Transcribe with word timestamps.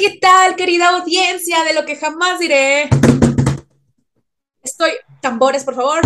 ¿Qué 0.00 0.18
tal, 0.18 0.56
querida 0.56 0.88
audiencia 0.88 1.62
de 1.62 1.74
lo 1.74 1.84
que 1.84 1.94
jamás 1.94 2.38
diré? 2.38 2.88
Estoy, 4.62 4.92
tambores, 5.20 5.62
por 5.62 5.74
favor. 5.74 6.00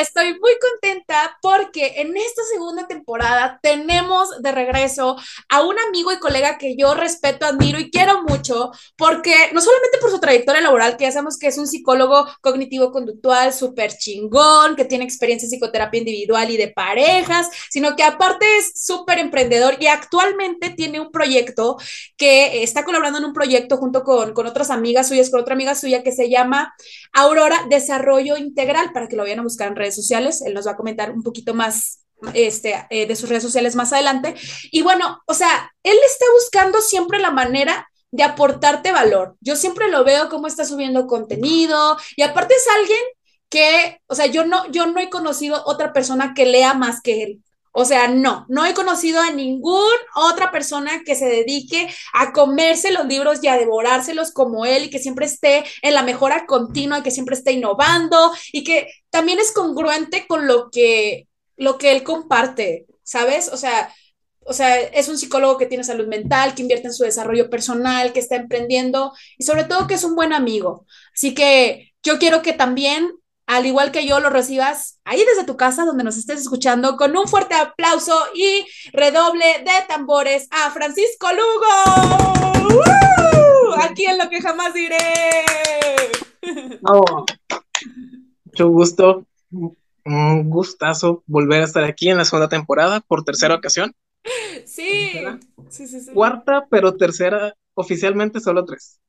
Estoy 0.00 0.28
muy 0.40 0.52
contenta 0.58 1.36
porque 1.42 2.00
en 2.00 2.16
esta 2.16 2.42
segunda 2.50 2.86
temporada 2.86 3.60
tenemos 3.62 4.30
de 4.40 4.50
regreso 4.50 5.14
a 5.50 5.60
un 5.60 5.78
amigo 5.78 6.10
y 6.10 6.18
colega 6.18 6.56
que 6.56 6.74
yo 6.74 6.94
respeto, 6.94 7.44
admiro 7.44 7.78
y 7.78 7.90
quiero 7.90 8.22
mucho, 8.22 8.70
porque 8.96 9.34
no 9.52 9.60
solamente 9.60 9.98
por 10.00 10.10
su 10.10 10.18
trayectoria 10.18 10.62
laboral, 10.62 10.96
que 10.96 11.04
ya 11.04 11.12
sabemos 11.12 11.36
que 11.36 11.48
es 11.48 11.58
un 11.58 11.66
psicólogo 11.66 12.26
cognitivo-conductual 12.40 13.52
súper 13.52 13.92
chingón, 13.92 14.74
que 14.74 14.86
tiene 14.86 15.04
experiencia 15.04 15.44
en 15.44 15.50
psicoterapia 15.50 15.98
individual 15.98 16.50
y 16.50 16.56
de 16.56 16.68
parejas, 16.68 17.50
sino 17.68 17.94
que 17.94 18.02
aparte 18.02 18.46
es 18.56 18.72
súper 18.82 19.18
emprendedor 19.18 19.76
y 19.80 19.86
actualmente 19.86 20.70
tiene 20.70 20.98
un 20.98 21.10
proyecto 21.10 21.76
que 22.16 22.62
está 22.62 22.86
colaborando 22.86 23.18
en 23.18 23.26
un 23.26 23.34
proyecto 23.34 23.76
junto 23.76 24.02
con, 24.02 24.32
con 24.32 24.46
otras 24.46 24.70
amigas 24.70 25.08
suyas, 25.08 25.28
con 25.28 25.40
otra 25.40 25.52
amiga 25.52 25.74
suya 25.74 26.02
que 26.02 26.12
se 26.12 26.30
llama 26.30 26.72
Aurora 27.12 27.66
Desarrollo 27.68 28.38
Integral, 28.38 28.94
para 28.94 29.06
que 29.06 29.16
lo 29.16 29.24
vayan 29.24 29.40
a 29.40 29.42
buscar 29.42 29.68
en 29.68 29.76
redes 29.76 29.89
sociales. 29.94 30.42
Él 30.42 30.54
nos 30.54 30.66
va 30.66 30.72
a 30.72 30.76
comentar 30.76 31.10
un 31.10 31.22
poquito 31.22 31.54
más 31.54 32.00
este, 32.34 32.86
eh, 32.90 33.06
de 33.06 33.16
sus 33.16 33.28
redes 33.28 33.42
sociales 33.42 33.74
más 33.74 33.92
adelante. 33.92 34.34
Y 34.70 34.82
bueno, 34.82 35.20
o 35.26 35.34
sea, 35.34 35.72
él 35.82 35.96
está 36.06 36.26
buscando 36.34 36.80
siempre 36.80 37.18
la 37.18 37.30
manera 37.30 37.88
de 38.10 38.22
aportarte 38.22 38.92
valor. 38.92 39.36
Yo 39.40 39.56
siempre 39.56 39.88
lo 39.88 40.04
veo 40.04 40.28
como 40.28 40.46
está 40.46 40.64
subiendo 40.64 41.06
contenido 41.06 41.96
y 42.16 42.22
aparte 42.22 42.54
es 42.54 42.66
alguien 42.76 43.00
que, 43.48 44.00
o 44.06 44.14
sea, 44.14 44.26
yo 44.26 44.44
no, 44.44 44.70
yo 44.70 44.86
no 44.86 45.00
he 45.00 45.10
conocido 45.10 45.62
otra 45.66 45.92
persona 45.92 46.34
que 46.34 46.46
lea 46.46 46.74
más 46.74 47.00
que 47.00 47.22
él. 47.22 47.42
O 47.72 47.84
sea, 47.84 48.08
no, 48.08 48.46
no 48.48 48.66
he 48.66 48.74
conocido 48.74 49.20
a 49.20 49.30
ninguna 49.30 49.94
otra 50.16 50.50
persona 50.50 51.02
que 51.04 51.14
se 51.14 51.26
dedique 51.26 51.88
a 52.12 52.32
comerse 52.32 52.90
los 52.90 53.06
libros 53.06 53.38
y 53.42 53.48
a 53.48 53.56
devorárselos 53.56 54.32
como 54.32 54.64
él 54.64 54.84
y 54.84 54.90
que 54.90 54.98
siempre 54.98 55.26
esté 55.26 55.64
en 55.82 55.94
la 55.94 56.02
mejora 56.02 56.46
continua, 56.46 57.02
que 57.02 57.12
siempre 57.12 57.36
esté 57.36 57.52
innovando 57.52 58.32
y 58.52 58.64
que 58.64 58.88
también 59.10 59.38
es 59.38 59.52
congruente 59.52 60.26
con 60.26 60.46
lo 60.48 60.70
que, 60.70 61.28
lo 61.56 61.78
que 61.78 61.92
él 61.92 62.02
comparte, 62.02 62.86
¿sabes? 63.04 63.48
O 63.52 63.56
sea, 63.56 63.94
o 64.40 64.52
sea, 64.52 64.80
es 64.80 65.08
un 65.08 65.16
psicólogo 65.16 65.58
que 65.58 65.66
tiene 65.66 65.84
salud 65.84 66.08
mental, 66.08 66.54
que 66.54 66.62
invierte 66.62 66.88
en 66.88 66.94
su 66.94 67.04
desarrollo 67.04 67.50
personal, 67.50 68.12
que 68.12 68.18
está 68.18 68.34
emprendiendo 68.36 69.12
y 69.38 69.44
sobre 69.44 69.64
todo 69.64 69.86
que 69.86 69.94
es 69.94 70.02
un 70.02 70.16
buen 70.16 70.32
amigo. 70.32 70.86
Así 71.14 71.34
que 71.34 71.92
yo 72.02 72.18
quiero 72.18 72.42
que 72.42 72.52
también 72.52 73.12
al 73.50 73.66
igual 73.66 73.90
que 73.90 74.06
yo, 74.06 74.20
lo 74.20 74.30
recibas 74.30 75.00
ahí 75.04 75.24
desde 75.24 75.44
tu 75.44 75.56
casa 75.56 75.84
donde 75.84 76.04
nos 76.04 76.16
estés 76.16 76.40
escuchando 76.40 76.96
con 76.96 77.16
un 77.16 77.26
fuerte 77.26 77.56
aplauso 77.56 78.14
y 78.32 78.64
redoble 78.92 79.44
de 79.64 79.72
tambores 79.88 80.46
a 80.52 80.70
Francisco 80.70 81.26
Lugo. 81.32 82.84
Aquí 83.82 84.06
en 84.06 84.18
lo 84.18 84.30
que 84.30 84.40
jamás 84.40 84.72
diré. 84.72 84.96
mucho 88.44 88.68
gusto, 88.68 89.26
un 89.50 90.48
gustazo 90.48 91.24
volver 91.26 91.62
a 91.62 91.64
estar 91.64 91.82
aquí 91.82 92.08
en 92.08 92.18
la 92.18 92.24
segunda 92.24 92.48
temporada 92.48 93.00
por 93.00 93.24
tercera 93.24 93.56
ocasión. 93.56 93.92
Sí, 94.64 95.24
sí, 95.70 95.88
sí, 95.88 96.12
Cuarta, 96.12 96.68
pero 96.70 96.96
tercera, 96.96 97.56
oficialmente 97.74 98.38
solo 98.38 98.64
tres. 98.64 99.00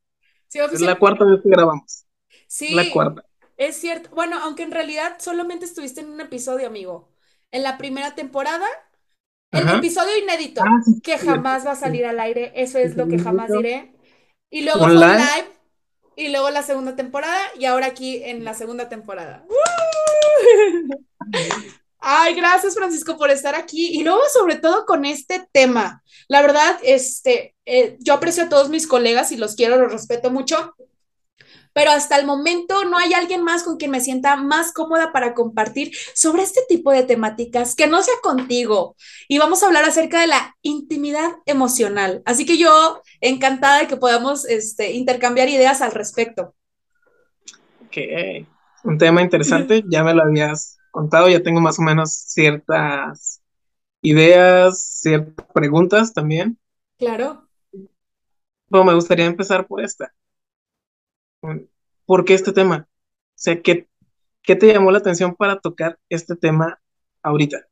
Sí, 0.47 0.57
Es 0.57 0.81
la 0.81 0.97
cuarta 0.97 1.25
vez 1.25 1.41
que 1.43 1.49
grabamos. 1.49 2.05
Sí. 2.47 2.73
La 2.73 2.89
cuarta. 2.89 3.23
Es 3.61 3.75
cierto. 3.75 4.09
Bueno, 4.15 4.39
aunque 4.41 4.63
en 4.63 4.71
realidad 4.71 5.17
solamente 5.19 5.65
estuviste 5.65 6.01
en 6.01 6.09
un 6.09 6.19
episodio, 6.19 6.65
amigo. 6.65 7.11
En 7.51 7.61
la 7.61 7.77
primera 7.77 8.15
temporada, 8.15 8.65
el 9.51 9.69
episodio 9.69 10.17
inédito, 10.17 10.63
ah, 10.63 10.81
que 11.03 11.19
jamás 11.19 11.63
va 11.63 11.73
a 11.73 11.75
salir 11.75 12.07
al 12.07 12.19
aire. 12.19 12.53
Eso 12.55 12.79
es 12.79 12.97
lo 12.97 13.07
que 13.07 13.19
jamás 13.19 13.51
diré. 13.51 13.93
Y 14.49 14.61
luego 14.61 14.79
fue 14.85 14.95
live. 14.95 15.47
Y 16.15 16.29
luego 16.29 16.49
la 16.49 16.63
segunda 16.63 16.95
temporada. 16.95 17.39
Y 17.55 17.65
ahora 17.65 17.85
aquí 17.85 18.23
en 18.23 18.43
la 18.43 18.55
segunda 18.55 18.89
temporada. 18.89 19.45
Ay, 21.99 22.33
gracias 22.33 22.73
Francisco 22.73 23.15
por 23.15 23.29
estar 23.29 23.53
aquí. 23.53 23.89
Y 23.91 24.03
luego, 24.03 24.21
sobre 24.33 24.55
todo 24.55 24.87
con 24.87 25.05
este 25.05 25.47
tema. 25.51 26.01
La 26.27 26.41
verdad, 26.41 26.79
este, 26.81 27.53
eh, 27.65 27.95
yo 27.99 28.15
aprecio 28.15 28.45
a 28.45 28.49
todos 28.49 28.69
mis 28.69 28.87
colegas 28.87 29.31
y 29.31 29.37
los 29.37 29.55
quiero, 29.55 29.77
los 29.77 29.91
respeto 29.91 30.31
mucho 30.31 30.73
pero 31.73 31.91
hasta 31.91 32.17
el 32.17 32.25
momento 32.25 32.85
no 32.85 32.97
hay 32.97 33.13
alguien 33.13 33.43
más 33.43 33.63
con 33.63 33.77
quien 33.77 33.91
me 33.91 34.01
sienta 34.01 34.35
más 34.35 34.71
cómoda 34.71 35.11
para 35.11 35.33
compartir 35.33 35.91
sobre 36.13 36.43
este 36.43 36.61
tipo 36.67 36.91
de 36.91 37.03
temáticas 37.03 37.75
que 37.75 37.87
no 37.87 38.01
sea 38.01 38.15
contigo. 38.21 38.95
Y 39.27 39.37
vamos 39.37 39.63
a 39.63 39.67
hablar 39.67 39.85
acerca 39.85 40.21
de 40.21 40.27
la 40.27 40.55
intimidad 40.61 41.31
emocional. 41.45 42.21
Así 42.25 42.45
que 42.45 42.57
yo 42.57 43.01
encantada 43.19 43.79
de 43.79 43.87
que 43.87 43.97
podamos 43.97 44.45
este, 44.45 44.91
intercambiar 44.93 45.49
ideas 45.49 45.81
al 45.81 45.91
respecto. 45.91 46.55
Ok, 47.85 47.97
un 48.83 48.97
tema 48.97 49.21
interesante, 49.21 49.83
ya 49.87 50.03
me 50.03 50.13
lo 50.13 50.23
habías 50.23 50.77
contado, 50.91 51.29
ya 51.29 51.43
tengo 51.43 51.61
más 51.61 51.79
o 51.79 51.81
menos 51.81 52.13
ciertas 52.13 53.41
ideas, 54.01 54.81
ciertas 55.01 55.45
preguntas 55.53 56.13
también. 56.13 56.57
Claro. 56.97 57.47
Bueno, 58.67 58.85
me 58.85 58.93
gustaría 58.93 59.25
empezar 59.25 59.67
por 59.67 59.81
esta. 59.81 60.13
¿Por 62.05 62.25
qué 62.25 62.33
este 62.33 62.53
tema? 62.53 62.87
O 62.87 63.33
sea, 63.35 63.61
¿qué, 63.61 63.87
¿qué 64.43 64.55
te 64.55 64.67
llamó 64.67 64.91
la 64.91 64.99
atención 64.99 65.35
para 65.35 65.59
tocar 65.59 65.99
este 66.09 66.35
tema 66.35 66.79
ahorita? 67.21 67.67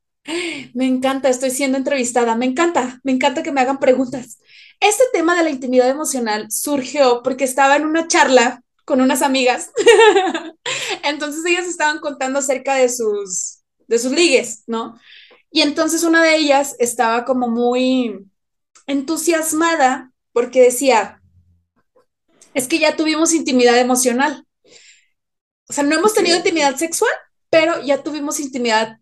Me 0.73 0.85
encanta, 0.85 1.29
estoy 1.29 1.51
siendo 1.51 1.77
entrevistada, 1.77 2.35
me 2.35 2.45
encanta, 2.45 2.99
me 3.03 3.11
encanta 3.11 3.43
que 3.43 3.51
me 3.51 3.61
hagan 3.61 3.79
preguntas. 3.79 4.39
Este 4.79 5.03
tema 5.11 5.35
de 5.35 5.43
la 5.43 5.49
intimidad 5.49 5.89
emocional 5.89 6.51
surgió 6.51 7.21
porque 7.23 7.43
estaba 7.43 7.75
en 7.75 7.85
una 7.85 8.07
charla 8.07 8.63
con 8.85 9.01
unas 9.01 9.21
amigas. 9.21 9.71
entonces 11.03 11.45
ellas 11.45 11.67
estaban 11.67 11.99
contando 11.99 12.39
acerca 12.39 12.75
de 12.75 12.89
sus, 12.89 13.59
de 13.87 13.99
sus 13.99 14.11
ligues, 14.11 14.63
¿no? 14.67 14.99
Y 15.51 15.61
entonces 15.61 16.03
una 16.03 16.23
de 16.23 16.35
ellas 16.35 16.75
estaba 16.79 17.25
como 17.25 17.47
muy 17.47 18.25
entusiasmada 18.87 20.11
porque 20.31 20.61
decía, 20.61 21.18
es 22.59 22.67
que 22.67 22.79
ya 22.79 22.95
tuvimos 22.95 23.33
intimidad 23.33 23.77
emocional. 23.77 24.45
O 25.67 25.73
sea, 25.73 25.83
no 25.83 25.95
hemos 25.95 26.13
tenido 26.13 26.35
intimidad 26.35 26.75
sexual, 26.75 27.11
pero 27.49 27.81
ya 27.81 28.03
tuvimos 28.03 28.39
intimidad 28.39 28.97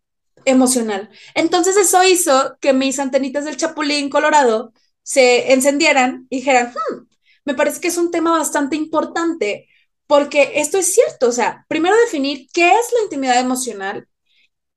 emocional. 0.46 1.10
Entonces 1.34 1.76
eso 1.76 2.04
hizo 2.04 2.58
que 2.62 2.74
mis 2.74 3.00
antenitas 3.00 3.46
del 3.46 3.58
Chapulín 3.58 4.10
Colorado 4.10 4.74
se 5.02 5.54
encendieran 5.54 6.28
y 6.30 6.38
dijeran, 6.38 6.74
hmm, 6.74 7.08
me 7.46 7.56
parece 7.56 7.82
que 7.82 7.88
es 7.88 7.98
un 7.98 8.12
tema 8.12 8.32
bastante 8.32 8.76
importante 8.76 9.68
porque 10.06 10.54
esto 10.56 10.78
es 10.78 10.94
cierto, 10.94 11.28
o 11.28 11.32
sea, 11.32 11.66
primero 11.68 11.96
definir 11.98 12.48
qué 12.54 12.70
es 12.70 12.94
la 12.94 13.04
intimidad 13.04 13.40
emocional 13.40 14.08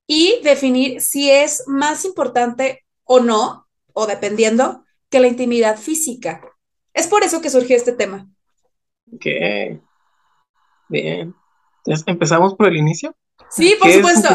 y 0.06 0.40
definir 0.42 1.00
si 1.00 1.30
es 1.30 1.64
más 1.66 2.04
importante 2.04 2.84
o 3.04 3.20
no, 3.20 3.68
o 3.92 4.06
dependiendo, 4.06 4.84
que 5.08 5.20
la 5.20 5.28
intimidad 5.28 5.78
física. 5.78 6.40
Es 6.94 7.06
por 7.06 7.22
eso 7.22 7.40
que 7.40 7.50
surgió 7.50 7.76
este 7.76 7.92
tema. 7.92 8.28
Ok. 9.20 9.80
Bien. 10.88 11.34
Entonces, 11.78 12.04
¿empezamos 12.06 12.54
por 12.54 12.68
el 12.68 12.76
inicio? 12.76 13.14
Sí, 13.50 13.76
por 13.78 13.90
supuesto. 13.90 14.28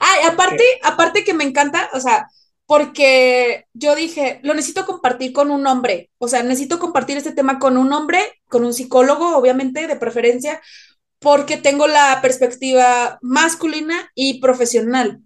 Ay, 0.00 0.28
aparte, 0.28 0.64
aparte 0.84 1.24
que 1.24 1.34
me 1.34 1.44
encanta, 1.44 1.90
o 1.92 2.00
sea, 2.00 2.28
porque 2.66 3.66
yo 3.72 3.96
dije, 3.96 4.38
lo 4.44 4.54
necesito 4.54 4.86
compartir 4.86 5.32
con 5.32 5.50
un 5.50 5.66
hombre, 5.66 6.10
o 6.18 6.28
sea, 6.28 6.42
necesito 6.42 6.78
compartir 6.78 7.16
este 7.16 7.32
tema 7.32 7.58
con 7.58 7.76
un 7.76 7.92
hombre, 7.92 8.20
con 8.48 8.64
un 8.64 8.72
psicólogo, 8.72 9.36
obviamente, 9.36 9.88
de 9.88 9.96
preferencia, 9.96 10.60
porque 11.18 11.56
tengo 11.56 11.88
la 11.88 12.20
perspectiva 12.22 13.18
masculina 13.22 14.10
y 14.14 14.40
profesional, 14.40 15.20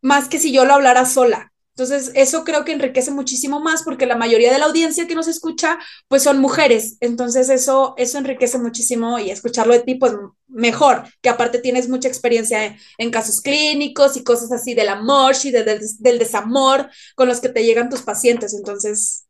más 0.00 0.28
que 0.28 0.38
si 0.38 0.52
yo 0.52 0.64
lo 0.64 0.74
hablara 0.74 1.06
sola. 1.06 1.52
Entonces, 1.76 2.10
eso 2.14 2.42
creo 2.42 2.64
que 2.64 2.72
enriquece 2.72 3.10
muchísimo 3.10 3.60
más 3.60 3.82
porque 3.82 4.06
la 4.06 4.16
mayoría 4.16 4.50
de 4.50 4.58
la 4.58 4.64
audiencia 4.64 5.06
que 5.06 5.14
nos 5.14 5.28
escucha, 5.28 5.78
pues 6.08 6.22
son 6.22 6.38
mujeres. 6.38 6.96
Entonces, 7.00 7.50
eso, 7.50 7.92
eso 7.98 8.16
enriquece 8.16 8.58
muchísimo 8.58 9.18
y 9.18 9.30
escucharlo 9.30 9.74
de 9.74 9.80
ti, 9.80 9.96
pues 9.96 10.14
mejor, 10.48 11.02
que 11.20 11.28
aparte 11.28 11.58
tienes 11.58 11.90
mucha 11.90 12.08
experiencia 12.08 12.78
en, 12.96 13.10
casos 13.10 13.42
clínicos 13.42 14.16
y 14.16 14.24
cosas 14.24 14.52
así 14.52 14.72
del 14.72 14.88
amor 14.88 15.34
y 15.44 15.50
del, 15.50 15.80
del 15.98 16.18
desamor 16.18 16.88
con 17.14 17.28
los 17.28 17.40
que 17.40 17.50
te 17.50 17.62
llegan 17.62 17.90
tus 17.90 18.00
pacientes. 18.00 18.54
Entonces, 18.54 19.26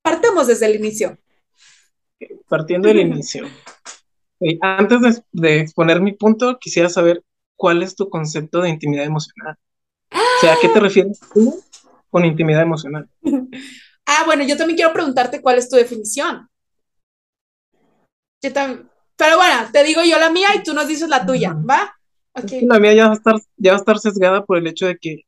partamos 0.00 0.46
desde 0.46 0.64
el 0.64 0.76
inicio. 0.76 1.18
Partiendo 2.48 2.88
del 2.88 3.00
inicio. 3.00 3.46
antes 4.62 5.00
de, 5.02 5.22
de 5.32 5.60
exponer 5.60 6.00
mi 6.00 6.12
punto, 6.12 6.56
quisiera 6.58 6.88
saber 6.88 7.22
cuál 7.56 7.82
es 7.82 7.94
tu 7.94 8.08
concepto 8.08 8.62
de 8.62 8.70
intimidad 8.70 9.04
emocional. 9.04 9.58
O 10.10 10.40
sea, 10.40 10.54
¿a 10.54 10.56
qué 10.62 10.68
te 10.68 10.80
refieres 10.80 11.20
tú 11.34 11.62
con 12.14 12.24
intimidad 12.24 12.62
emocional. 12.62 13.08
ah, 14.06 14.22
bueno, 14.24 14.44
yo 14.44 14.56
también 14.56 14.76
quiero 14.76 14.92
preguntarte 14.92 15.42
cuál 15.42 15.58
es 15.58 15.68
tu 15.68 15.74
definición. 15.74 16.48
Pero 18.40 19.36
bueno, 19.36 19.68
te 19.72 19.82
digo 19.82 20.00
yo 20.04 20.16
la 20.20 20.30
mía 20.30 20.46
y 20.54 20.62
tú 20.62 20.74
nos 20.74 20.86
dices 20.86 21.08
la 21.08 21.26
tuya, 21.26 21.54
¿va? 21.54 21.92
La 22.68 22.78
mía 22.78 22.94
ya 22.94 23.06
va, 23.06 23.14
a 23.14 23.16
estar, 23.16 23.34
ya 23.56 23.72
va 23.72 23.78
a 23.78 23.80
estar 23.80 23.98
sesgada 23.98 24.44
por 24.44 24.58
el 24.58 24.68
hecho 24.68 24.86
de 24.86 24.96
que, 24.96 25.22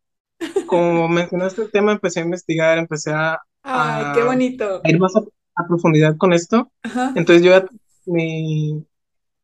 como 0.66 1.08
mencionaste 1.08 1.62
el 1.62 1.72
tema, 1.72 1.90
empecé 1.90 2.20
a 2.20 2.24
investigar, 2.24 2.78
empecé 2.78 3.10
a, 3.10 3.40
Ay, 3.64 4.04
qué 4.14 4.22
bonito. 4.22 4.80
ir 4.84 5.00
más 5.00 5.16
a, 5.16 5.66
profundidad 5.66 6.16
con 6.16 6.32
esto. 6.32 6.70
Entonces 7.16 7.42
yo 7.42 7.50
ya, 7.50 7.66
mi, 8.04 8.86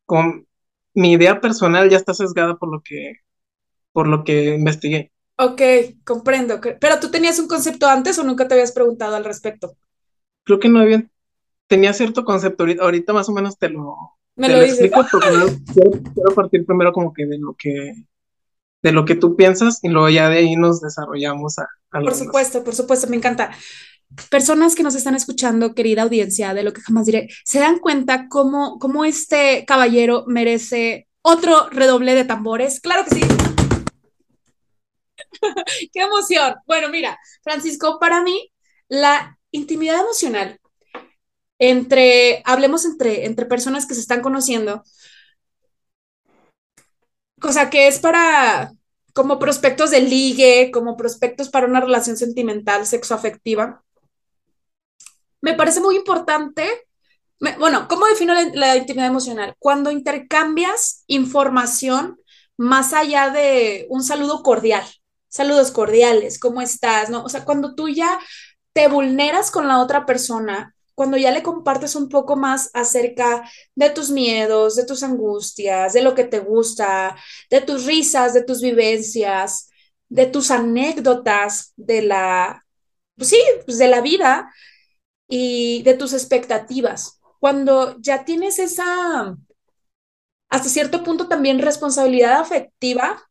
con, 0.06 0.46
mi 0.94 1.10
idea 1.10 1.40
personal 1.40 1.90
ya 1.90 1.96
está 1.96 2.14
sesgada 2.14 2.54
por 2.54 2.70
lo 2.70 2.82
que, 2.82 3.14
por 3.92 4.06
lo 4.06 4.22
que 4.22 4.54
investigué. 4.54 5.11
Ok, 5.36 5.62
comprendo. 6.04 6.60
Pero 6.60 7.00
tú 7.00 7.10
tenías 7.10 7.38
un 7.38 7.48
concepto 7.48 7.86
antes 7.86 8.18
o 8.18 8.24
nunca 8.24 8.46
te 8.46 8.54
habías 8.54 8.72
preguntado 8.72 9.16
al 9.16 9.24
respecto? 9.24 9.76
Creo 10.44 10.58
que 10.58 10.68
no 10.68 10.80
había, 10.80 11.04
tenía 11.66 11.92
cierto 11.92 12.24
concepto, 12.24 12.64
ahorita, 12.80 13.12
más 13.12 13.28
o 13.28 13.32
menos 13.32 13.58
te 13.58 13.68
lo, 13.68 13.96
Me 14.36 14.48
lo, 14.48 14.60
explico, 14.60 15.04
quiero, 15.72 16.34
partir 16.34 16.66
primero 16.66 16.92
como 16.92 17.12
que 17.12 17.26
de 17.26 17.38
lo 17.38 17.54
que 17.56 17.94
de 18.82 18.90
lo 18.90 19.04
que 19.04 19.14
tú 19.14 19.36
piensas 19.36 19.78
y 19.82 19.88
luego 19.88 20.08
ya 20.08 20.28
de 20.28 20.38
ahí 20.38 20.56
nos 20.56 20.80
desarrollamos 20.80 21.56
a, 21.60 21.68
Por 21.92 22.14
supuesto, 22.14 22.64
por 22.64 22.74
supuesto, 22.74 23.06
me 23.06 23.16
encanta. 23.16 23.52
Personas 24.28 24.74
que 24.74 24.82
nos 24.82 24.96
están 24.96 25.14
escuchando, 25.14 25.74
querida 25.74 26.02
audiencia, 26.02 26.52
de 26.52 26.64
lo 26.64 26.72
que 26.72 26.82
jamás 26.82 27.06
diré, 27.06 27.28
se 27.44 27.60
dan 27.60 27.78
cuenta 27.78 28.26
cómo, 28.28 28.78
cómo 28.80 29.04
este 29.04 29.64
caballero 29.66 30.24
merece 30.26 31.08
otro 31.22 31.70
redoble 31.70 32.16
de 32.16 32.24
tambores. 32.24 32.80
Claro 32.80 33.04
que 33.04 33.14
sí. 33.14 33.51
Qué 35.92 36.00
emoción. 36.00 36.54
Bueno, 36.66 36.88
mira, 36.88 37.18
Francisco, 37.42 37.98
para 38.00 38.22
mí 38.22 38.52
la 38.88 39.38
intimidad 39.50 40.00
emocional 40.00 40.58
entre, 41.58 42.42
hablemos 42.44 42.84
entre, 42.84 43.24
entre 43.26 43.46
personas 43.46 43.86
que 43.86 43.94
se 43.94 44.00
están 44.00 44.20
conociendo, 44.20 44.82
cosa 47.40 47.70
que 47.70 47.86
es 47.88 47.98
para 48.00 48.72
como 49.12 49.38
prospectos 49.38 49.90
de 49.90 50.00
ligue, 50.00 50.70
como 50.72 50.96
prospectos 50.96 51.50
para 51.50 51.66
una 51.66 51.80
relación 51.80 52.16
sentimental, 52.16 52.86
sexoafectiva. 52.86 53.84
Me 55.40 55.54
parece 55.54 55.80
muy 55.80 55.96
importante. 55.96 56.68
bueno, 57.58 57.86
¿cómo 57.88 58.06
defino 58.06 58.34
la 58.54 58.76
intimidad 58.76 59.08
emocional? 59.08 59.54
Cuando 59.58 59.90
intercambias 59.90 61.04
información 61.06 62.18
más 62.56 62.92
allá 62.92 63.30
de 63.30 63.86
un 63.90 64.02
saludo 64.02 64.42
cordial 64.42 64.84
saludos 65.32 65.70
cordiales, 65.70 66.38
¿cómo 66.38 66.60
estás? 66.60 67.08
¿No? 67.08 67.24
O 67.24 67.28
sea, 67.28 67.44
cuando 67.44 67.74
tú 67.74 67.88
ya 67.88 68.20
te 68.74 68.86
vulneras 68.86 69.50
con 69.50 69.66
la 69.66 69.80
otra 69.80 70.04
persona, 70.04 70.76
cuando 70.94 71.16
ya 71.16 71.30
le 71.30 71.42
compartes 71.42 71.96
un 71.96 72.10
poco 72.10 72.36
más 72.36 72.70
acerca 72.74 73.48
de 73.74 73.90
tus 73.90 74.10
miedos, 74.10 74.76
de 74.76 74.84
tus 74.84 75.02
angustias, 75.02 75.94
de 75.94 76.02
lo 76.02 76.14
que 76.14 76.24
te 76.24 76.38
gusta, 76.38 77.16
de 77.50 77.62
tus 77.62 77.86
risas, 77.86 78.34
de 78.34 78.44
tus 78.44 78.60
vivencias, 78.60 79.70
de 80.10 80.26
tus 80.26 80.50
anécdotas, 80.50 81.72
de 81.76 82.02
la, 82.02 82.66
pues 83.16 83.30
sí, 83.30 83.42
pues 83.64 83.78
de 83.78 83.88
la 83.88 84.02
vida 84.02 84.52
y 85.28 85.82
de 85.84 85.94
tus 85.94 86.12
expectativas. 86.12 87.20
Cuando 87.40 87.98
ya 88.00 88.26
tienes 88.26 88.58
esa, 88.58 89.34
hasta 90.50 90.68
cierto 90.68 91.02
punto 91.02 91.26
también 91.26 91.58
responsabilidad 91.58 92.34
afectiva 92.38 93.22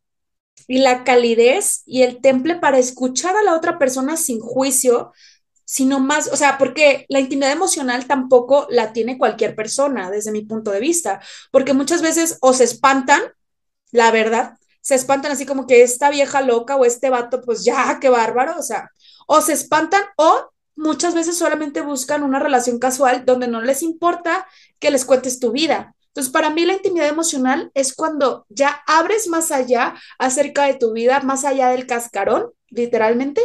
y 0.67 0.79
la 0.79 1.03
calidez 1.03 1.83
y 1.85 2.03
el 2.03 2.21
temple 2.21 2.55
para 2.55 2.77
escuchar 2.77 3.35
a 3.35 3.43
la 3.43 3.55
otra 3.55 3.77
persona 3.77 4.17
sin 4.17 4.39
juicio, 4.39 5.11
sino 5.65 5.99
más, 5.99 6.27
o 6.31 6.35
sea, 6.35 6.57
porque 6.57 7.05
la 7.09 7.19
intimidad 7.19 7.51
emocional 7.51 8.05
tampoco 8.05 8.67
la 8.69 8.93
tiene 8.93 9.17
cualquier 9.17 9.55
persona, 9.55 10.09
desde 10.09 10.31
mi 10.31 10.43
punto 10.43 10.71
de 10.71 10.79
vista, 10.79 11.21
porque 11.51 11.73
muchas 11.73 12.01
veces 12.01 12.37
o 12.41 12.53
se 12.53 12.65
espantan, 12.65 13.21
la 13.91 14.11
verdad, 14.11 14.57
se 14.81 14.95
espantan 14.95 15.31
así 15.31 15.45
como 15.45 15.67
que 15.67 15.83
esta 15.83 16.09
vieja 16.09 16.41
loca 16.41 16.75
o 16.75 16.85
este 16.85 17.09
vato, 17.09 17.41
pues 17.41 17.63
ya, 17.63 17.99
qué 18.01 18.09
bárbaro, 18.09 18.57
o 18.57 18.63
sea, 18.63 18.89
o 19.27 19.41
se 19.41 19.53
espantan 19.53 20.03
o 20.17 20.51
muchas 20.75 21.13
veces 21.13 21.37
solamente 21.37 21.81
buscan 21.81 22.23
una 22.23 22.39
relación 22.39 22.79
casual 22.79 23.25
donde 23.25 23.47
no 23.47 23.61
les 23.61 23.83
importa 23.83 24.47
que 24.79 24.91
les 24.91 25.05
cuentes 25.05 25.39
tu 25.39 25.51
vida, 25.51 25.95
entonces, 26.11 26.33
para 26.33 26.49
mí 26.49 26.65
la 26.65 26.73
intimidad 26.73 27.07
emocional 27.07 27.71
es 27.73 27.95
cuando 27.95 28.45
ya 28.49 28.83
abres 28.85 29.27
más 29.29 29.49
allá 29.49 29.95
acerca 30.19 30.65
de 30.65 30.73
tu 30.73 30.91
vida, 30.91 31.21
más 31.21 31.45
allá 31.45 31.69
del 31.69 31.87
cascarón, 31.87 32.51
literalmente, 32.67 33.41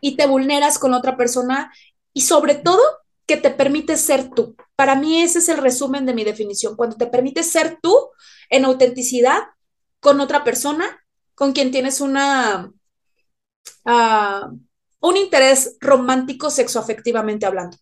y 0.00 0.16
te 0.16 0.26
vulneras 0.26 0.80
con 0.80 0.94
otra 0.94 1.16
persona 1.16 1.72
y 2.12 2.22
sobre 2.22 2.56
todo 2.56 2.80
que 3.24 3.36
te 3.36 3.50
permite 3.50 3.96
ser 3.96 4.30
tú. 4.30 4.56
Para 4.74 4.96
mí 4.96 5.22
ese 5.22 5.38
es 5.38 5.48
el 5.48 5.58
resumen 5.58 6.06
de 6.06 6.14
mi 6.14 6.24
definición, 6.24 6.74
cuando 6.74 6.96
te 6.96 7.06
permites 7.06 7.48
ser 7.52 7.78
tú 7.80 7.94
en 8.50 8.64
autenticidad 8.64 9.44
con 10.00 10.20
otra 10.20 10.42
persona, 10.42 11.04
con 11.36 11.52
quien 11.52 11.70
tienes 11.70 12.00
una... 12.00 12.72
Uh, 13.84 14.58
un 15.00 15.16
interés 15.16 15.76
romántico 15.80 16.50
sexoafectivamente 16.50 17.46
hablando. 17.46 17.76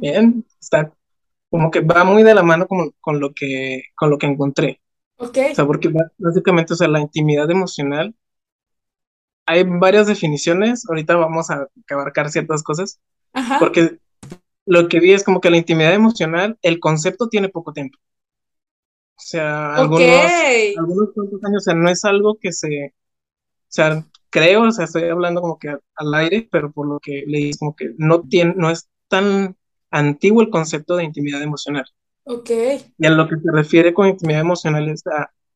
Bien, 0.00 0.44
está 0.60 0.92
como 1.50 1.70
que 1.70 1.80
va 1.80 2.04
muy 2.04 2.22
de 2.22 2.34
la 2.34 2.42
mano 2.42 2.66
con, 2.66 2.92
con 3.00 3.20
lo 3.20 3.32
que 3.32 3.82
con 3.94 4.10
lo 4.10 4.18
que 4.18 4.26
encontré. 4.26 4.80
Ok. 5.16 5.38
O 5.50 5.54
sea, 5.54 5.66
porque 5.66 5.92
básicamente, 6.18 6.74
o 6.74 6.76
sea, 6.76 6.88
la 6.88 7.00
intimidad 7.00 7.50
emocional, 7.50 8.14
hay 9.46 9.64
varias 9.64 10.06
definiciones, 10.06 10.84
ahorita 10.88 11.16
vamos 11.16 11.50
a 11.50 11.68
abarcar 11.90 12.30
ciertas 12.30 12.62
cosas, 12.62 13.00
Ajá. 13.32 13.58
porque 13.58 13.98
lo 14.66 14.88
que 14.88 15.00
vi 15.00 15.12
es 15.12 15.24
como 15.24 15.40
que 15.40 15.50
la 15.50 15.56
intimidad 15.56 15.94
emocional, 15.94 16.58
el 16.62 16.78
concepto 16.78 17.28
tiene 17.28 17.48
poco 17.48 17.72
tiempo. 17.72 17.98
O 19.16 19.20
sea, 19.20 19.74
algunos, 19.74 20.06
algunos 20.78 21.08
cuantos 21.14 21.44
años, 21.44 21.62
o 21.62 21.64
sea, 21.64 21.74
no 21.74 21.88
es 21.88 22.04
algo 22.04 22.38
que 22.40 22.52
se, 22.52 22.94
o 22.94 23.70
sea, 23.70 24.04
creo, 24.30 24.62
o 24.62 24.70
sea, 24.70 24.84
estoy 24.84 25.04
hablando 25.04 25.40
como 25.40 25.58
que 25.58 25.76
al 25.96 26.14
aire, 26.14 26.48
pero 26.52 26.70
por 26.70 26.86
lo 26.86 27.00
que 27.00 27.24
leí, 27.26 27.52
como 27.54 27.74
que 27.74 27.94
no 27.96 28.20
tiene, 28.20 28.54
no 28.56 28.70
es 28.70 28.88
tan 29.08 29.56
antiguo 29.90 30.42
el 30.42 30.50
concepto 30.50 30.96
de 30.96 31.04
intimidad 31.04 31.42
emocional. 31.42 31.86
Ok. 32.24 32.50
Y 32.98 33.06
a 33.06 33.10
lo 33.10 33.28
que 33.28 33.36
se 33.36 33.50
refiere 33.52 33.94
con 33.94 34.08
intimidad 34.08 34.40
emocional 34.40 34.88
es 34.88 35.02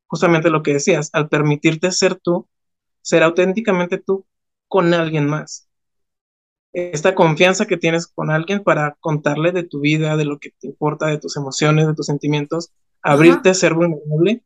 justamente 0.07 0.51
lo 0.51 0.62
que 0.62 0.75
decías, 0.75 1.11
al 1.12 1.29
permitirte 1.29 1.93
ser 1.93 2.15
tú, 2.17 2.49
ser 3.03 3.23
auténticamente 3.23 3.99
tú 3.99 4.27
con 4.69 4.95
alguien 4.95 5.27
más. 5.27 5.69
Esta 6.73 7.15
confianza 7.15 7.67
que 7.67 7.77
tienes 7.77 8.07
con 8.07 8.31
alguien 8.31 8.62
para 8.62 8.97
contarle 9.01 9.53
de 9.53 9.65
tu 9.65 9.81
vida, 9.81 10.17
de 10.17 10.25
lo 10.25 10.39
que 10.39 10.51
te 10.59 10.69
importa, 10.69 11.07
de 11.07 11.19
tus 11.19 11.37
emociones, 11.37 11.87
de 11.87 11.95
tus 11.95 12.07
sentimientos, 12.07 12.73
abrirte 13.03 13.51
a 13.51 13.55
ser 13.55 13.75
vulnerable 13.75 14.43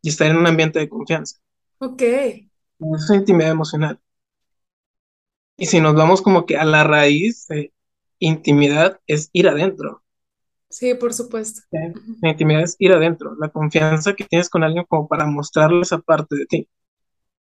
y 0.00 0.08
estar 0.08 0.30
en 0.30 0.36
un 0.36 0.46
ambiente 0.46 0.78
de 0.78 0.88
confianza. 0.88 1.40
Ok. 1.78 2.02
Eso 2.02 2.46
es 2.78 3.10
intimidad 3.10 3.50
emocional. 3.50 3.98
Y 5.56 5.66
si 5.66 5.80
nos 5.80 5.94
vamos 5.94 6.22
como 6.22 6.46
que 6.46 6.56
a 6.56 6.64
la 6.64 6.84
raíz, 6.84 7.48
de 7.48 7.73
intimidad 8.24 9.00
es 9.06 9.28
ir 9.32 9.48
adentro. 9.48 10.02
Sí, 10.68 10.94
por 10.94 11.14
supuesto. 11.14 11.62
La 12.20 12.30
intimidad 12.30 12.62
es 12.62 12.74
ir 12.78 12.92
adentro, 12.92 13.36
la 13.38 13.48
confianza 13.48 14.14
que 14.14 14.24
tienes 14.24 14.48
con 14.48 14.64
alguien 14.64 14.84
como 14.88 15.06
para 15.06 15.26
mostrarle 15.26 15.82
esa 15.82 15.98
parte 15.98 16.34
de 16.36 16.46
ti, 16.46 16.68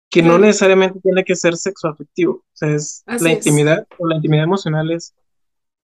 que 0.09 0.23
no 0.23 0.39
necesariamente 0.39 1.01
tiene 1.01 1.25
que 1.25 1.37
ser 1.37 1.57
sexoafectivo, 1.57 2.33
o 2.33 2.45
sea, 2.53 2.71
es 2.71 3.05
la 3.07 3.31
intimidad 3.31 3.87
o 3.99 4.09
la 4.09 4.17
intimidad 4.17 4.45
emocional 4.45 4.91
es 4.91 5.15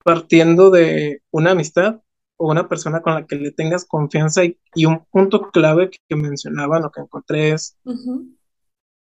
partiendo 0.03 0.71
de 0.71 1.21
una 1.31 1.51
amistad 1.51 2.01
o 2.39 2.51
una 2.51 2.69
persona 2.69 3.03
con 3.03 3.15
la 3.15 3.27
que 3.27 3.37
le 3.37 3.51
tengas 3.51 3.85
confianza 3.85 4.43
y, 4.45 4.87
un 4.87 5.05
punto 5.11 5.51
clave 5.51 5.91
que, 5.91 6.17
mencionaba, 6.17 6.81
lo 6.81 6.91
que 6.91 7.01
encontré 7.01 7.51
es 7.53 7.77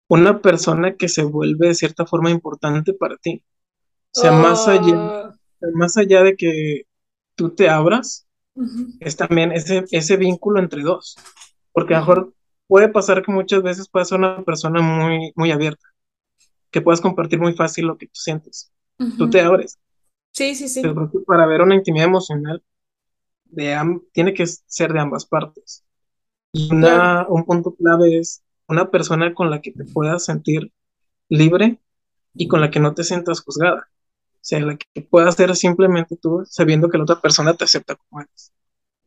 una 0.08 0.40
persona 0.40 0.96
que 0.96 1.08
se 1.08 1.24
vuelve 1.24 1.68
de 1.68 1.74
cierta 1.74 2.06
forma 2.06 2.30
importante 2.30 2.94
para 2.94 3.16
ti. 3.16 3.42
O 4.14 4.20
sea, 4.20 4.32
más 4.32 4.68
allá, 4.68 5.32
Oh, 5.32 5.41
más 5.74 5.96
allá 5.96 6.22
de 6.22 6.36
que 6.36 6.82
tú 7.34 7.54
te 7.54 7.68
abras, 7.68 8.26
es 9.00 9.16
también 9.16 9.52
ese, 9.52 9.84
ese 9.92 10.16
vínculo 10.18 10.60
entre 10.60 10.82
dos. 10.82 11.16
Porque 11.72 11.94
a 11.94 11.98
lo 12.00 12.06
mejor 12.06 12.34
puede 12.68 12.88
pasar 12.90 13.22
que 13.22 13.32
muchas 13.32 13.62
veces 13.62 13.88
puedas 13.88 14.08
ser 14.10 14.18
una 14.18 14.44
persona 14.44 14.82
muy, 14.82 15.32
muy 15.36 15.52
abierta, 15.52 15.86
que 16.70 16.82
puedas 16.82 17.00
compartir 17.00 17.40
muy 17.40 17.54
fácil 17.54 17.86
lo 17.86 17.98
que 17.98 18.06
tú 18.08 18.14
sientes. 18.16 18.72
Tú 19.16 19.30
te 19.30 19.40
abres, 19.42 19.78
Sí, 20.32 20.54
sí, 20.54 20.68
pero 20.80 20.94
sí. 20.94 21.10
que 21.10 21.18
para 21.20 21.46
ver 21.46 21.62
una 21.62 21.74
intimidad 21.74 22.06
emocional 22.06 22.62
de 23.46 23.76
tiene 24.12 24.34
que 24.34 24.46
ser 24.46 24.92
de 24.92 25.00
ambas 25.00 25.26
partes. 25.26 25.84
Y 26.52 26.74
una, 26.74 27.26
un 27.28 27.44
punto 27.46 27.74
clave 27.76 28.18
es 28.18 28.44
una 28.68 28.90
persona 28.90 29.34
con 29.34 29.50
la 29.50 29.62
que 29.62 29.72
te 29.72 29.84
puedas 29.84 30.24
sentir 30.26 30.72
libre 31.28 31.80
y 32.34 32.48
con 32.48 32.60
la 32.62 32.70
que 32.70 32.80
no 32.80 32.94
te 32.94 33.04
sientas 33.04 33.42
juzgada. 33.42 33.88
O 34.42 34.44
sea, 34.44 34.60
la 34.60 34.76
que 34.76 35.02
puedas 35.02 35.36
ser 35.36 35.56
simplemente 35.56 36.16
tú, 36.16 36.44
sabiendo 36.46 36.88
que 36.90 36.98
la 36.98 37.04
otra 37.04 37.20
persona 37.20 37.54
te 37.54 37.64
acepta 37.64 37.96
como 37.96 38.20
eres. 38.22 38.52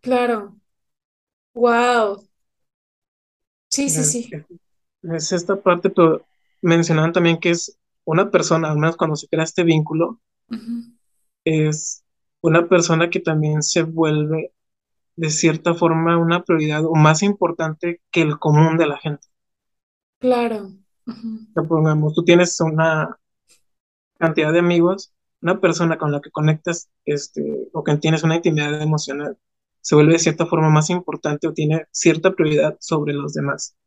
claro. 0.01 0.55
Wow. 1.55 2.27
Sí, 3.69 3.89
sí, 3.89 4.03
Es, 4.03 4.19
sí. 4.23 4.39
es 5.03 5.31
esta 5.31 5.55
parte, 5.61 5.89
pero 5.89 6.25
mencionaban 6.61 7.13
también 7.13 7.39
que 7.39 7.51
es 7.51 7.77
una 8.05 8.31
persona, 8.31 8.71
al 8.71 8.77
menos 8.77 8.97
cuando 8.97 9.15
se 9.15 9.27
crea 9.27 9.43
este 9.45 9.63
vínculo, 9.63 10.21
es 11.45 12.03
una 12.41 12.67
persona 12.67 13.09
que 13.09 13.21
también 13.21 13.63
se 13.63 13.83
vuelve 13.83 14.53
de 15.17 15.29
cierta 15.31 15.73
forma 15.75 16.17
una 16.17 16.43
prioridad 16.43 16.85
o 16.85 16.95
más 16.95 17.23
importante 17.23 18.01
que 18.11 18.21
el 18.23 18.39
común 18.39 18.77
de 18.77 18.87
la 18.87 18.97
gente. 18.99 19.27
Claro. 20.19 20.73
Ujú, 21.07 21.29
Supongamos, 21.55 22.13
tú 22.13 22.23
tienes 22.23 22.59
una 22.61 23.17
cantidad 24.19 24.51
de 24.53 24.59
amigos, 24.59 25.14
una 25.45 25.61
persona 25.61 25.97
con 25.99 26.11
la 26.11 26.21
que 26.21 26.31
conectas, 26.31 26.89
este, 27.05 27.69
o 27.73 27.83
que 27.85 27.97
tienes 27.97 28.23
una 28.23 28.37
intimidad 28.37 28.81
emocional, 28.81 29.37
se 29.81 29.95
vuelve 29.95 30.13
de 30.15 30.19
cierta 30.19 30.47
forma 30.47 30.69
más 30.71 30.89
importante 30.91 31.47
o 31.47 31.53
tiene 31.53 31.85
cierta 31.91 32.33
prioridad 32.35 32.77
sobre 32.81 33.13
los 33.13 33.33
demás. 33.33 33.77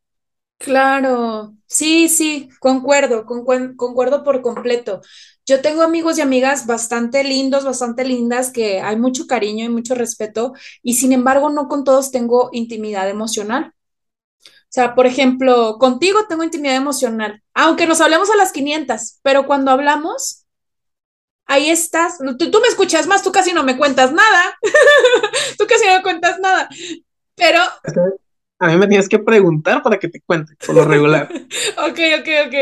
Claro. 0.59 1.55
Sí, 1.67 2.09
sí, 2.09 2.49
concuerdo, 2.61 3.25
concuen- 3.27 3.77
concuerdo 3.77 4.25
por 4.25 4.43
completo. 4.43 5.01
Yo 5.47 5.63
tengo 5.63 5.83
amigos 5.83 6.19
y 6.19 6.21
amigas 6.21 6.67
bastante 6.67 7.23
lindos, 7.25 7.65
bastante 7.65 8.05
lindas, 8.05 8.51
que 8.51 8.81
hay 8.81 8.97
mucho 8.97 9.27
cariño 9.27 9.65
y 9.65 9.69
mucho 9.69 9.95
respeto, 9.95 10.53
y 10.83 10.95
sin 10.95 11.13
embargo 11.13 11.49
no 11.51 11.69
con 11.69 11.85
todos 11.85 12.11
tengo 12.11 12.51
intimidad 12.53 13.09
emocional. 13.09 13.73
O 14.47 14.71
sea, 14.71 14.95
por 14.95 15.07
ejemplo, 15.07 15.79
contigo 15.79 16.21
tengo 16.29 16.45
intimidad 16.45 16.77
emocional, 16.77 17.43
aunque 17.55 17.87
nos 17.87 18.01
hablemos 18.01 18.31
a 18.31 18.37
las 18.37 18.53
500, 18.53 19.19
pero 19.23 19.47
cuando 19.47 19.71
hablamos, 19.73 20.47
ahí 21.49 21.71
estás. 21.71 22.19
Tú, 22.39 22.51
tú 22.51 22.61
me 22.61 22.69
escuchas 22.69 23.09
más, 23.09 23.25
tú 23.25 23.33
casi 23.33 23.53
no 23.53 23.65
me 23.65 23.77
cuentas 23.77 24.13
nada, 24.13 24.57
tú 25.59 25.67
casi 25.67 25.87
no 25.87 25.97
me 25.97 26.03
cuentas 26.03 26.39
nada, 26.39 26.69
pero, 27.35 27.61
A 28.61 28.69
mí 28.69 28.77
me 28.77 28.87
tienes 28.87 29.09
que 29.09 29.19
preguntar 29.19 29.83
para 29.83 29.99
que 29.99 30.09
te 30.09 30.21
cuente, 30.21 30.55
por 30.65 30.77
lo 30.77 30.85
regular. 30.85 31.29
ok, 31.79 31.99
ok, 32.21 32.29
ok, 32.47 32.55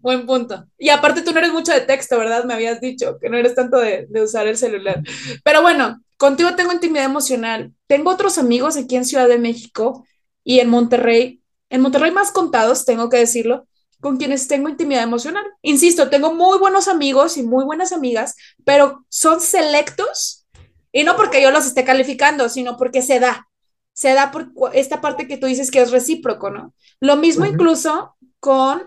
buen 0.00 0.26
punto. 0.26 0.66
Y 0.76 0.90
aparte 0.90 1.22
tú 1.22 1.32
no 1.32 1.38
eres 1.38 1.52
mucho 1.52 1.72
de 1.72 1.82
texto, 1.82 2.18
¿verdad? 2.18 2.44
Me 2.44 2.54
habías 2.54 2.80
dicho 2.80 3.18
que 3.20 3.30
no 3.30 3.38
eres 3.38 3.54
tanto 3.54 3.78
de, 3.78 4.06
de 4.08 4.22
usar 4.22 4.46
el 4.46 4.56
celular. 4.56 5.02
Pero 5.44 5.62
bueno, 5.62 6.02
contigo 6.16 6.54
tengo 6.54 6.72
intimidad 6.72 7.04
emocional. 7.04 7.72
Tengo 7.86 8.10
otros 8.10 8.38
amigos 8.38 8.76
aquí 8.76 8.96
en 8.96 9.04
Ciudad 9.04 9.28
de 9.28 9.38
México 9.38 10.06
y 10.44 10.60
en 10.60 10.68
Monterrey, 10.68 11.42
en 11.70 11.80
Monterrey 11.80 12.10
más 12.10 12.32
contados, 12.32 12.84
tengo 12.84 13.08
que 13.08 13.18
decirlo, 13.18 13.66
con 14.02 14.16
quienes 14.16 14.48
tengo 14.48 14.68
intimidad 14.68 15.04
emocional. 15.04 15.44
Insisto, 15.62 16.10
tengo 16.10 16.34
muy 16.34 16.58
buenos 16.58 16.88
amigos 16.88 17.36
y 17.36 17.44
muy 17.44 17.64
buenas 17.64 17.92
amigas, 17.92 18.34
pero 18.64 19.06
son 19.08 19.40
selectos 19.40 20.44
y 20.90 21.04
no 21.04 21.16
porque 21.16 21.40
yo 21.40 21.52
los 21.52 21.66
esté 21.66 21.84
calificando, 21.84 22.48
sino 22.48 22.76
porque 22.76 23.00
se 23.00 23.20
da. 23.20 23.48
Se 23.94 24.12
da 24.12 24.32
por 24.32 24.50
esta 24.72 25.00
parte 25.00 25.28
que 25.28 25.36
tú 25.36 25.46
dices 25.46 25.70
que 25.70 25.80
es 25.80 25.92
recíproco, 25.92 26.50
¿no? 26.50 26.74
Lo 26.98 27.16
mismo 27.16 27.46
incluso 27.46 28.16
con 28.40 28.82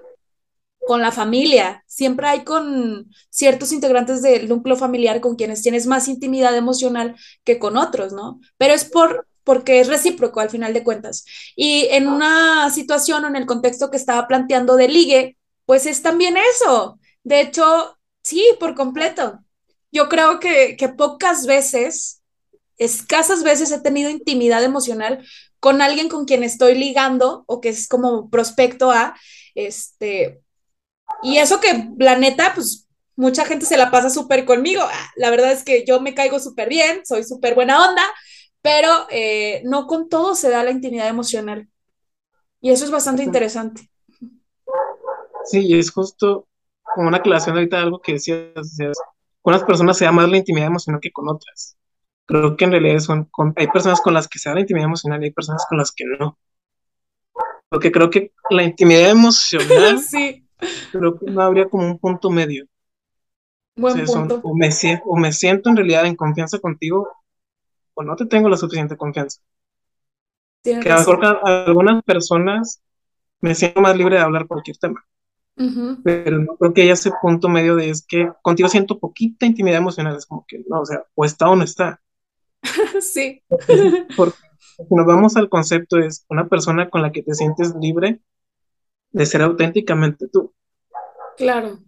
con 0.86 1.01
la 1.01 1.12
familia. 1.12 1.84
Siempre 1.88 2.27
hay 2.27 2.43
con 2.43 3.10
ciertos 3.29 3.72
integrantes 3.72 4.22
del 4.22 4.48
núcleo 4.48 4.75
familiar 4.75 5.19
con 5.19 5.36
quienes 5.36 5.62
tienes 5.63 5.88
más 5.88 6.07
intimidad 6.07 6.55
emocional 6.55 7.15
que 7.43 7.57
con 7.57 7.75
otros, 7.75 8.13
¿no? 8.13 8.39
Pero 8.57 8.74
es 8.74 8.86
por 8.86 9.27
porque 9.45 9.79
es 9.79 9.87
recíproco 9.87 10.41
al 10.41 10.49
final 10.49 10.73
de 10.73 10.83
cuentas. 10.83 11.25
Y 11.55 11.87
en 11.91 12.09
una 12.09 12.69
situación 12.71 13.23
o 13.25 13.27
en 13.29 13.37
el 13.37 13.45
contexto 13.45 13.91
que 13.91 13.97
estaba 13.97 14.27
planteando 14.27 14.75
de 14.75 14.89
ligue, 14.89 15.37
pues 15.65 15.85
es 15.85 16.01
también 16.01 16.35
eso. 16.37 16.99
De 17.23 17.41
hecho, 17.41 17.97
sí, 18.23 18.45
por 18.59 18.75
completo. 18.75 19.39
Yo 19.91 20.09
creo 20.09 20.41
que, 20.41 20.75
que 20.77 20.89
pocas 20.89 21.45
veces, 21.45 22.21
escasas 22.77 23.43
veces 23.43 23.71
he 23.71 23.81
tenido 23.81 24.09
intimidad 24.09 24.63
emocional 24.63 25.25
con 25.59 25.81
alguien 25.81 26.09
con 26.09 26.25
quien 26.25 26.43
estoy 26.43 26.75
ligando 26.75 27.43
o 27.47 27.61
que 27.61 27.69
es 27.69 27.87
como 27.87 28.29
prospecto 28.29 28.91
a, 28.91 29.15
este, 29.55 30.41
y 31.23 31.37
eso 31.37 31.59
que 31.59 31.89
la 31.97 32.17
neta, 32.17 32.53
pues 32.55 32.87
mucha 33.15 33.45
gente 33.45 33.65
se 33.65 33.77
la 33.77 33.91
pasa 33.91 34.09
súper 34.09 34.45
conmigo. 34.45 34.81
Ah, 34.83 35.11
La 35.15 35.29
verdad 35.29 35.51
es 35.51 35.63
que 35.63 35.85
yo 35.85 35.99
me 36.01 36.13
caigo 36.13 36.39
súper 36.39 36.69
bien, 36.69 37.05
soy 37.05 37.23
súper 37.23 37.55
buena 37.55 37.89
onda, 37.89 38.03
pero 38.65 38.89
eh, 39.12 39.62
no 39.65 39.86
con 39.86 40.10
todo 40.10 40.34
se 40.36 40.50
da 40.50 40.63
la 40.63 40.72
intimidad 40.72 41.07
emocional. 41.07 41.69
Y 42.62 42.72
eso 42.72 42.86
es 42.86 42.91
bastante 42.91 43.24
interesante. 43.24 43.91
Sí, 45.45 45.60
y 45.67 45.79
es 45.79 45.91
justo 45.91 46.48
como 46.95 47.07
una 47.07 47.17
aclaración 47.17 47.55
ahorita 47.55 47.77
de 47.77 47.84
algo 47.84 48.01
que 48.01 48.13
decías, 48.13 48.53
decías, 48.55 48.98
con 49.41 49.53
unas 49.53 49.63
personas 49.65 49.98
se 49.98 50.05
da 50.05 50.12
más 50.12 50.29
la 50.29 50.38
intimidad 50.38 50.67
emocional 50.67 51.01
que 51.01 51.12
con 51.12 51.29
otras. 51.29 51.77
Creo 52.25 52.57
que 52.57 52.65
en 52.65 52.72
realidad 52.72 53.00
son, 53.00 53.25
con- 53.25 53.53
hay 53.57 53.67
personas 53.67 54.01
con 54.01 54.13
las 54.13 54.27
que 54.27 54.39
se 54.39 54.50
da 54.50 54.55
la 54.55 54.62
intimidad 54.62 54.88
emocional 54.88 55.22
y 55.22 55.25
hay 55.25 55.31
personas 55.31 55.65
con 55.69 55.77
las 55.77 55.91
que 55.91 56.05
no. 56.19 56.38
Porque 57.69 57.91
creo 57.91 58.10
que 58.10 58.31
la 58.50 58.63
intimidad 58.63 59.12
emocional, 59.12 60.00
sí, 60.10 60.48
creo 60.91 61.19
que 61.19 61.27
no 61.27 61.41
habría 61.41 61.69
como 61.69 61.86
un 61.88 62.00
punto 62.00 62.29
medio. 62.31 62.65
O 63.77 63.81
buen 63.81 63.98
son, 64.07 64.25
punto. 64.27 64.36
o 64.41 64.55
me, 64.55 64.69
o 65.05 65.15
me 65.17 65.31
siento 65.31 65.69
en 65.69 65.77
realidad 65.77 66.05
en 66.05 66.15
confianza 66.15 66.60
contigo 66.60 67.07
o 67.95 68.03
no 68.03 68.15
te 68.15 68.27
tengo 68.27 68.49
la 68.49 68.57
suficiente 68.57 68.97
confianza. 68.97 69.41
Tienes 70.61 70.83
Que 70.83 70.91
a 70.91 70.95
lo 70.95 70.99
mejor 71.01 71.39
algunas 71.43 72.03
personas 72.03 72.81
me 73.41 73.55
siento 73.55 73.81
más 73.81 73.97
libre 73.97 74.17
de 74.17 74.21
hablar 74.21 74.47
cualquier 74.47 74.77
tema, 74.77 75.05
pero 76.03 76.39
no 76.39 76.57
creo 76.57 76.73
que 76.73 76.83
haya 76.83 76.93
ese 76.93 77.11
punto 77.21 77.49
medio 77.49 77.75
de 77.75 77.89
es 77.89 78.05
que 78.05 78.31
contigo 78.43 78.69
siento 78.69 78.99
poquita 78.99 79.45
intimidad 79.47 79.79
emocional, 79.79 80.15
es 80.17 80.25
como 80.27 80.45
que 80.47 80.63
no, 80.67 80.81
o 80.81 80.85
sea, 80.85 81.03
o 81.15 81.25
está 81.25 81.49
o 81.49 81.55
no 81.55 81.63
está. 81.63 82.01
sí, 83.01 83.43
Porque 83.47 83.77
si, 83.77 83.91
porque 84.15 84.39
si 84.77 84.95
nos 84.95 85.05
vamos 85.05 85.35
al 85.37 85.49
concepto, 85.49 85.97
es 85.99 86.25
una 86.29 86.47
persona 86.49 86.89
con 86.89 87.01
la 87.01 87.11
que 87.11 87.23
te 87.23 87.33
sientes 87.35 87.73
libre 87.75 88.21
de 89.11 89.25
ser 89.25 89.41
auténticamente 89.41 90.27
tú. 90.27 90.53
claro. 91.37 91.79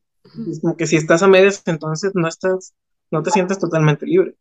Es 0.50 0.60
como 0.62 0.76
que 0.76 0.88
si 0.88 0.98
estás 0.98 1.24
a 1.24 1.28
medias, 1.28 1.64
entonces 1.66 2.12
no 2.16 2.28
estás, 2.28 2.74
no 3.12 3.24
te 3.24 3.32
sientes 3.32 3.60
totalmente 3.60 4.06
libre. 4.06 4.36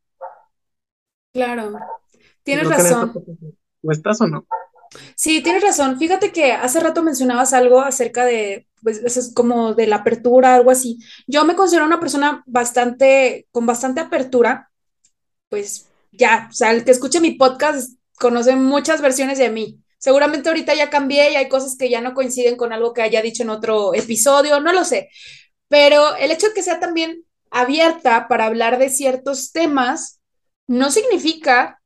Claro, 1.37 1.79
tienes 2.43 2.69
razón. 2.69 3.13
parte, 3.13 3.33
o 3.83 3.93
estás 3.93 4.21
o 4.21 4.27
no. 4.27 4.47
Sí, 5.15 5.43
tienes 5.43 5.63
razón. 5.63 5.99
Fíjate 5.99 6.33
que 6.33 6.53
hace 6.53 6.81
rato 6.81 7.03
mencionabas 7.03 7.53
algo 7.53 7.81
acerca 7.81 8.25
de, 8.25 8.67
pues, 8.83 8.99
eso 8.99 9.21
es 9.21 9.35
como 9.35 9.75
de 9.75 9.87
la 9.87 9.97
apertura, 9.97 10.55
algo 10.55 10.71
así. 10.71 10.99
Yo 11.27 11.45
me 11.45 11.55
considero 11.55 11.85
una 11.85 12.01
persona 12.01 12.43
bastante, 12.47 13.47
con 13.51 13.67
bastante 13.67 14.01
apertura 14.01 14.71
pues 15.49 15.87
ya, 16.13 16.49
o 16.51 16.53
sea, 16.53 16.71
el 16.73 16.85
que 16.85 16.91
escuche 16.91 17.21
mi 17.21 17.33
podcast 17.33 17.93
conoce 18.19 18.57
muchas 18.57 19.01
versiones 19.01 19.39
de 19.39 19.51
mí. 19.51 19.81
Seguramente 19.99 20.49
ahorita 20.49 20.75
ya 20.75 20.91
cambié 20.91 21.33
y 21.33 21.37
hay 21.37 21.49
cosas 21.49 21.77
que 21.77 21.89
ya 21.89 22.01
no 22.01 22.15
coinciden 22.15 22.57
con 22.57 22.73
algo 22.73 22.93
que 22.93 23.03
haya 23.03 23.23
dicho 23.23 23.43
en 23.43 23.51
otro 23.51 23.95
episodio, 23.95 24.61
no 24.61 24.73
lo 24.73 24.85
sé, 24.85 25.09
pero 25.69 26.17
el 26.17 26.31
hecho 26.31 26.49
de 26.49 26.55
que 26.55 26.63
sea 26.63 26.81
también 26.81 27.25
abierta 27.51 28.29
para 28.29 28.47
hablar 28.47 28.79
de 28.79 28.91
ciertos 28.91 29.53
temas 29.53 30.21
no 30.67 30.91
significa 30.91 31.81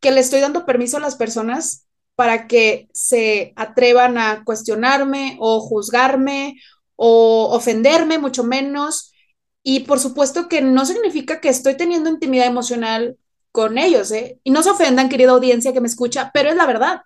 que 0.00 0.10
le 0.10 0.20
estoy 0.20 0.40
dando 0.40 0.66
permiso 0.66 0.96
a 0.96 1.00
las 1.00 1.16
personas 1.16 1.86
para 2.14 2.46
que 2.48 2.88
se 2.92 3.52
atrevan 3.56 4.18
a 4.18 4.44
cuestionarme 4.44 5.36
o 5.40 5.60
juzgarme 5.60 6.56
o 6.96 7.50
ofenderme, 7.52 8.18
mucho 8.18 8.44
menos. 8.44 9.12
Y 9.62 9.80
por 9.80 10.00
supuesto 10.00 10.48
que 10.48 10.60
no 10.60 10.84
significa 10.84 11.40
que 11.40 11.48
estoy 11.48 11.76
teniendo 11.76 12.10
intimidad 12.10 12.46
emocional 12.46 13.16
con 13.52 13.78
ellos, 13.78 14.10
¿eh? 14.10 14.40
Y 14.44 14.50
no 14.50 14.62
se 14.62 14.70
ofendan, 14.70 15.08
querida 15.08 15.32
audiencia 15.32 15.72
que 15.72 15.80
me 15.80 15.88
escucha, 15.88 16.30
pero 16.32 16.50
es 16.50 16.56
la 16.56 16.66
verdad, 16.66 17.02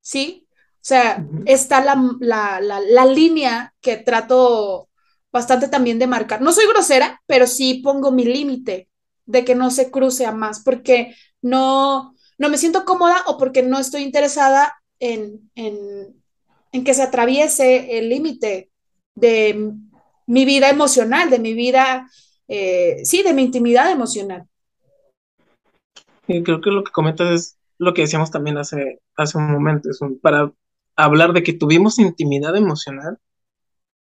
¿sí? 0.00 0.46
O 0.50 0.88
sea, 0.88 1.26
está 1.46 1.84
la, 1.84 2.00
la, 2.20 2.60
la, 2.60 2.80
la 2.80 3.06
línea 3.06 3.74
que 3.80 3.96
trato 3.96 4.88
bastante 5.32 5.68
también 5.68 5.98
de 5.98 6.06
marcar. 6.06 6.40
No 6.42 6.52
soy 6.52 6.66
grosera, 6.66 7.20
pero 7.26 7.46
sí 7.46 7.80
pongo 7.84 8.12
mi 8.12 8.24
límite 8.24 8.88
de 9.26 9.44
que 9.44 9.54
no 9.54 9.70
se 9.70 9.90
cruce 9.90 10.26
a 10.26 10.32
más, 10.32 10.62
porque 10.62 11.14
no, 11.42 12.14
no 12.38 12.48
me 12.48 12.58
siento 12.58 12.84
cómoda 12.84 13.16
o 13.26 13.38
porque 13.38 13.62
no 13.62 13.78
estoy 13.78 14.02
interesada 14.02 14.74
en, 15.00 15.50
en, 15.54 16.22
en 16.72 16.84
que 16.84 16.94
se 16.94 17.02
atraviese 17.02 17.98
el 17.98 18.08
límite 18.08 18.70
de 19.14 19.72
mi 20.26 20.44
vida 20.44 20.70
emocional, 20.70 21.30
de 21.30 21.38
mi 21.38 21.54
vida, 21.54 22.08
eh, 22.48 23.00
sí, 23.04 23.22
de 23.22 23.34
mi 23.34 23.42
intimidad 23.42 23.90
emocional. 23.90 24.46
Y 26.28 26.42
creo 26.42 26.60
que 26.60 26.70
lo 26.70 26.84
que 26.84 26.92
comentas 26.92 27.30
es 27.30 27.58
lo 27.78 27.94
que 27.94 28.02
decíamos 28.02 28.30
también 28.30 28.58
hace, 28.58 29.00
hace 29.16 29.38
un 29.38 29.50
momento, 29.50 29.90
es 29.90 30.00
para 30.22 30.52
hablar 30.96 31.32
de 31.32 31.42
que 31.42 31.52
tuvimos 31.52 31.98
intimidad 31.98 32.56
emocional, 32.56 33.18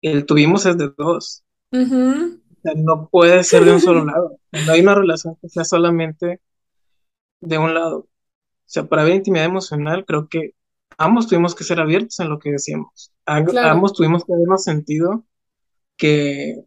el 0.02 0.26
tuvimos 0.26 0.66
es 0.66 0.78
de 0.78 0.90
dos. 0.96 1.44
No 2.76 3.08
puede 3.08 3.44
ser 3.44 3.64
de 3.64 3.72
un 3.72 3.80
solo 3.80 4.04
lado. 4.04 4.38
No 4.52 4.72
hay 4.72 4.80
una 4.80 4.94
relación 4.94 5.36
que 5.40 5.48
sea 5.48 5.64
solamente 5.64 6.40
de 7.40 7.58
un 7.58 7.74
lado. 7.74 7.98
O 7.98 8.70
sea, 8.70 8.86
para 8.86 9.04
ver 9.04 9.14
intimidad 9.14 9.46
emocional, 9.46 10.04
creo 10.06 10.28
que 10.28 10.54
ambos 10.96 11.26
tuvimos 11.26 11.54
que 11.54 11.64
ser 11.64 11.80
abiertos 11.80 12.18
en 12.20 12.28
lo 12.28 12.38
que 12.38 12.50
decíamos. 12.50 13.12
Ambos 13.24 13.94
tuvimos 13.94 14.24
que 14.24 14.32
habernos 14.32 14.64
sentido 14.64 15.24
que, 15.96 16.64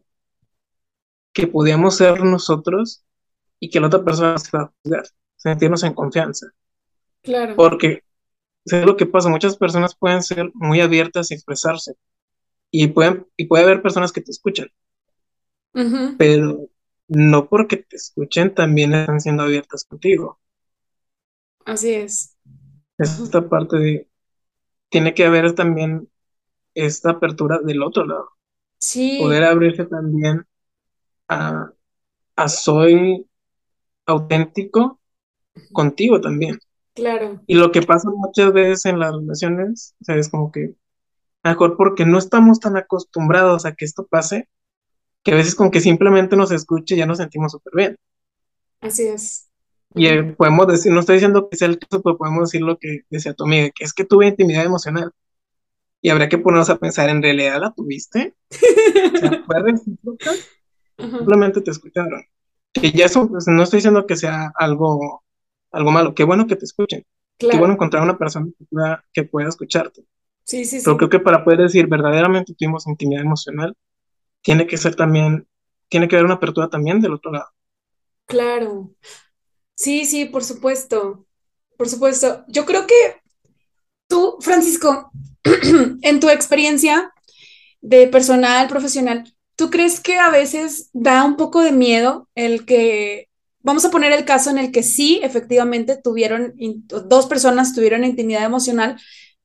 que 1.32 1.46
podíamos 1.46 1.96
ser 1.96 2.24
nosotros 2.24 3.04
y 3.60 3.70
que 3.70 3.80
la 3.80 3.86
otra 3.86 4.04
persona 4.04 4.38
se 4.38 4.56
va 4.56 4.64
a 4.64 4.72
juzgar, 4.82 5.04
sentirnos 5.36 5.84
en 5.84 5.94
confianza. 5.94 6.48
Claro. 7.22 7.54
Porque 7.56 8.02
es 8.64 8.84
lo 8.84 8.96
que 8.96 9.06
pasa, 9.06 9.28
muchas 9.28 9.56
personas 9.56 9.94
pueden 9.94 10.22
ser 10.22 10.50
muy 10.54 10.80
abiertas 10.80 11.30
y 11.30 11.34
expresarse. 11.34 11.94
Y, 12.70 12.88
pueden, 12.88 13.26
y 13.36 13.46
puede 13.46 13.64
haber 13.64 13.82
personas 13.82 14.12
que 14.12 14.22
te 14.22 14.30
escuchan. 14.30 14.68
Pero 16.18 16.68
no 17.08 17.48
porque 17.48 17.78
te 17.78 17.96
escuchen 17.96 18.54
también 18.54 18.94
están 18.94 19.20
siendo 19.20 19.42
abiertas 19.42 19.84
contigo. 19.84 20.38
Así 21.64 21.92
es. 21.92 22.36
Es 22.98 23.18
esta 23.18 23.48
parte 23.48 23.76
de, 23.78 24.08
tiene 24.90 25.14
que 25.14 25.24
haber 25.24 25.54
también 25.54 26.08
esta 26.74 27.10
apertura 27.10 27.60
del 27.62 27.82
otro 27.82 28.06
lado. 28.06 28.30
Sí. 28.78 29.18
Poder 29.20 29.44
abrirse 29.44 29.84
también 29.84 30.46
a, 31.28 31.72
a 32.36 32.48
soy 32.48 33.26
auténtico 34.06 35.00
contigo 35.72 36.20
también. 36.20 36.58
Claro. 36.94 37.40
Y 37.46 37.54
lo 37.54 37.72
que 37.72 37.82
pasa 37.82 38.10
muchas 38.10 38.52
veces 38.52 38.84
en 38.86 38.98
las 38.98 39.12
relaciones, 39.12 39.94
o 40.00 40.04
sea, 40.04 40.16
es 40.16 40.28
como 40.28 40.52
que, 40.52 40.74
mejor 41.42 41.76
porque 41.76 42.04
no 42.04 42.18
estamos 42.18 42.60
tan 42.60 42.76
acostumbrados 42.76 43.64
a 43.64 43.74
que 43.74 43.84
esto 43.84 44.06
pase, 44.06 44.48
que 45.22 45.32
a 45.32 45.36
veces 45.36 45.54
con 45.54 45.70
que 45.70 45.80
simplemente 45.80 46.36
nos 46.36 46.50
escuche 46.50 46.96
ya 46.96 47.06
nos 47.06 47.18
sentimos 47.18 47.52
súper 47.52 47.72
bien. 47.74 47.96
Así 48.80 49.04
es. 49.04 49.48
Y 49.94 50.06
eh, 50.06 50.22
podemos 50.36 50.66
decir, 50.66 50.92
no 50.92 51.00
estoy 51.00 51.16
diciendo 51.16 51.48
que 51.48 51.56
sea 51.56 51.68
el 51.68 51.78
caso, 51.78 52.02
pero 52.02 52.16
podemos 52.16 52.50
decir 52.50 52.62
lo 52.62 52.78
que 52.78 53.02
decía 53.10 53.34
tu 53.34 53.44
amiga, 53.44 53.70
que 53.74 53.84
es 53.84 53.92
que 53.92 54.04
tuve 54.04 54.26
intimidad 54.26 54.64
emocional. 54.64 55.12
Y 56.00 56.08
habría 56.08 56.28
que 56.28 56.38
ponernos 56.38 56.70
a 56.70 56.78
pensar, 56.78 57.08
¿en 57.10 57.22
realidad 57.22 57.60
la 57.60 57.72
tuviste? 57.72 58.34
o 58.50 59.16
sea, 59.18 59.42
¿fue 59.46 59.60
recíproca? 59.60 60.30
Simplemente 60.98 61.60
te 61.60 61.70
escucharon. 61.70 62.24
Que 62.72 62.90
ya 62.90 63.04
eso, 63.04 63.28
pues, 63.28 63.46
no 63.46 63.62
estoy 63.62 63.78
diciendo 63.78 64.06
que 64.06 64.16
sea 64.16 64.50
algo 64.56 65.22
algo 65.72 65.90
malo. 65.90 66.14
Qué 66.14 66.24
bueno 66.24 66.46
que 66.46 66.56
te 66.56 66.64
escuchen. 66.64 67.04
Qué 67.38 67.58
bueno 67.58 67.74
encontrar 67.74 68.04
una 68.04 68.18
persona 68.18 68.46
que 68.56 68.64
pueda, 68.66 69.04
que 69.12 69.24
pueda 69.24 69.48
escucharte. 69.48 70.04
Sí, 70.44 70.64
sí, 70.64 70.80
Pero 70.84 70.96
creo 70.96 71.08
que 71.08 71.18
para 71.18 71.44
poder 71.44 71.60
decir 71.60 71.88
verdaderamente 71.88 72.54
tuvimos 72.54 72.86
intimidad 72.86 73.22
emocional, 73.22 73.76
tiene 74.42 74.66
que 74.66 74.76
ser 74.76 74.94
también, 74.94 75.46
tiene 75.88 76.08
que 76.08 76.16
haber 76.16 76.26
una 76.26 76.34
apertura 76.34 76.68
también 76.68 77.00
del 77.00 77.14
otro 77.14 77.32
lado. 77.32 77.48
Claro. 78.26 78.90
Sí, 79.74 80.04
sí, 80.04 80.26
por 80.26 80.44
supuesto. 80.44 81.26
Por 81.76 81.88
supuesto. 81.88 82.44
Yo 82.48 82.66
creo 82.66 82.86
que 82.86 83.22
tú, 84.08 84.36
Francisco, 84.40 85.10
en 86.02 86.20
tu 86.20 86.28
experiencia 86.28 87.12
de 87.80 88.06
personal, 88.06 88.68
profesional, 88.68 89.32
¿tú 89.56 89.70
crees 89.70 90.00
que 90.00 90.18
a 90.18 90.30
veces 90.30 90.90
da 90.92 91.24
un 91.24 91.36
poco 91.36 91.62
de 91.62 91.72
miedo 91.72 92.28
el 92.34 92.64
que 92.64 93.28
vamos 93.62 93.84
a 93.84 93.90
poner 93.90 94.12
el 94.12 94.24
caso 94.24 94.50
en 94.50 94.58
el 94.58 94.72
que 94.72 94.82
sí, 94.82 95.20
efectivamente, 95.22 95.96
tuvieron, 95.96 96.54
dos 96.88 97.26
personas 97.26 97.74
tuvieron 97.74 98.04
intimidad 98.04 98.44
emocional, 98.44 99.00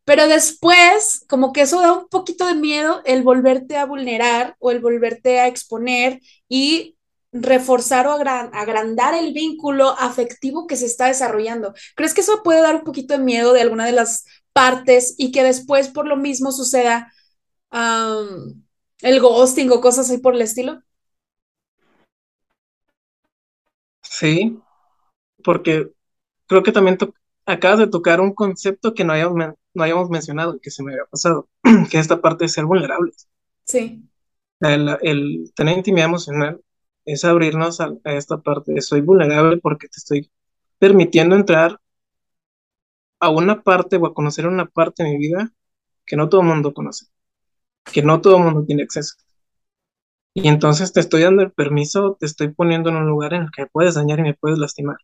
pero 0.07 0.29
después, 0.29 1.25
como 1.27 1.51
que 1.51 1.59
eso 1.59 1.81
da 1.81 1.91
un 1.91 2.07
poquito 2.07 2.47
de 2.47 2.55
miedo 2.55 3.01
el 3.03 3.23
volverte 3.23 3.75
a 3.75 3.85
vulnerar 3.85 4.55
o 4.59 4.71
el 4.71 4.79
volverte 4.79 5.41
a 5.41 5.47
exponer 5.47 6.21
y 6.47 6.95
reforzar 7.33 8.07
o 8.07 8.13
agrandar 8.13 9.15
el 9.15 9.33
vínculo 9.33 9.89
afectivo 9.99 10.65
que 10.65 10.77
se 10.77 10.85
está 10.85 11.07
desarrollando. 11.07 11.73
¿Crees 11.97 12.13
que 12.13 12.21
eso 12.21 12.41
puede 12.41 12.61
dar 12.61 12.75
un 12.75 12.83
poquito 12.85 13.15
de 13.15 13.23
miedo 13.23 13.51
de 13.51 13.59
alguna 13.59 13.85
de 13.85 13.91
las 13.91 14.23
partes 14.53 15.13
y 15.17 15.33
que 15.33 15.43
después 15.43 15.89
por 15.89 16.07
lo 16.07 16.15
mismo 16.15 16.53
suceda 16.53 17.11
el 17.69 19.19
ghosting 19.19 19.69
o 19.73 19.81
cosas 19.81 20.09
así 20.09 20.19
por 20.19 20.35
el 20.35 20.41
estilo? 20.41 20.83
Sí, 24.03 24.57
porque 25.43 25.91
creo 26.45 26.63
que 26.63 26.71
también 26.71 26.97
acabas 27.47 27.79
de 27.79 27.87
tocar 27.87 28.21
un 28.21 28.33
concepto 28.33 28.93
que 28.93 29.03
no 29.03 29.13
hayamos, 29.13 29.55
no 29.73 29.83
hayamos 29.83 30.09
mencionado, 30.09 30.59
que 30.59 30.69
se 30.69 30.83
me 30.83 30.91
había 30.91 31.05
pasado, 31.05 31.47
que 31.63 31.97
es 31.97 32.01
esta 32.01 32.21
parte 32.21 32.45
de 32.45 32.49
ser 32.49 32.65
vulnerables. 32.65 33.27
Sí. 33.63 34.03
El, 34.59 35.51
tener 35.55 35.77
intimidad 35.77 36.07
emocional 36.07 36.61
es 37.05 37.23
abrirnos 37.23 37.79
a, 37.79 37.93
esta 38.03 38.37
parte 38.39 38.73
de 38.73 38.81
soy 38.81 39.01
vulnerable 39.01 39.57
porque 39.57 39.87
te 39.87 39.97
estoy 39.97 40.29
permitiendo 40.77 41.35
entrar 41.35 41.79
a 43.19 43.29
una 43.29 43.63
parte 43.63 43.95
o 43.97 44.05
a 44.05 44.13
conocer 44.13 44.45
una 44.45 44.65
parte 44.65 45.03
de 45.03 45.11
mi 45.11 45.17
vida 45.17 45.51
que 46.05 46.17
no 46.17 46.29
todo 46.29 46.41
el 46.41 46.47
mundo 46.47 46.73
conoce, 46.73 47.05
que 47.85 48.03
no 48.03 48.21
todo 48.21 48.37
el 48.37 48.43
mundo 48.43 48.65
tiene 48.65 48.83
acceso. 48.83 49.15
Y 50.33 50.47
entonces 50.49 50.93
te 50.93 50.99
estoy 50.99 51.23
dando 51.23 51.41
el 51.43 51.51
permiso, 51.51 52.17
te 52.19 52.25
estoy 52.25 52.49
poniendo 52.49 52.89
en 52.89 52.97
un 52.97 53.07
lugar 53.07 53.33
en 53.33 53.43
el 53.43 53.51
que 53.51 53.63
me 53.63 53.69
puedes 53.69 53.95
dañar 53.95 54.19
y 54.19 54.23
me 54.23 54.33
puedes 54.35 54.59
lastimar. 54.59 54.97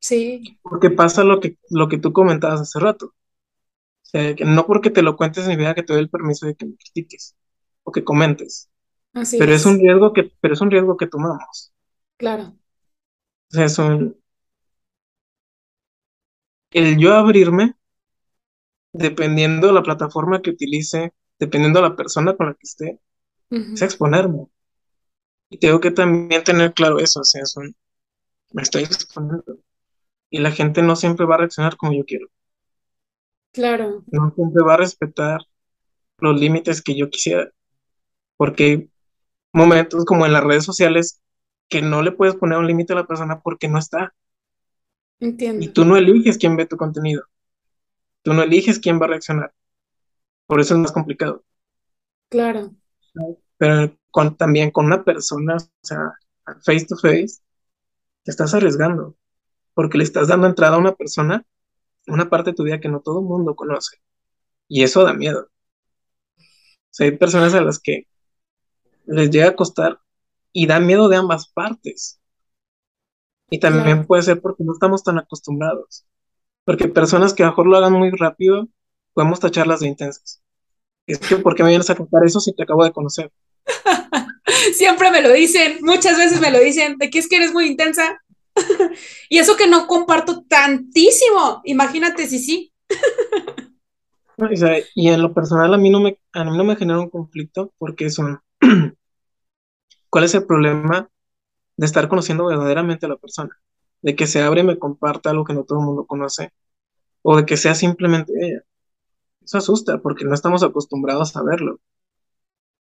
Sí. 0.00 0.58
Porque 0.62 0.90
pasa 0.90 1.24
lo 1.24 1.40
que, 1.40 1.58
lo 1.70 1.88
que 1.88 1.98
tú 1.98 2.12
comentabas 2.12 2.60
hace 2.60 2.78
rato. 2.78 3.06
O 3.06 4.10
sea, 4.10 4.34
que 4.34 4.44
no 4.44 4.66
porque 4.66 4.90
te 4.90 5.02
lo 5.02 5.16
cuentes 5.16 5.44
en 5.44 5.50
mi 5.50 5.56
vida 5.56 5.74
que 5.74 5.82
te 5.82 5.92
doy 5.92 6.02
el 6.02 6.10
permiso 6.10 6.46
de 6.46 6.54
que 6.54 6.66
me 6.66 6.76
critiques 6.76 7.36
o 7.82 7.92
que 7.92 8.04
comentes. 8.04 8.70
Así 9.12 9.38
pero 9.38 9.52
es. 9.52 9.66
un 9.66 9.78
riesgo 9.78 10.12
que, 10.12 10.32
pero 10.40 10.54
es 10.54 10.60
un 10.60 10.70
riesgo 10.70 10.96
que 10.96 11.06
tomamos. 11.06 11.72
Claro. 12.16 12.54
O 13.50 13.54
sea, 13.54 13.64
es 13.64 13.78
un, 13.78 14.16
el 16.70 16.98
yo 16.98 17.14
abrirme, 17.14 17.74
dependiendo 18.92 19.68
de 19.68 19.72
la 19.72 19.82
plataforma 19.82 20.42
que 20.42 20.50
utilice, 20.50 21.12
dependiendo 21.38 21.80
de 21.80 21.88
la 21.88 21.96
persona 21.96 22.36
con 22.36 22.46
la 22.48 22.54
que 22.54 22.64
esté, 22.64 23.00
es 23.50 23.82
exponerme. 23.82 24.46
Y 25.50 25.58
tengo 25.58 25.80
que 25.80 25.90
también 25.90 26.42
tener 26.44 26.72
claro 26.72 26.98
eso, 26.98 27.20
o 27.20 27.24
sea, 27.24 27.42
me 28.52 28.62
estoy 28.62 28.82
exponiendo. 28.84 29.47
Y 30.30 30.38
la 30.38 30.50
gente 30.50 30.82
no 30.82 30.96
siempre 30.96 31.26
va 31.26 31.36
a 31.36 31.38
reaccionar 31.38 31.76
como 31.76 31.92
yo 31.92 32.04
quiero. 32.04 32.28
Claro. 33.52 34.04
No 34.06 34.32
siempre 34.34 34.62
va 34.62 34.74
a 34.74 34.78
respetar 34.78 35.40
los 36.18 36.38
límites 36.38 36.82
que 36.82 36.96
yo 36.96 37.08
quisiera. 37.10 37.50
Porque 38.36 38.64
hay 38.64 38.90
momentos 39.52 40.04
como 40.04 40.26
en 40.26 40.32
las 40.32 40.44
redes 40.44 40.64
sociales 40.64 41.22
que 41.68 41.82
no 41.82 42.02
le 42.02 42.12
puedes 42.12 42.34
poner 42.34 42.58
un 42.58 42.66
límite 42.66 42.92
a 42.92 42.96
la 42.96 43.06
persona 43.06 43.40
porque 43.40 43.68
no 43.68 43.78
está. 43.78 44.14
Entiendo. 45.20 45.64
Y 45.64 45.68
tú 45.68 45.84
no 45.84 45.96
eliges 45.96 46.38
quién 46.38 46.56
ve 46.56 46.66
tu 46.66 46.76
contenido. 46.76 47.24
Tú 48.22 48.34
no 48.34 48.42
eliges 48.42 48.78
quién 48.78 49.00
va 49.00 49.06
a 49.06 49.08
reaccionar. 49.08 49.52
Por 50.46 50.60
eso 50.60 50.74
es 50.74 50.80
más 50.80 50.92
complicado. 50.92 51.44
Claro 52.28 52.70
pero 53.58 53.92
con, 54.10 54.36
también 54.36 54.70
con 54.70 54.86
una 54.86 55.04
persona, 55.04 55.56
o 55.56 55.86
sea, 55.86 56.12
face 56.64 56.86
to 56.86 56.96
face, 56.96 57.40
te 58.22 58.30
estás 58.30 58.54
arriesgando, 58.54 59.16
porque 59.78 59.96
le 59.96 60.02
estás 60.02 60.26
dando 60.26 60.48
entrada 60.48 60.74
a 60.74 60.80
una 60.80 60.96
persona, 60.96 61.46
una 62.08 62.28
parte 62.28 62.50
de 62.50 62.56
tu 62.56 62.64
vida 62.64 62.80
que 62.80 62.88
no 62.88 62.98
todo 62.98 63.20
el 63.20 63.26
mundo 63.26 63.54
conoce, 63.54 63.98
y 64.66 64.82
eso 64.82 65.04
da 65.04 65.14
miedo. 65.14 65.50
O 66.36 66.42
sea, 66.90 67.06
hay 67.06 67.16
personas 67.16 67.54
a 67.54 67.60
las 67.60 67.78
que 67.78 68.08
les 69.06 69.30
llega 69.30 69.50
a 69.50 69.54
costar 69.54 70.00
y 70.52 70.66
da 70.66 70.80
miedo 70.80 71.08
de 71.08 71.14
ambas 71.14 71.52
partes. 71.52 72.20
Y 73.50 73.60
también 73.60 74.04
puede 74.04 74.22
ser 74.22 74.40
porque 74.40 74.64
no 74.64 74.72
estamos 74.72 75.04
tan 75.04 75.16
acostumbrados. 75.16 76.04
Porque 76.64 76.88
personas 76.88 77.32
que 77.32 77.44
a 77.44 77.46
lo 77.46 77.52
mejor 77.52 77.68
lo 77.68 77.76
hagan 77.76 77.92
muy 77.92 78.10
rápido, 78.10 78.66
podemos 79.12 79.38
tacharlas 79.38 79.78
de 79.78 79.86
intensas. 79.86 80.42
Es 81.06 81.20
que, 81.20 81.36
¿por 81.36 81.54
qué 81.54 81.62
me 81.62 81.68
vienes 81.68 81.88
a 81.88 81.94
contar 81.94 82.24
eso 82.26 82.40
si 82.40 82.52
te 82.52 82.64
acabo 82.64 82.82
de 82.82 82.90
conocer? 82.90 83.30
Siempre 84.74 85.12
me 85.12 85.22
lo 85.22 85.32
dicen, 85.32 85.78
muchas 85.82 86.18
veces 86.18 86.40
me 86.40 86.50
lo 86.50 86.58
dicen, 86.58 86.98
de 86.98 87.10
que 87.10 87.20
es 87.20 87.28
que 87.28 87.36
eres 87.36 87.52
muy 87.52 87.68
intensa. 87.68 88.20
y 89.28 89.38
eso 89.38 89.56
que 89.56 89.66
no 89.66 89.86
comparto 89.86 90.44
tantísimo, 90.48 91.62
imagínate 91.64 92.26
si 92.26 92.38
sí. 92.38 92.72
y 94.94 95.08
en 95.08 95.22
lo 95.22 95.34
personal 95.34 95.74
a 95.74 95.78
mí 95.78 95.90
no 95.90 96.00
me, 96.00 96.18
a 96.32 96.44
mí 96.44 96.56
no 96.56 96.64
me 96.64 96.76
genera 96.76 97.00
un 97.00 97.10
conflicto 97.10 97.72
porque 97.78 98.10
son, 98.10 98.40
¿cuál 100.10 100.24
es 100.24 100.34
el 100.34 100.46
problema 100.46 101.10
de 101.76 101.86
estar 101.86 102.08
conociendo 102.08 102.46
verdaderamente 102.46 103.06
a 103.06 103.10
la 103.10 103.16
persona? 103.16 103.50
De 104.02 104.14
que 104.16 104.26
se 104.26 104.42
abre 104.42 104.60
y 104.62 104.64
me 104.64 104.78
comparta 104.78 105.30
algo 105.30 105.44
que 105.44 105.54
no 105.54 105.64
todo 105.64 105.80
el 105.80 105.86
mundo 105.86 106.06
conoce, 106.06 106.52
o 107.22 107.36
de 107.36 107.46
que 107.46 107.56
sea 107.56 107.74
simplemente 107.74 108.32
ella. 108.40 108.62
Eso 109.42 109.58
asusta 109.58 109.98
porque 110.00 110.24
no 110.24 110.34
estamos 110.34 110.62
acostumbrados 110.62 111.36
a 111.36 111.42
verlo. 111.42 111.80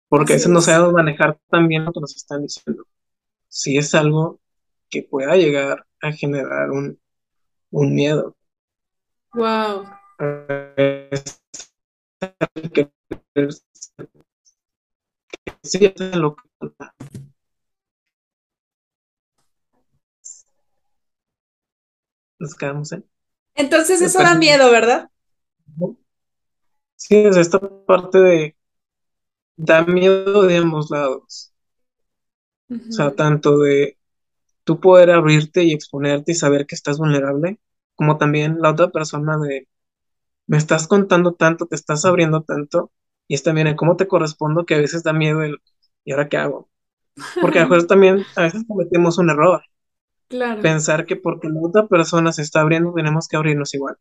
porque 0.09 0.35
a 0.35 0.37
veces 0.37 0.51
no 0.51 0.61
sabemos 0.61 0.93
manejar 0.93 1.39
también 1.51 1.85
lo 1.85 1.93
que 1.93 2.01
nos 2.01 2.15
están 2.17 2.43
diciendo. 2.43 2.87
Si 3.49 3.77
es 3.79 3.95
algo 3.95 4.41
que 4.90 5.03
pueda 5.03 5.37
llegar 5.37 5.87
a 6.01 6.12
generar 6.12 6.70
un, 6.70 7.01
un 7.70 7.94
miedo. 7.94 8.37
Wow. 9.33 9.87
Nos 22.38 22.55
quedamos 22.55 22.92
en. 22.92 23.05
Entonces 23.55 24.01
eso 24.03 24.18
da 24.18 24.35
miedo, 24.35 24.70
¿verdad? 24.70 25.11
Sí, 26.96 27.16
es 27.16 27.37
esta 27.37 27.59
parte 27.59 28.18
de 28.18 28.57
da 29.57 29.85
miedo 29.85 30.42
de 30.42 30.57
ambos 30.59 30.90
lados. 30.90 31.53
O 32.68 32.92
sea, 32.92 33.14
tanto 33.14 33.59
de 33.59 33.96
tú 34.67 34.81
poder 34.81 35.13
abrirte 35.13 35.63
y 35.65 35.73
exponerte 35.73 36.33
y 36.33 36.35
saber 36.35 36.67
que 36.67 36.75
estás 36.75 36.99
vulnerable, 36.99 37.61
como 37.95 38.19
también 38.19 38.59
la 38.61 38.73
otra 38.73 38.91
persona 38.91 39.39
de 39.39 39.69
me 40.49 40.57
estás 40.59 40.89
contando 40.89 41.35
tanto, 41.35 41.67
te 41.67 41.77
estás 41.77 42.05
abriendo 42.05 42.43
tanto, 42.43 42.93
y 43.29 43.35
es 43.35 43.45
también 43.45 43.69
en 43.69 43.77
cómo 43.77 43.97
te 43.97 44.09
correspondo 44.09 44.67
que 44.67 44.75
a 44.75 44.79
veces 44.79 45.05
da 45.05 45.13
miedo 45.13 45.43
el 45.43 45.59
¿y 46.05 46.13
ahora 46.13 46.29
qué 46.29 46.37
hago? 46.37 46.69
Porque 47.41 47.61
a 47.61 47.67
veces 47.67 47.87
también 47.89 48.25
a 48.35 48.43
veces 48.43 48.65
cometemos 48.67 49.19
un 49.19 49.31
error. 49.31 49.63
Claro. 50.29 50.61
Pensar 50.63 51.07
que 51.07 51.15
porque 51.15 51.49
la 51.49 51.61
otra 51.63 51.87
persona 51.87 52.33
se 52.33 52.43
está 52.43 52.61
abriendo, 52.61 52.93
tenemos 52.93 53.29
que 53.29 53.37
abrirnos 53.37 53.73
igual. 53.75 53.97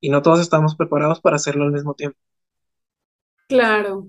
Y 0.00 0.08
no 0.08 0.22
todos 0.22 0.40
estamos 0.40 0.76
preparados 0.76 1.20
para 1.20 1.36
hacerlo 1.36 1.64
al 1.64 1.72
mismo 1.72 1.92
tiempo. 1.92 2.18
Claro. 3.48 4.08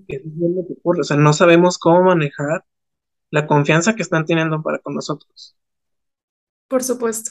O 0.82 1.02
sea, 1.04 1.18
no 1.18 1.32
sabemos 1.34 1.76
cómo 1.76 2.02
manejar 2.02 2.64
la 3.30 3.46
confianza 3.46 3.94
que 3.94 4.02
están 4.02 4.24
teniendo 4.24 4.62
para 4.62 4.78
con 4.78 4.94
nosotros. 4.94 5.56
Por 6.68 6.82
supuesto. 6.82 7.30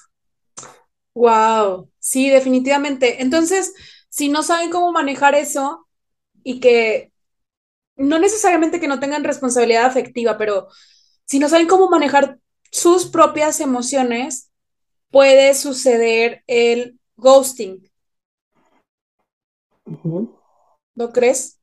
Wow, 1.14 1.90
sí, 2.00 2.30
definitivamente. 2.30 3.22
Entonces, 3.22 3.74
si 4.10 4.30
no 4.30 4.44
saben 4.44 4.70
cómo 4.70 4.92
manejar 4.92 5.36
eso 5.36 5.88
y 6.44 6.60
que 6.60 7.12
no 7.96 8.20
necesariamente 8.20 8.80
que 8.80 8.88
no 8.88 9.00
tengan 9.00 9.24
responsabilidad 9.24 9.86
afectiva, 9.86 10.38
pero 10.38 10.68
si 11.26 11.40
no 11.40 11.50
saben 11.50 11.68
cómo 11.68 11.90
manejar 11.90 12.40
sus 12.70 13.06
propias 13.06 13.62
emociones, 13.62 14.52
puede 15.10 15.54
suceder 15.54 16.44
el 16.48 17.00
ghosting. 17.16 17.90
¿No 20.96 21.12
crees? 21.12 21.60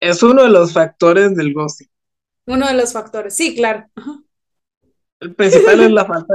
Es, 0.00 0.22
uno 0.22 0.42
de 0.42 0.50
los 0.50 0.72
factores 0.72 1.34
del 1.34 1.54
ghosting. 1.54 1.88
Uno 2.46 2.66
de 2.66 2.74
los 2.74 2.92
factores, 2.92 3.36
sí, 3.36 3.54
claro. 3.54 3.88
El 5.20 5.34
principal 5.34 5.80
es 5.80 5.90
la 5.90 6.04
falta 6.04 6.34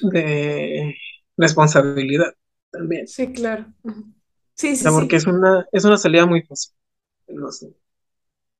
de, 0.00 0.94
responsabilidad 1.36 2.34
también. 2.70 3.06
Sí, 3.06 3.32
claro. 3.32 3.66
Sí, 4.54 4.76
sí, 4.76 4.84
porque 4.90 5.16
Es, 5.16 5.26
una, 5.26 5.66
es 5.72 5.84
una 5.84 5.96
salida 5.96 6.26
muy 6.26 6.42
fácil. 6.42 6.74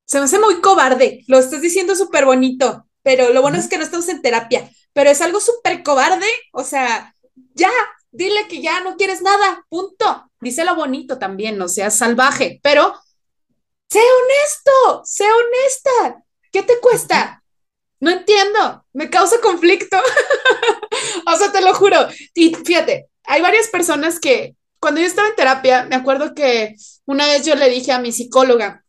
Se 0.04 0.18
me 0.18 0.24
hace 0.24 0.38
muy 0.38 0.60
cobarde. 0.60 1.24
Lo 1.28 1.38
estás 1.38 1.60
diciendo 1.60 1.94
súper 1.94 2.24
bonito 2.24 2.86
pero 3.02 3.32
lo 3.32 3.42
bueno 3.42 3.58
es 3.58 3.68
que 3.68 3.78
no 3.78 3.84
estamos 3.84 4.08
en 4.08 4.22
terapia, 4.22 4.70
pero 4.92 5.10
es 5.10 5.20
algo 5.20 5.40
súper 5.40 5.82
cobarde, 5.82 6.26
o 6.52 6.64
sea, 6.64 7.14
ya, 7.54 7.70
dile 8.10 8.46
que 8.48 8.60
ya 8.60 8.80
no 8.80 8.96
quieres 8.96 9.22
nada, 9.22 9.64
punto. 9.68 10.30
Díselo 10.40 10.74
bonito 10.74 11.18
también, 11.18 11.58
no 11.58 11.68
seas 11.68 11.96
salvaje, 11.96 12.60
pero 12.62 12.94
sé 13.88 14.00
honesto, 14.00 15.02
sé 15.04 15.24
honesta. 15.24 16.24
¿Qué 16.52 16.62
te 16.62 16.78
cuesta? 16.80 17.39
No 18.00 18.10
entiendo, 18.10 18.84
me 18.92 19.10
causa 19.10 19.40
conflicto. 19.40 19.96
o 21.26 21.36
sea, 21.36 21.52
te 21.52 21.60
lo 21.60 21.74
juro. 21.74 21.96
Y 22.34 22.54
fíjate, 22.54 23.08
hay 23.24 23.42
varias 23.42 23.68
personas 23.68 24.18
que 24.18 24.56
cuando 24.80 25.00
yo 25.00 25.06
estaba 25.06 25.28
en 25.28 25.36
terapia, 25.36 25.84
me 25.84 25.96
acuerdo 25.96 26.34
que 26.34 26.74
una 27.04 27.26
vez 27.26 27.44
yo 27.44 27.54
le 27.54 27.68
dije 27.68 27.92
a 27.92 27.98
mi 27.98 28.12
psicóloga, 28.12 28.84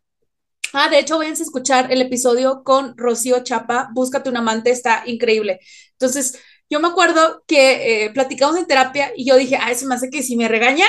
Ah, 0.74 0.88
de 0.90 1.00
hecho, 1.00 1.18
vayan 1.18 1.34
a 1.38 1.44
escuchar 1.44 1.92
el 1.92 2.02
episodio 2.02 2.64
con 2.64 2.98
Rocío 2.98 3.44
Chapa, 3.44 3.90
Búscate 3.94 4.30
un 4.30 4.38
amante, 4.38 4.72
está 4.72 5.04
increíble. 5.06 5.60
Entonces, 5.94 6.40
yo 6.70 6.80
me 6.80 6.88
acuerdo 6.88 7.44
que 7.46 8.06
eh, 8.06 8.12
platicamos 8.12 8.56
en 8.58 8.68
terapia 8.68 9.12
y 9.16 9.26
yo 9.26 9.36
dije, 9.36 9.58
ah, 9.60 9.72
eso 9.72 9.86
me 9.88 9.96
hace 9.96 10.10
que 10.10 10.24
si 10.24 10.38
me 10.38 10.48
regaña, 10.48 10.86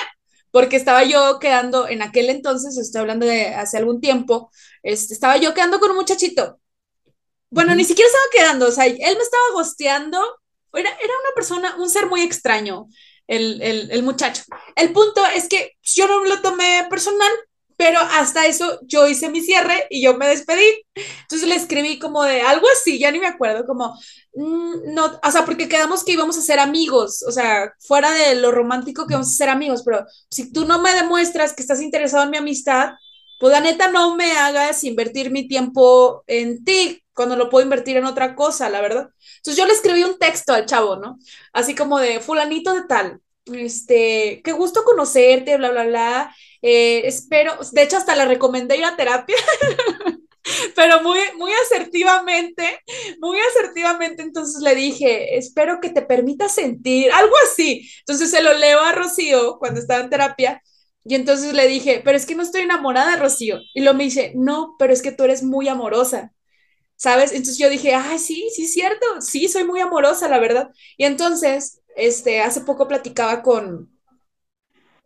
porque 0.53 0.77
estaba 0.77 1.03
yo 1.05 1.39
quedando 1.41 1.89
en 1.89 2.03
aquel 2.03 2.31
entonces, 2.31 2.79
estoy 2.79 3.01
hablando 3.01 3.27
de 3.27 3.49
hace 3.49 3.79
algún 3.79 4.01
tiempo, 4.01 4.51
este, 4.85 5.15
estaba 5.15 5.37
yo 5.39 5.53
quedando 5.55 5.81
con 5.81 5.91
un 5.91 5.97
muchachito. 5.97 6.61
Bueno, 7.53 7.75
ni 7.75 7.85
siquiera 7.85 8.09
estaba 8.09 8.25
quedando, 8.33 8.69
o 8.69 8.73
sea, 8.73 8.87
él 8.87 8.97
me 8.99 9.23
estaba 9.23 9.45
gosteando, 9.53 10.19
era, 10.73 10.89
era 10.91 11.13
una 11.21 11.35
persona, 11.35 11.77
un 11.79 11.91
ser 11.91 12.07
muy 12.07 12.23
extraño, 12.23 12.89
el, 13.27 13.61
el, 13.63 13.91
el 13.91 14.03
muchacho. 14.03 14.43
El 14.75 14.93
punto 14.93 15.23
es 15.27 15.49
que 15.49 15.73
yo 15.83 16.07
no 16.09 16.25
lo 16.25 16.41
tomé 16.41 16.87
personal, 16.89 17.31
pero 17.77 18.01
hasta 18.01 18.47
eso 18.47 18.79
yo 18.83 19.07
hice 19.09 19.29
mi 19.29 19.43
cierre 19.43 19.87
y 19.91 20.03
yo 20.03 20.15
me 20.17 20.29
despedí. 20.29 20.65
Entonces 21.23 21.47
le 21.49 21.57
escribí 21.57 21.99
como 21.99 22.23
de 22.23 22.41
algo 22.41 22.67
así, 22.73 22.99
ya 22.99 23.11
ni 23.11 23.19
me 23.19 23.27
acuerdo, 23.27 23.67
como, 23.67 23.99
mm, 24.35 24.95
no, 24.95 25.21
o 25.23 25.31
sea, 25.31 25.45
porque 25.45 25.69
quedamos 25.69 26.05
que 26.05 26.13
íbamos 26.13 26.39
a 26.39 26.43
ser 26.43 26.59
amigos, 26.59 27.23
o 27.27 27.33
sea, 27.33 27.73
fuera 27.81 28.13
de 28.13 28.37
lo 28.37 28.51
romántico 28.51 29.07
que 29.07 29.15
vamos 29.15 29.29
a 29.29 29.37
ser 29.37 29.49
amigos, 29.51 29.83
pero 29.85 30.07
si 30.31 30.53
tú 30.53 30.65
no 30.65 30.81
me 30.81 30.95
demuestras 30.95 31.53
que 31.55 31.63
estás 31.63 31.83
interesado 31.83 32.25
en 32.25 32.31
mi 32.31 32.39
amistad, 32.39 32.93
pues 33.43 33.51
la 33.51 33.61
neta 33.61 33.89
no 33.91 34.15
me 34.15 34.31
hagas 34.39 34.85
invertir 34.85 35.33
mi 35.33 35.49
tiempo 35.49 36.23
en 36.29 36.63
ti 36.63 37.03
cuando 37.13 37.35
lo 37.35 37.51
puedo 37.51 37.65
invertir 37.65 37.97
en 37.97 38.05
otra 38.05 38.37
cosa, 38.37 38.71
la 38.71 38.81
verdad. 38.81 39.09
Entonces 39.39 39.57
yo 39.57 39.67
le 39.67 39.73
escribí 39.73 40.05
un 40.05 40.17
texto 40.17 40.53
al 40.53 40.65
chavo, 40.65 40.95
¿no? 40.95 41.19
Así 41.53 41.75
como 41.75 41.99
de 41.99 42.21
fulanito 42.21 42.73
de 42.73 42.87
tal, 42.87 43.21
este, 43.47 44.43
qué 44.45 44.53
gusto 44.53 44.85
conocerte, 44.85 45.57
bla, 45.57 45.73
bla, 45.73 45.83
bla. 45.87 46.37
Eh, 46.63 47.03
espero, 47.05 47.59
de 47.73 47.83
hecho, 47.83 47.97
hasta 47.97 48.15
le 48.15 48.27
recomendé 48.27 48.77
ir 48.77 48.85
a 48.85 48.95
terapia, 48.95 49.35
pero 50.77 51.03
muy, 51.03 51.19
muy 51.37 51.51
asertivamente, 51.65 52.79
muy 53.19 53.39
asertivamente, 53.41 54.23
entonces 54.23 54.63
le 54.63 54.77
dije, 54.77 55.37
espero 55.37 55.81
que 55.81 55.91
te 55.91 56.03
permita 56.03 56.49
sentir, 56.49 57.11
algo 57.11 57.35
así. 57.51 57.91
Entonces 58.07 58.31
se 58.31 58.41
lo 58.41 58.55
leo 58.55 58.79
a 58.79 58.93
Rocío 58.93 59.59
cuando 59.59 59.81
estaba 59.81 60.01
en 60.01 60.11
terapia. 60.11 60.63
Y 61.05 61.15
entonces 61.17 61.53
le 61.55 61.67
dije, 61.69 62.01
pero 62.05 62.17
es 62.17 62.27
que 62.27 62.35
no 62.37 62.43
estoy 62.43 62.63
enamorada 62.63 63.17
Rocío. 63.17 63.59
Y 63.75 63.83
lo 63.83 63.95
me 63.95 64.05
dice, 64.05 64.33
no, 64.37 64.77
pero 64.79 64.93
es 64.93 65.03
que 65.03 65.13
tú 65.13 65.25
eres 65.25 65.43
muy 65.43 65.69
amorosa. 65.69 66.33
¿Sabes? 66.97 67.33
Entonces 67.33 67.59
yo 67.59 67.71
dije, 67.71 67.95
ay, 67.95 68.19
sí, 68.19 68.49
sí, 68.55 68.67
cierto, 68.69 69.07
sí, 69.21 69.49
soy 69.49 69.65
muy 69.65 69.81
amorosa, 69.81 70.29
la 70.29 70.41
verdad. 70.41 70.71
Y 70.97 71.05
entonces, 71.05 71.83
este, 71.97 72.41
hace 72.43 72.63
poco 72.63 72.89
platicaba 72.89 73.43
con, 73.43 73.91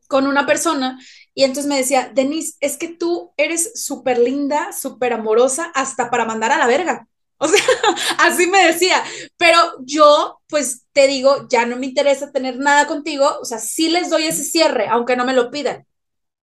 con 0.09 0.27
una 0.27 0.47
persona 0.47 0.99
y 1.35 1.45
entonces 1.45 1.67
me 1.69 1.77
decía, 1.77 2.11
Denise, 2.15 2.57
es 2.61 2.77
que 2.77 2.89
tú 2.89 3.33
eres 3.37 3.83
súper 3.85 4.19
linda, 4.19 4.73
súper 4.73 5.13
amorosa, 5.13 5.71
hasta 5.75 6.11
para 6.11 6.25
mandar 6.25 6.53
a 6.53 6.59
la 6.59 6.67
verga. 6.67 7.09
O 7.38 7.49
sea, 7.49 7.59
así 8.18 8.46
me 8.46 8.66
decía, 8.66 9.05
pero 9.37 9.59
yo, 9.85 10.40
pues 10.49 10.87
te 10.92 11.07
digo, 11.07 11.46
ya 11.51 11.66
no 11.66 11.77
me 11.77 11.87
interesa 11.87 12.33
tener 12.33 12.57
nada 12.59 12.87
contigo, 12.87 13.29
o 13.40 13.44
sea, 13.44 13.59
sí 13.59 13.88
les 13.90 14.09
doy 14.11 14.25
ese 14.27 14.42
cierre, 14.44 14.88
aunque 14.88 15.16
no 15.16 15.25
me 15.27 15.35
lo 15.35 15.51
pidan. 15.51 15.87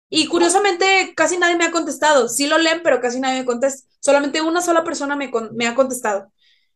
Y 0.10 0.28
curiosamente, 0.28 1.14
casi 1.16 1.38
nadie 1.38 1.58
me 1.58 1.66
ha 1.66 1.72
contestado. 1.72 2.30
Sí 2.30 2.48
lo 2.48 2.58
leen, 2.60 2.82
pero 2.84 3.02
casi 3.02 3.20
nadie 3.20 3.40
me 3.42 3.46
contesta. 3.46 3.88
Solamente 4.00 4.42
una 4.42 4.62
sola 4.62 4.84
persona 4.84 5.16
me, 5.16 5.32
me 5.54 5.68
ha 5.68 5.76
contestado. 5.76 6.32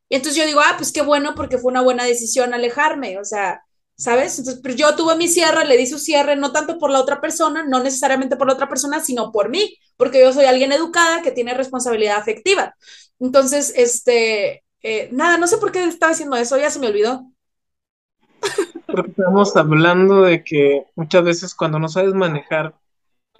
Y 0.10 0.16
entonces 0.16 0.38
yo 0.42 0.48
digo, 0.48 0.62
ah, 0.62 0.76
pues 0.78 0.92
qué 0.94 1.02
bueno, 1.04 1.36
porque 1.36 1.58
fue 1.60 1.72
una 1.72 1.82
buena 1.82 2.06
decisión 2.06 2.54
alejarme. 2.54 3.20
O 3.20 3.26
sea, 3.26 3.64
¿sabes? 3.98 4.38
Entonces, 4.38 4.62
pero 4.62 4.76
yo 4.76 4.96
tuve 4.96 5.16
mi 5.18 5.28
cierre, 5.28 5.66
le 5.66 5.76
di 5.76 5.88
su 5.88 5.98
cierre, 5.98 6.36
no 6.36 6.52
tanto 6.52 6.78
por 6.78 6.92
la 6.92 7.02
otra 7.02 7.20
persona, 7.20 7.66
no 7.68 7.82
necesariamente 7.84 8.38
por 8.38 8.48
la 8.48 8.54
otra 8.54 8.70
persona, 8.70 9.00
sino 9.00 9.32
por 9.32 9.50
mí, 9.50 9.76
porque 9.98 10.22
yo 10.22 10.32
soy 10.32 10.46
alguien 10.46 10.72
educada 10.72 11.22
que 11.24 11.32
tiene 11.32 11.56
responsabilidad 11.56 12.18
afectiva. 12.18 12.76
Entonces, 13.20 13.74
este, 13.76 14.64
eh, 14.84 15.10
nada, 15.12 15.38
no 15.38 15.48
sé 15.48 15.58
por 15.58 15.72
qué 15.72 15.84
estaba 15.84 16.12
haciendo 16.12 16.38
eso, 16.38 16.58
ya 16.58 16.70
se 16.70 16.80
me 16.80 16.88
olvidó. 16.88 17.26
Estamos 18.88 19.56
hablando 19.58 20.22
de 20.22 20.44
que 20.44 20.86
muchas 20.96 21.24
veces 21.24 21.56
cuando 21.56 21.80
no 21.80 21.90
sabes 21.90 22.14
manejar 22.14 22.76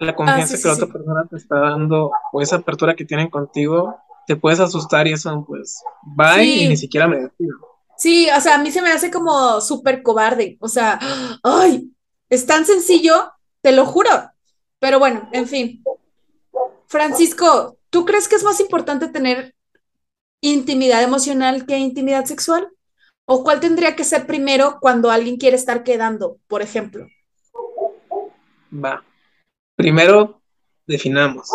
la 0.00 0.14
confianza 0.14 0.56
ah, 0.56 0.58
que 0.60 0.68
la 0.68 0.74
otra 0.74 0.86
persona 0.86 1.26
te 1.30 1.36
está 1.36 1.58
dando 1.60 2.10
o 2.32 2.42
esa 2.42 2.56
apertura 2.56 2.96
que 2.96 3.04
tienen 3.04 3.30
contigo, 3.30 3.96
te 4.26 4.36
puedes 4.36 4.60
asustar 4.60 5.06
y 5.06 5.12
eso, 5.12 5.44
pues, 5.46 5.82
bye 6.02 6.44
y 6.44 6.68
ni 6.68 6.76
siquiera 6.76 7.06
me 7.06 7.18
despido. 7.20 7.67
Sí, 7.98 8.28
o 8.34 8.40
sea, 8.40 8.54
a 8.54 8.58
mí 8.58 8.70
se 8.70 8.80
me 8.80 8.92
hace 8.92 9.10
como 9.10 9.60
súper 9.60 10.02
cobarde. 10.02 10.56
O 10.60 10.68
sea, 10.68 10.98
ay, 11.42 11.92
es 12.30 12.46
tan 12.46 12.64
sencillo, 12.64 13.32
te 13.60 13.72
lo 13.72 13.84
juro. 13.84 14.10
Pero 14.78 14.98
bueno, 14.98 15.28
en 15.32 15.46
fin. 15.46 15.84
Francisco, 16.86 17.76
¿tú 17.90 18.04
crees 18.06 18.28
que 18.28 18.36
es 18.36 18.44
más 18.44 18.60
importante 18.60 19.08
tener 19.08 19.54
intimidad 20.40 21.02
emocional 21.02 21.66
que 21.66 21.76
intimidad 21.78 22.24
sexual? 22.24 22.68
¿O 23.26 23.42
cuál 23.42 23.60
tendría 23.60 23.94
que 23.94 24.04
ser 24.04 24.26
primero 24.26 24.78
cuando 24.80 25.10
alguien 25.10 25.36
quiere 25.36 25.56
estar 25.56 25.82
quedando, 25.82 26.38
por 26.46 26.62
ejemplo? 26.62 27.06
Va. 28.72 29.04
Primero, 29.76 30.40
definamos. 30.86 31.50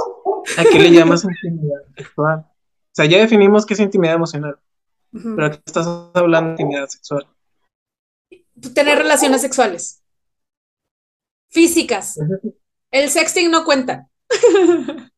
¿A 0.57 0.63
qué 0.63 0.77
le 0.77 0.91
llamas 0.91 1.23
intimidad 1.23 1.81
sexual? 1.95 2.39
O 2.39 2.95
sea, 2.95 3.05
ya 3.05 3.17
definimos 3.17 3.65
qué 3.65 3.73
es 3.73 3.79
intimidad 3.79 4.13
emocional, 4.13 4.59
pero 5.13 5.45
aquí 5.45 5.59
estás 5.65 5.87
hablando 6.13 6.47
de 6.47 6.61
intimidad 6.61 6.87
sexual. 6.87 7.27
Tener 8.73 8.97
relaciones 8.97 9.41
sexuales. 9.41 10.01
Físicas. 11.49 12.17
El 12.91 13.09
sexting 13.09 13.51
no 13.51 13.63
cuenta. 13.63 14.07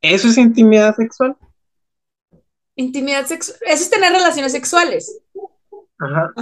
¿Eso 0.00 0.28
es 0.28 0.38
intimidad 0.38 0.94
sexual? 0.94 1.36
Intimidad 2.76 3.26
sexual. 3.26 3.58
Eso 3.62 3.82
es 3.82 3.90
tener 3.90 4.12
relaciones 4.12 4.52
sexuales. 4.52 5.20
Ajá. 5.98 6.32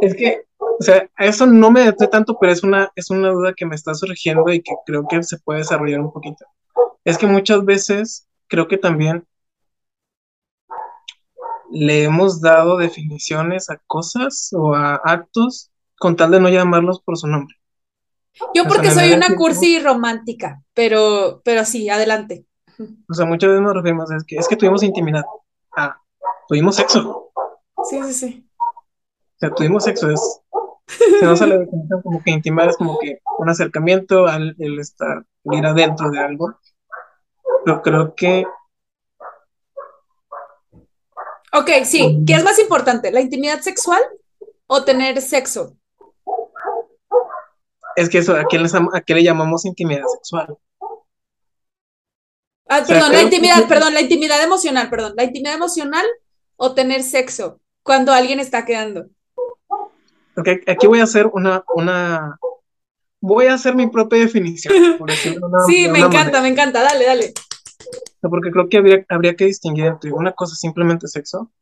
Es 0.00 0.14
que, 0.14 0.44
o 0.58 0.82
sea, 0.82 1.08
eso 1.18 1.46
no 1.46 1.70
me 1.70 1.84
deté 1.84 2.06
tanto, 2.06 2.38
pero 2.38 2.52
es 2.52 2.62
una, 2.62 2.92
es 2.94 3.10
una 3.10 3.30
duda 3.30 3.54
que 3.54 3.66
me 3.66 3.74
está 3.74 3.94
surgiendo 3.94 4.48
y 4.52 4.62
que 4.62 4.72
creo 4.84 5.06
que 5.08 5.22
se 5.22 5.38
puede 5.38 5.60
desarrollar 5.60 6.00
un 6.00 6.12
poquito. 6.12 6.44
Es 7.04 7.18
que 7.18 7.26
muchas 7.26 7.64
veces 7.64 8.28
creo 8.48 8.68
que 8.68 8.78
también 8.78 9.26
le 11.70 12.04
hemos 12.04 12.40
dado 12.40 12.76
definiciones 12.76 13.70
a 13.70 13.78
cosas 13.86 14.50
o 14.52 14.74
a 14.74 14.96
actos 14.96 15.70
con 15.98 16.16
tal 16.16 16.30
de 16.30 16.40
no 16.40 16.48
llamarlos 16.48 17.00
por 17.00 17.16
su 17.16 17.26
nombre. 17.26 17.56
Yo 18.54 18.64
porque 18.64 18.90
soy 18.90 19.12
una 19.12 19.34
cursi 19.34 19.78
romántica, 19.80 20.62
pero, 20.74 21.40
pero 21.44 21.64
sí, 21.64 21.88
adelante. 21.88 22.44
O 23.08 23.14
sea, 23.14 23.24
muchas 23.24 23.50
veces 23.50 23.62
nos 23.62 23.74
referimos, 23.74 24.10
es 24.10 24.24
que, 24.24 24.36
es 24.36 24.46
que 24.46 24.56
tuvimos 24.56 24.82
intimidad. 24.82 25.24
Ah, 25.74 25.98
tuvimos 26.48 26.76
sexo. 26.76 27.30
Sí, 27.88 28.02
sí, 28.04 28.12
sí. 28.12 28.48
O 28.58 29.38
sea, 29.38 29.50
tuvimos 29.50 29.84
sexo, 29.84 30.10
es. 30.10 30.40
Se 30.86 31.24
nos 31.24 31.38
sale 31.38 31.66
como 32.02 32.22
que 32.22 32.30
intimar 32.30 32.68
es 32.68 32.76
como 32.76 32.98
que 32.98 33.20
un 33.38 33.48
acercamiento 33.48 34.26
al 34.26 34.54
el 34.58 34.78
estar, 34.78 35.24
ir 35.44 35.66
adentro 35.66 36.10
de 36.10 36.20
algo. 36.20 36.58
Pero 37.64 37.82
creo 37.82 38.14
que. 38.14 38.44
Ok, 41.56 41.70
sí. 41.84 42.18
¿Qué 42.26 42.34
es 42.34 42.44
más 42.44 42.58
importante? 42.58 43.10
¿La 43.10 43.20
intimidad 43.20 43.60
sexual 43.60 44.02
o 44.66 44.84
tener 44.84 45.20
sexo? 45.22 45.76
Es 47.96 48.10
que 48.10 48.18
eso, 48.18 48.36
¿a 48.36 48.44
qué, 48.46 48.58
a 48.58 49.00
qué 49.00 49.14
le 49.14 49.24
llamamos 49.24 49.64
intimidad 49.64 50.04
sexual? 50.06 50.54
Ah, 52.68 52.82
perdón, 52.86 53.12
la 53.12 53.22
intimidad, 53.22 53.66
perdón, 53.68 53.94
la 53.94 54.02
intimidad 54.02 54.42
emocional, 54.42 54.90
perdón, 54.90 55.14
la 55.16 55.24
intimidad 55.24 55.54
emocional 55.54 56.04
o 56.56 56.74
tener 56.74 57.02
sexo 57.02 57.60
cuando 57.82 58.12
alguien 58.12 58.40
está 58.40 58.66
quedando. 58.66 59.06
Ok, 60.36 60.48
aquí 60.66 60.86
voy 60.86 61.00
a 61.00 61.04
hacer 61.04 61.26
una, 61.32 61.64
una, 61.74 62.38
voy 63.20 63.46
a 63.46 63.54
hacer 63.54 63.74
mi 63.74 63.86
propia 63.86 64.18
definición. 64.18 64.74
sí, 65.66 65.88
me 65.88 66.00
encanta, 66.00 66.42
me 66.42 66.48
encanta, 66.48 66.82
dale, 66.82 67.06
dale. 67.06 67.34
Porque 68.20 68.50
creo 68.50 68.68
que 68.68 68.78
habría, 68.78 69.06
habría 69.08 69.36
que 69.36 69.46
distinguir 69.46 69.86
entre 69.86 70.12
una 70.12 70.32
cosa 70.32 70.54
simplemente 70.54 71.08
sexo, 71.08 71.52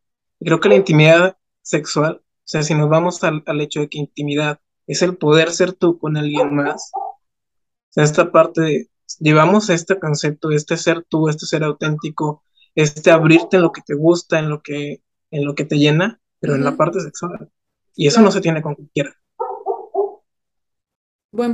y 0.40 0.46
creo 0.46 0.60
que 0.60 0.68
la 0.68 0.76
intimidad 0.76 1.36
sexual, 1.62 2.22
o 2.22 2.46
sea, 2.46 2.62
si 2.62 2.74
nos 2.74 2.88
vamos 2.88 3.22
al, 3.24 3.42
al 3.46 3.60
hecho 3.60 3.80
de 3.80 3.88
que 3.88 3.98
intimidad 3.98 4.60
es 4.86 5.02
el 5.02 5.16
poder 5.16 5.50
ser 5.50 5.72
tú 5.72 5.98
con 5.98 6.16
alguien 6.16 6.54
más, 6.54 6.90
o 6.94 7.92
sea, 7.92 8.04
esta 8.04 8.32
parte 8.32 8.60
de 8.60 8.90
llevamos 9.18 9.70
este 9.70 9.98
concepto, 9.98 10.50
este 10.50 10.76
ser 10.76 11.04
tú, 11.08 11.28
este 11.28 11.46
ser 11.46 11.64
auténtico, 11.64 12.42
este 12.74 13.10
abrirte 13.10 13.56
en 13.56 13.62
lo 13.62 13.72
que 13.72 13.82
te 13.82 13.94
gusta, 13.94 14.38
en 14.38 14.48
lo 14.48 14.62
que, 14.62 15.02
en 15.30 15.44
lo 15.44 15.54
que 15.54 15.64
te 15.64 15.78
llena, 15.78 16.20
pero 16.40 16.54
en 16.54 16.64
la 16.64 16.76
parte 16.76 17.00
sexual. 17.00 17.50
Y 17.94 18.06
eso 18.06 18.20
no 18.20 18.30
se 18.30 18.40
tiene 18.40 18.62
con 18.62 18.74
cualquiera. 18.74 19.14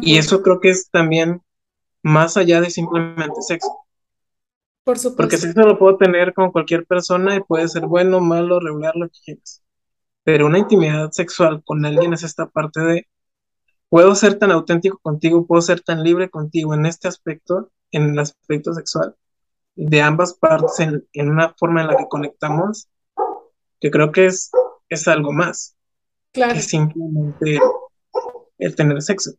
y 0.02 0.18
eso 0.18 0.42
creo 0.42 0.60
que 0.60 0.70
es 0.70 0.90
también 0.90 1.42
más 2.02 2.36
allá 2.36 2.60
de 2.60 2.70
simplemente 2.70 3.42
sexo. 3.42 3.86
Por 4.84 4.98
supuesto. 4.98 5.16
Porque 5.16 5.36
sexo 5.36 5.60
lo 5.60 5.78
puedo 5.78 5.96
tener 5.96 6.32
con 6.34 6.50
cualquier 6.50 6.86
persona 6.86 7.36
y 7.36 7.40
puede 7.40 7.68
ser 7.68 7.86
bueno, 7.86 8.20
malo, 8.20 8.60
regular, 8.60 8.96
lo 8.96 9.08
que 9.08 9.18
quieras. 9.24 9.62
Pero 10.24 10.46
una 10.46 10.58
intimidad 10.58 11.10
sexual 11.12 11.62
con 11.64 11.84
alguien 11.84 12.12
es 12.12 12.22
esta 12.22 12.46
parte 12.46 12.80
de 12.80 13.06
puedo 13.88 14.14
ser 14.14 14.38
tan 14.38 14.52
auténtico 14.52 14.98
contigo, 15.02 15.46
puedo 15.46 15.60
ser 15.60 15.80
tan 15.80 16.02
libre 16.02 16.30
contigo 16.30 16.74
en 16.74 16.86
este 16.86 17.08
aspecto, 17.08 17.70
en 17.90 18.10
el 18.10 18.18
aspecto 18.18 18.72
sexual, 18.72 19.14
de 19.74 20.00
ambas 20.00 20.34
partes, 20.34 20.78
en, 20.78 21.30
una 21.30 21.54
forma 21.58 21.82
en 21.82 21.88
la 21.88 21.96
que 21.96 22.08
conectamos, 22.08 22.88
que 23.80 23.90
creo 23.90 24.12
que 24.12 24.26
es, 24.26 24.50
es 24.88 25.08
algo 25.08 25.32
más 25.32 25.76
claro. 26.32 26.54
que 26.54 26.60
simplemente 26.60 27.58
el 28.58 28.76
tener 28.76 29.02
sexo. 29.02 29.32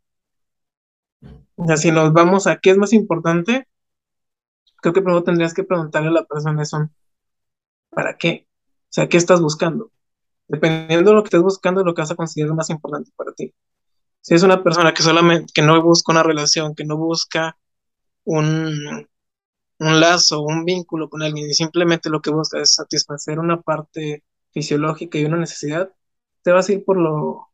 O 1.56 1.65
sea, 1.65 1.77
si 1.77 1.91
nos 1.91 2.12
vamos 2.12 2.47
a 2.47 2.58
qué 2.58 2.71
es 2.71 2.77
más 2.77 2.91
importante, 2.91 3.67
creo 4.81 4.93
que 4.93 5.01
primero 5.01 5.23
tendrías 5.23 5.53
que 5.53 5.63
preguntarle 5.63 6.09
a 6.09 6.11
la 6.11 6.25
persona 6.25 6.63
eso, 6.63 6.89
¿para 7.89 8.17
qué? 8.17 8.47
O 8.85 8.93
sea, 8.93 9.07
¿qué 9.09 9.17
estás 9.17 9.41
buscando? 9.41 9.91
Dependiendo 10.47 11.11
de 11.11 11.15
lo 11.15 11.23
que 11.23 11.27
estés 11.27 11.41
buscando, 11.41 11.83
lo 11.83 11.93
que 11.93 12.01
vas 12.01 12.11
a 12.11 12.15
considerar 12.15 12.55
más 12.55 12.69
importante 12.69 13.11
para 13.15 13.33
ti. 13.33 13.53
Si 14.21 14.35
es 14.35 14.43
una 14.43 14.63
persona 14.63 14.93
que 14.93 15.03
solamente, 15.03 15.51
que 15.53 15.61
no 15.63 15.81
busca 15.83 16.11
una 16.11 16.23
relación, 16.23 16.75
que 16.75 16.85
no 16.85 16.97
busca 16.97 17.57
un, 18.25 19.07
un 19.79 19.99
lazo, 19.99 20.41
un 20.43 20.65
vínculo 20.65 21.09
con 21.09 21.23
alguien 21.23 21.49
y 21.49 21.53
simplemente 21.53 22.09
lo 22.09 22.21
que 22.21 22.31
busca 22.31 22.61
es 22.61 22.75
satisfacer 22.75 23.39
una 23.39 23.61
parte 23.61 24.23
fisiológica 24.51 25.17
y 25.19 25.25
una 25.25 25.37
necesidad, 25.37 25.91
te 26.43 26.51
vas 26.51 26.69
a 26.69 26.73
ir 26.73 26.85
por 26.85 26.97
lo 26.97 27.49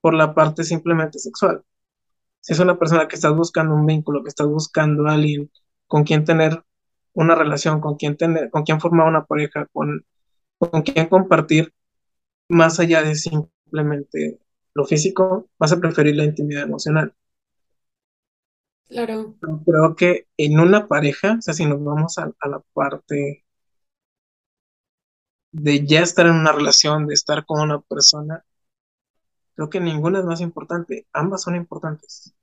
por 0.00 0.14
la 0.14 0.34
parte 0.34 0.64
simplemente 0.64 1.18
sexual. 1.18 1.64
Si 2.40 2.52
es 2.52 2.58
una 2.60 2.78
persona 2.78 3.08
que 3.08 3.16
estás 3.16 3.34
buscando 3.36 3.74
un 3.74 3.86
vínculo, 3.86 4.22
que 4.22 4.30
estás 4.30 4.48
buscando 4.48 5.06
a 5.08 5.14
alguien 5.14 5.50
con 5.88 6.04
quien 6.04 6.24
tener 6.24 6.64
una 7.14 7.34
relación, 7.34 7.80
con 7.80 7.96
quien 7.96 8.16
tener, 8.16 8.50
con 8.50 8.62
quien 8.64 8.80
formar 8.80 9.08
una 9.08 9.24
pareja, 9.24 9.66
con, 9.72 10.04
con 10.58 10.82
quien 10.82 11.08
compartir 11.08 11.74
más 12.48 12.80
allá 12.80 13.02
de 13.02 13.14
simplemente 13.16 14.40
lo 14.74 14.84
físico, 14.84 15.48
vas 15.58 15.72
a 15.72 15.80
preferir 15.80 16.16
la 16.16 16.24
intimidad 16.24 16.64
emocional. 16.64 17.14
Claro. 18.88 19.34
Creo 19.66 19.96
que 19.96 20.28
en 20.36 20.60
una 20.60 20.88
pareja, 20.88 21.36
o 21.38 21.42
sea, 21.42 21.54
si 21.54 21.66
nos 21.66 21.82
vamos 21.84 22.16
a, 22.18 22.32
la 22.48 22.60
parte 22.72 23.44
de 25.52 25.86
ya 25.86 26.00
estar 26.00 26.26
en 26.26 26.36
una 26.36 26.52
relación, 26.52 27.06
de 27.06 27.14
estar 27.14 27.44
con 27.44 27.60
una 27.60 27.80
persona, 27.80 28.44
creo 29.54 29.68
que 29.68 29.80
ninguna 29.80 30.20
es 30.20 30.24
más 30.24 30.40
importante, 30.40 31.06
ambas 31.12 31.42
son 31.42 31.56
importantes. 31.56 32.34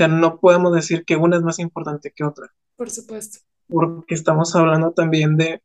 O 0.00 0.02
sea, 0.02 0.08
no 0.08 0.40
podemos 0.40 0.72
decir 0.72 1.04
que 1.04 1.16
una 1.16 1.36
es 1.36 1.42
más 1.42 1.58
importante 1.58 2.10
que 2.16 2.24
otra. 2.24 2.46
Por 2.74 2.88
supuesto. 2.88 3.40
Porque 3.68 4.14
estamos 4.14 4.56
hablando 4.56 4.92
también 4.92 5.36
de, 5.36 5.62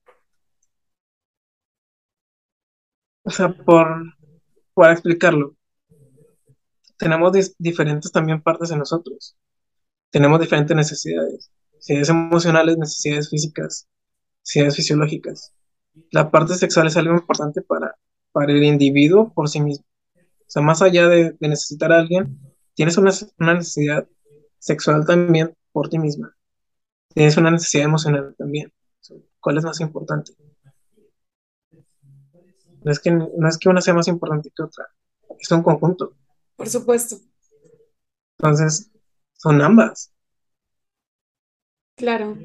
o 3.23 3.29
sea, 3.29 3.47
por, 3.47 3.87
para 4.73 4.91
explicarlo, 4.91 5.55
tenemos 6.97 7.31
diferentes 7.57 8.11
también 8.11 8.41
partes 8.41 8.71
en 8.71 8.79
nosotros. 8.79 9.37
Tenemos 10.09 10.41
diferentes 10.41 10.75
necesidades. 10.75 11.49
Necesidades 11.75 12.09
emocionales, 12.09 12.77
necesidades 12.77 13.29
físicas, 13.29 13.87
necesidades 14.41 14.75
fisiológicas. 14.75 15.53
La 16.11 16.29
parte 16.29 16.55
sexual 16.55 16.87
es 16.87 16.97
algo 16.97 17.13
importante 17.13 17.61
para, 17.61 17.95
para 18.33 18.51
el 18.51 18.65
individuo 18.65 19.31
por 19.33 19.47
sí 19.47 19.61
mismo. 19.61 19.85
O 20.17 20.45
sea, 20.45 20.61
más 20.61 20.81
allá 20.81 21.07
de, 21.07 21.37
necesitar 21.39 21.93
a 21.93 21.99
alguien, 21.99 22.37
tienes 22.73 22.97
una, 22.97 23.11
una 23.39 23.53
necesidad 23.53 24.05
sexual 24.65 25.05
también 25.05 25.53
por 25.71 25.89
ti 25.89 25.99
misma. 25.99 26.35
Tienes 27.13 27.37
una 27.37 27.51
necesidad 27.51 27.85
emocional 27.85 28.35
también. 28.37 28.73
¿Cuál 29.39 29.59
es 29.59 29.63
más 29.63 29.79
importante? 29.79 30.33
No 32.83 32.91
es 32.91 32.99
que, 32.99 33.11
no 33.11 33.47
es 33.47 33.57
que 33.57 33.69
una 33.69 33.81
sea 33.81 33.93
más 33.93 34.07
importante 34.07 34.51
que 34.55 34.63
otra, 34.63 34.87
es 35.39 35.51
un 35.51 35.61
conjunto. 35.61 36.13
Por 36.55 36.67
supuesto. 36.67 37.17
Entonces, 38.39 38.91
son 39.33 39.61
ambas. 39.61 40.11
Claro. 41.95 42.37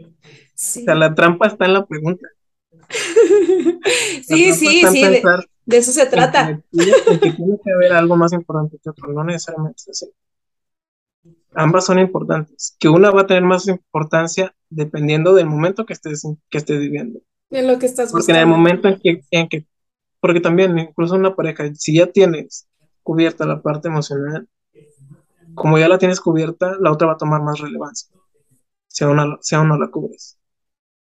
Sí. 0.54 0.82
O 0.82 0.84
sea, 0.84 0.94
la 0.94 1.14
trampa 1.14 1.46
está 1.46 1.64
en 1.64 1.72
la 1.72 1.86
pregunta. 1.86 2.26
sí, 4.22 4.52
sí, 4.52 4.82
sí, 4.86 5.04
de, 5.04 5.76
eso 5.76 5.92
se 5.92 6.06
trata. 6.06 6.62
que 6.70 7.32
tiene 7.32 7.58
que 7.64 7.72
haber 7.72 7.92
algo 7.92 8.16
más 8.16 8.32
importante 8.32 8.78
que 8.82 8.90
otro, 8.90 9.12
no 9.12 9.24
necesariamente 9.24 9.76
es 9.78 9.88
así. 9.88 10.12
Ambas 11.54 11.86
son 11.86 11.98
importantes. 11.98 12.76
Que 12.78 12.88
una 12.88 13.10
va 13.10 13.22
a 13.22 13.26
tener 13.26 13.42
más 13.42 13.66
importancia 13.68 14.54
dependiendo 14.68 15.34
del 15.34 15.46
momento 15.46 15.84
que 15.84 15.92
estés, 15.92 16.22
que 16.48 16.58
estés 16.58 16.78
viviendo. 16.78 17.20
En 17.50 17.66
lo 17.66 17.78
que 17.78 17.86
estás 17.86 18.12
Porque 18.12 18.30
en 18.30 18.38
el 18.38 18.46
momento 18.46 18.88
en 18.88 19.00
que, 19.00 19.24
en 19.30 19.48
que, 19.48 19.66
porque 20.20 20.40
también 20.40 20.78
incluso 20.78 21.16
una 21.16 21.34
pareja, 21.34 21.64
si 21.74 21.96
ya 21.96 22.06
tienes 22.06 22.68
cubierta 23.02 23.46
la 23.46 23.60
parte 23.60 23.88
emocional, 23.88 24.48
como 25.54 25.78
ya 25.78 25.88
la 25.88 25.98
tienes 25.98 26.20
cubierta, 26.20 26.76
la 26.78 26.92
otra 26.92 27.08
va 27.08 27.14
a 27.14 27.18
tomar 27.18 27.42
más 27.42 27.58
relevancia, 27.58 28.08
si 28.86 29.04
aún 29.04 29.16
no, 29.16 29.38
si 29.40 29.56
no 29.56 29.76
la 29.76 29.90
cubres. 29.90 30.38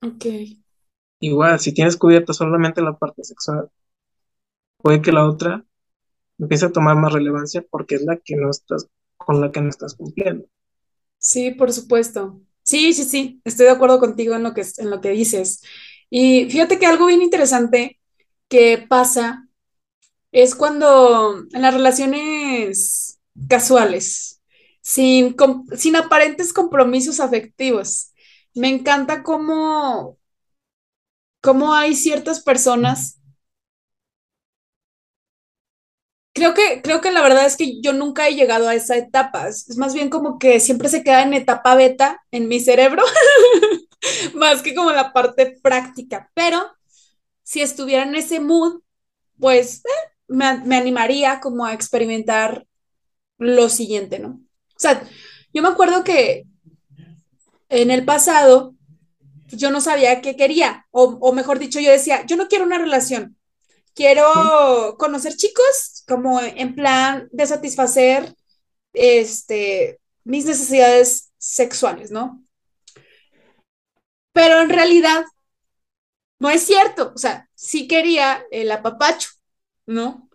Ok. 0.01 0.25
Igual, 1.19 1.59
si 1.59 1.73
tienes 1.73 1.97
cubierta 1.97 2.33
solamente 2.33 2.81
la 2.81 2.95
parte 2.97 3.23
sexual, 3.23 3.69
puede 4.77 5.01
que 5.01 5.11
la 5.11 5.27
otra 5.27 5.65
empiece 6.37 6.67
a 6.67 6.71
tomar 6.71 6.95
más 6.95 7.13
relevancia 7.13 7.65
porque 7.69 7.95
es 7.95 8.03
la 8.03 8.17
que 8.17 8.35
no 8.35 8.51
estás, 8.51 8.87
con 9.17 9.41
la 9.41 9.51
que 9.51 9.61
no 9.61 9.69
estás 9.69 9.95
cumpliendo. 9.95 10.47
Sí, 11.17 11.51
por 11.51 11.71
supuesto. 11.73 12.41
Sí, 12.63 12.93
sí, 12.93 13.03
sí, 13.03 13.41
estoy 13.45 13.65
de 13.67 13.71
acuerdo 13.73 13.99
contigo 13.99 14.35
en 14.35 14.43
lo 14.43 14.53
que, 14.53 14.63
en 14.77 14.89
lo 14.89 15.01
que 15.01 15.09
dices. 15.11 15.61
Y 16.09 16.49
fíjate 16.49 16.79
que 16.79 16.85
algo 16.85 17.07
bien 17.07 17.21
interesante 17.21 17.99
que 18.47 18.85
pasa 18.89 19.47
es 20.31 20.55
cuando 20.55 21.45
en 21.53 21.61
las 21.61 21.73
relaciones 21.73 23.19
casuales, 23.49 24.41
sin, 24.81 25.35
sin 25.77 25.95
aparentes 25.95 26.53
compromisos 26.53 27.19
afectivos, 27.19 28.13
me 28.55 28.69
encanta 28.69 29.23
cómo, 29.23 30.17
cómo 31.41 31.73
hay 31.73 31.95
ciertas 31.95 32.41
personas. 32.43 33.19
Creo 36.35 36.53
que, 36.53 36.81
creo 36.83 36.99
que 36.99 37.13
la 37.13 37.21
verdad 37.21 37.45
es 37.45 37.55
que 37.55 37.79
yo 37.81 37.93
nunca 37.93 38.27
he 38.27 38.35
llegado 38.35 38.67
a 38.67 38.75
esa 38.75 38.97
etapa. 38.97 39.47
Es 39.47 39.77
más 39.77 39.93
bien 39.93 40.09
como 40.09 40.37
que 40.37 40.59
siempre 40.59 40.89
se 40.89 41.01
queda 41.01 41.23
en 41.23 41.33
etapa 41.33 41.75
beta 41.75 42.21
en 42.29 42.49
mi 42.49 42.59
cerebro, 42.59 43.03
más 44.35 44.61
que 44.61 44.75
como 44.75 44.91
la 44.91 45.13
parte 45.13 45.57
práctica. 45.61 46.29
Pero 46.33 46.61
si 47.43 47.61
estuviera 47.61 48.03
en 48.03 48.15
ese 48.15 48.39
mood, 48.41 48.81
pues 49.39 49.79
eh, 49.85 49.89
me, 50.27 50.59
me 50.65 50.77
animaría 50.77 51.39
como 51.39 51.65
a 51.65 51.73
experimentar 51.73 52.67
lo 53.39 53.69
siguiente, 53.69 54.19
¿no? 54.19 54.29
O 54.75 54.79
sea, 54.79 55.03
yo 55.53 55.61
me 55.63 55.69
acuerdo 55.69 56.03
que 56.03 56.45
en 57.69 57.91
el 57.91 58.05
pasado 58.05 58.75
yo 59.47 59.71
no 59.71 59.81
sabía 59.81 60.21
qué 60.21 60.35
quería, 60.35 60.87
o, 60.91 61.17
o 61.21 61.33
mejor 61.33 61.59
dicho, 61.59 61.79
yo 61.79 61.91
decía, 61.91 62.25
yo 62.25 62.35
no 62.37 62.47
quiero 62.47 62.65
una 62.65 62.77
relación. 62.79 63.34
Quiero 63.95 64.95
conocer 64.99 65.35
chicos 65.35 66.03
como 66.07 66.39
en 66.41 66.75
plan 66.75 67.29
de 67.31 67.47
satisfacer 67.47 68.35
este, 68.93 69.99
mis 70.23 70.45
necesidades 70.45 71.31
sexuales, 71.37 72.11
¿no? 72.11 72.43
Pero 74.33 74.61
en 74.61 74.69
realidad 74.69 75.23
no 76.39 76.49
es 76.49 76.63
cierto, 76.63 77.13
o 77.15 77.17
sea, 77.17 77.49
sí 77.55 77.87
quería 77.87 78.45
el 78.51 78.71
apapacho, 78.71 79.29
¿no? 79.85 80.29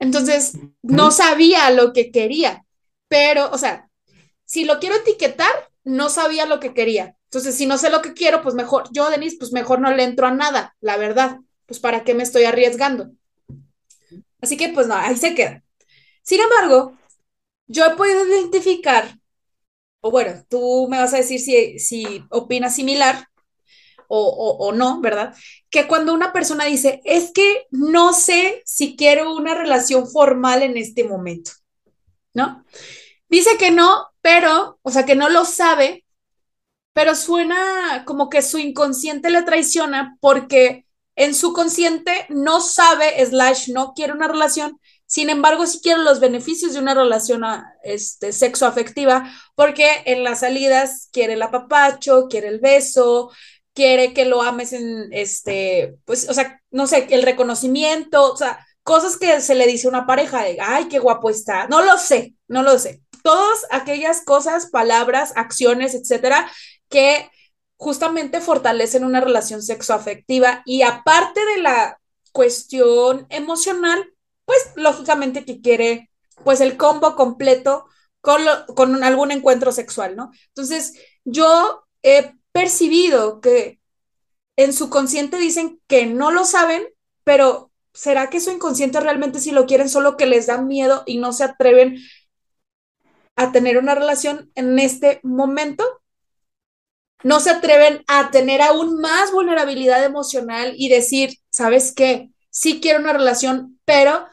Entonces, 0.00 0.54
no 0.82 1.10
sabía 1.10 1.70
lo 1.70 1.92
que 1.92 2.10
quería, 2.10 2.64
pero, 3.08 3.50
o 3.50 3.58
sea, 3.58 3.88
si 4.44 4.64
lo 4.64 4.80
quiero 4.80 4.96
etiquetar, 4.96 5.50
no 5.84 6.10
sabía 6.10 6.46
lo 6.46 6.60
que 6.60 6.74
quería. 6.74 7.16
Entonces, 7.24 7.54
si 7.56 7.66
no 7.66 7.78
sé 7.78 7.90
lo 7.90 8.02
que 8.02 8.14
quiero, 8.14 8.42
pues 8.42 8.54
mejor, 8.54 8.88
yo, 8.92 9.10
Denise, 9.10 9.36
pues 9.38 9.52
mejor 9.52 9.80
no 9.80 9.92
le 9.92 10.04
entro 10.04 10.26
a 10.26 10.30
nada, 10.30 10.76
la 10.80 10.96
verdad. 10.96 11.38
Pues 11.68 11.78
para 11.78 12.02
qué 12.02 12.14
me 12.14 12.24
estoy 12.24 12.44
arriesgando. 12.44 13.12
Así 14.40 14.56
que, 14.56 14.70
pues 14.70 14.88
no, 14.88 14.94
ahí 14.94 15.16
se 15.16 15.34
queda. 15.34 15.62
Sin 16.22 16.40
embargo, 16.40 16.96
yo 17.66 17.84
he 17.86 17.96
podido 17.96 18.26
identificar, 18.26 19.18
o 20.00 20.10
bueno, 20.10 20.44
tú 20.48 20.88
me 20.90 20.98
vas 20.98 21.14
a 21.14 21.18
decir 21.18 21.40
si, 21.40 21.78
si 21.78 22.24
opinas 22.30 22.74
similar 22.74 23.28
o, 24.08 24.56
o, 24.58 24.72
no, 24.72 25.00
¿verdad? 25.02 25.34
Que 25.68 25.86
cuando 25.86 26.14
una 26.14 26.32
persona 26.32 26.64
dice, 26.64 27.02
es 27.04 27.30
que 27.32 27.66
no 27.70 28.14
sé 28.14 28.62
si 28.64 28.96
quiero 28.96 29.34
una 29.34 29.54
relación 29.54 30.10
formal 30.10 30.62
en 30.62 30.78
este 30.78 31.04
momento, 31.04 31.50
¿no? 32.32 32.64
Dice 33.28 33.58
que 33.58 33.70
no, 33.70 34.06
pero, 34.22 34.78
o 34.82 34.90
sea, 34.90 35.04
que 35.04 35.14
no 35.14 35.28
lo 35.28 35.44
sabe, 35.44 36.06
pero 36.94 37.14
suena 37.14 38.04
como 38.06 38.30
que 38.30 38.40
su 38.40 38.58
inconsciente 38.58 39.28
le 39.28 39.42
traiciona 39.42 40.16
porque 40.20 40.86
en 41.18 41.34
su 41.34 41.52
consciente 41.52 42.26
no 42.28 42.60
sabe, 42.60 43.24
slash, 43.26 43.70
no 43.70 43.92
quiere 43.92 44.12
una 44.12 44.28
relación, 44.28 44.78
sin 45.04 45.30
embargo, 45.30 45.66
sí 45.66 45.80
quiere 45.82 46.00
los 46.02 46.20
beneficios 46.20 46.74
de 46.74 46.78
una 46.78 46.94
relación 46.94 47.42
a, 47.42 47.74
este, 47.82 48.32
sexoafectiva, 48.32 49.28
porque 49.56 50.02
en 50.04 50.22
las 50.22 50.40
salidas 50.40 51.08
quiere 51.12 51.32
el 51.32 51.42
apapacho, 51.42 52.28
quiere 52.30 52.46
el 52.46 52.60
beso, 52.60 53.32
quiere 53.74 54.14
que 54.14 54.26
lo 54.26 54.42
ames 54.42 54.72
en, 54.72 55.08
este, 55.12 55.96
pues, 56.04 56.28
o 56.28 56.34
sea, 56.34 56.60
no 56.70 56.86
sé, 56.86 57.08
el 57.10 57.24
reconocimiento, 57.24 58.32
o 58.32 58.36
sea, 58.36 58.64
cosas 58.84 59.16
que 59.16 59.40
se 59.40 59.56
le 59.56 59.66
dice 59.66 59.88
a 59.88 59.90
una 59.90 60.06
pareja 60.06 60.44
de, 60.44 60.58
ay, 60.60 60.86
qué 60.88 61.00
guapo 61.00 61.30
está, 61.30 61.66
no 61.66 61.82
lo 61.82 61.98
sé, 61.98 62.34
no 62.46 62.62
lo 62.62 62.78
sé. 62.78 63.02
Todas 63.24 63.66
aquellas 63.70 64.22
cosas, 64.24 64.70
palabras, 64.70 65.32
acciones, 65.34 65.96
etcétera, 65.96 66.48
que 66.88 67.28
justamente 67.78 68.40
fortalecen 68.40 69.04
una 69.04 69.20
relación 69.20 69.62
sexoafectiva 69.62 70.62
y 70.66 70.82
aparte 70.82 71.44
de 71.46 71.62
la 71.62 72.00
cuestión 72.32 73.26
emocional, 73.30 74.12
pues 74.44 74.58
lógicamente 74.76 75.44
que 75.44 75.60
quiere 75.60 76.10
pues 76.44 76.60
el 76.60 76.76
combo 76.76 77.16
completo 77.16 77.86
con, 78.20 78.44
lo, 78.44 78.66
con 78.74 79.02
algún 79.02 79.30
encuentro 79.30 79.72
sexual, 79.72 80.16
¿no? 80.16 80.30
Entonces, 80.48 80.94
yo 81.24 81.84
he 82.02 82.34
percibido 82.52 83.40
que 83.40 83.80
en 84.56 84.72
su 84.72 84.90
consciente 84.90 85.38
dicen 85.38 85.80
que 85.86 86.06
no 86.06 86.32
lo 86.32 86.44
saben, 86.44 86.84
pero 87.24 87.70
¿será 87.92 88.28
que 88.28 88.40
su 88.40 88.50
inconsciente 88.50 89.00
realmente 89.00 89.38
sí 89.38 89.52
lo 89.52 89.66
quieren, 89.66 89.88
solo 89.88 90.16
que 90.16 90.26
les 90.26 90.46
da 90.46 90.58
miedo 90.58 91.04
y 91.06 91.18
no 91.18 91.32
se 91.32 91.44
atreven 91.44 91.98
a 93.36 93.52
tener 93.52 93.78
una 93.78 93.94
relación 93.94 94.50
en 94.56 94.78
este 94.80 95.20
momento? 95.22 95.97
No 97.24 97.40
se 97.40 97.50
atreven 97.50 98.04
a 98.06 98.30
tener 98.30 98.62
aún 98.62 99.00
más 99.00 99.32
vulnerabilidad 99.32 100.04
emocional 100.04 100.74
y 100.76 100.88
decir, 100.88 101.38
¿sabes 101.50 101.92
qué? 101.92 102.30
Sí 102.50 102.80
quiero 102.80 103.00
una 103.00 103.12
relación, 103.12 103.80
pero, 103.84 104.26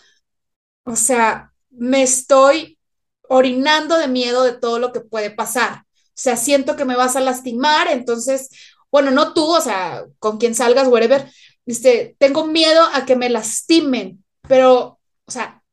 o 0.84 0.95
sea, 0.95 1.52
me 1.69 2.04
estoy 2.04 2.80
orinando 3.28 3.98
de 3.98 4.08
miedo 4.08 4.43
de 4.43 4.54
todo 4.54 4.80
lo 4.80 4.91
que 4.91 5.02
puede 5.02 5.32
pasar. 5.32 5.84
O 5.84 6.17
sea, 6.17 6.38
siento 6.38 6.76
que 6.76 6.86
me 6.86 6.95
vas 6.95 7.15
a 7.15 7.21
lastimar, 7.21 7.88
entonces, 7.89 8.50
bueno, 8.91 9.12
no 9.12 9.34
tú, 9.34 9.45
o 9.45 9.62
sea, 9.62 10.06
con 10.19 10.38
quien 10.38 10.56
salgas, 10.56 10.88
whatever, 10.88 11.30
este, 11.65 12.15
tengo 12.19 12.45
miedo 12.45 12.84
a 12.93 13.06
que 13.06 13.15
me 13.15 13.30
lastimen, 13.30 14.24
pero, 14.48 15.00
o 15.26 15.32
sea, 15.32 15.63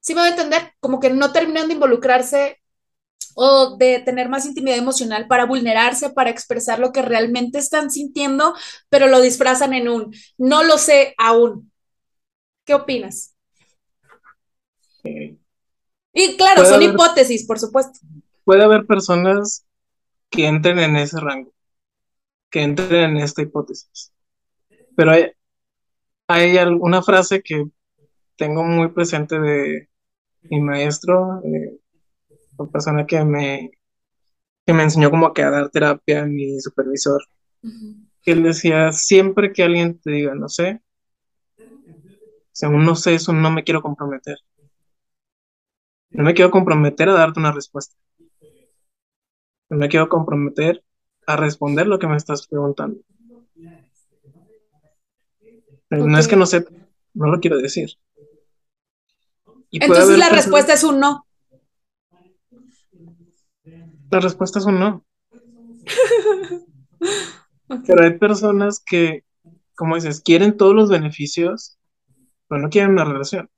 sí 0.00 0.14
me 0.14 0.22
voy 0.22 0.28
a 0.28 0.32
entender, 0.32 0.72
como 0.80 0.98
que 0.98 1.10
no 1.10 1.32
terminan 1.32 1.68
de 1.68 1.74
involucrarse 1.74 2.59
o 3.34 3.76
de 3.76 4.00
tener 4.00 4.28
más 4.28 4.46
intimidad 4.46 4.78
emocional 4.78 5.26
para 5.28 5.46
vulnerarse, 5.46 6.10
para 6.10 6.30
expresar 6.30 6.78
lo 6.78 6.92
que 6.92 7.02
realmente 7.02 7.58
están 7.58 7.90
sintiendo, 7.90 8.54
pero 8.88 9.06
lo 9.08 9.20
disfrazan 9.20 9.72
en 9.74 9.88
un 9.88 10.14
no 10.38 10.62
lo 10.64 10.78
sé 10.78 11.14
aún. 11.18 11.70
¿Qué 12.64 12.74
opinas? 12.74 13.34
Eh, 15.04 15.36
Y 16.12 16.36
claro, 16.36 16.64
son 16.64 16.82
haber, 16.82 16.94
hipótesis, 16.94 17.46
por 17.46 17.58
supuesto. 17.58 17.98
puede 18.44 18.62
haber 18.64 18.86
personas 18.86 19.66
que 20.30 20.46
entren 20.48 20.78
en 20.80 20.96
ese 20.96 21.20
rango, 21.20 21.52
que 22.50 22.62
entren 22.62 23.12
en 23.12 23.18
esta 23.18 23.42
hipótesis. 23.42 24.12
Pero 24.96 25.12
hay, 25.12 25.32
hay 26.28 26.56
una 26.80 27.02
frase 27.02 27.42
que 27.42 27.64
tengo 28.36 28.64
muy 28.64 28.90
presente 28.90 29.40
de 29.40 29.88
mi 30.42 30.60
maestro, 30.60 31.40
eh, 31.44 31.78
la 32.66 32.70
persona 32.70 33.06
que 33.06 33.24
me, 33.24 33.70
que 34.66 34.72
me 34.74 34.82
enseñó 34.84 35.10
como 35.10 35.32
que 35.34 35.42
a 35.42 35.50
dar 35.50 35.70
terapia, 35.70 36.26
mi 36.26 36.60
supervisor, 36.60 37.22
Uh 37.62 37.68
-huh. 37.68 38.08
que 38.22 38.32
él 38.32 38.42
decía, 38.42 38.92
siempre 38.92 39.52
que 39.52 39.62
alguien 39.62 39.98
te 40.00 40.10
diga, 40.12 40.34
no 40.34 40.48
sé, 40.48 40.82
si 42.52 42.66
aún 42.66 42.84
no 42.84 42.94
sé 42.96 43.14
eso, 43.14 43.32
no 43.32 43.50
me 43.50 43.64
quiero 43.64 43.82
comprometer. 43.82 44.38
No 46.10 46.24
me 46.24 46.34
quiero 46.34 46.50
comprometer 46.50 47.08
a 47.08 47.14
darte 47.14 47.40
una 47.40 47.52
respuesta. 47.52 47.96
No 49.70 49.76
me 49.78 49.88
quiero 49.88 50.08
comprometer 50.08 50.84
a 51.26 51.36
responder 51.36 51.86
lo 51.86 51.98
que 51.98 52.06
me 52.08 52.16
estás 52.16 52.46
preguntando. 52.46 53.00
Pero 55.88 56.06
no 56.06 56.18
es 56.18 56.26
que 56.28 56.34
Okay. 56.34 56.38
no 56.40 56.46
sepa, 56.46 56.70
no 57.14 57.26
lo 57.30 57.40
quiero 57.40 57.58
decir. 57.58 57.90
Y 59.70 59.78
Entonces 59.82 60.18
la 60.18 60.26
personas, 60.28 60.34
respuesta 60.36 60.72
es 60.74 60.84
un 60.84 61.00
no. 61.00 61.26
Las 64.10 64.24
respuestas 64.24 64.64
son 64.64 64.80
no. 64.80 65.04
Pero 67.86 68.02
hay 68.02 68.18
personas 68.18 68.82
que, 68.84 69.24
como 69.76 69.94
dices, 69.94 70.20
quieren 70.20 70.56
todos 70.56 70.74
los 70.74 70.90
beneficios, 70.90 71.78
pero 72.48 72.60
no 72.60 72.68
quieren 72.68 72.90
una 72.90 73.04
relación. 73.04 73.48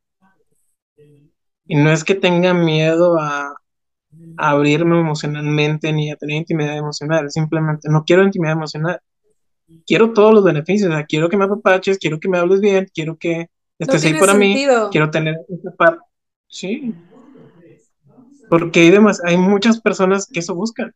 Y 1.64 1.76
no 1.76 1.90
es 1.90 2.05
que 2.05 2.14
tengan 2.14 2.62
miedo 2.62 3.18
a, 3.18 3.55
a 4.36 4.50
abrirme 4.50 5.00
emocionalmente 5.00 5.90
ni 5.92 6.11
a 6.11 6.16
tener 6.16 6.36
intimidad 6.36 6.76
emocional, 6.76 7.30
simplemente 7.30 7.88
no 7.90 8.05
quiero 8.05 8.22
intimidad 8.22 8.53
emocional. 8.53 9.00
Quiero 9.86 10.12
todos 10.12 10.34
los 10.34 10.44
beneficios, 10.44 10.90
o 10.90 10.92
sea, 10.92 11.07
quiero 11.07 11.30
que 11.30 11.38
me 11.38 11.46
apapaches, 11.46 11.98
quiero 11.98 12.20
que 12.20 12.28
me 12.28 12.36
hables 12.36 12.61
bien, 12.61 12.86
quiero 12.92 13.16
que 13.16 13.48
No 13.78 13.78
estés 13.78 14.05
ahí 14.05 14.20
para 14.20 14.34
mí, 14.34 14.66
quiero 14.90 15.11
tener 15.11 15.36
esta 15.48 15.70
parte. 15.70 16.05
Sí, 16.46 16.94
porque 18.53 18.80
hay, 18.80 18.90
demás, 18.90 19.22
hay 19.24 19.38
muchas 19.38 19.80
personas 19.80 20.26
que 20.26 20.40
eso 20.40 20.55
buscan. 20.55 20.94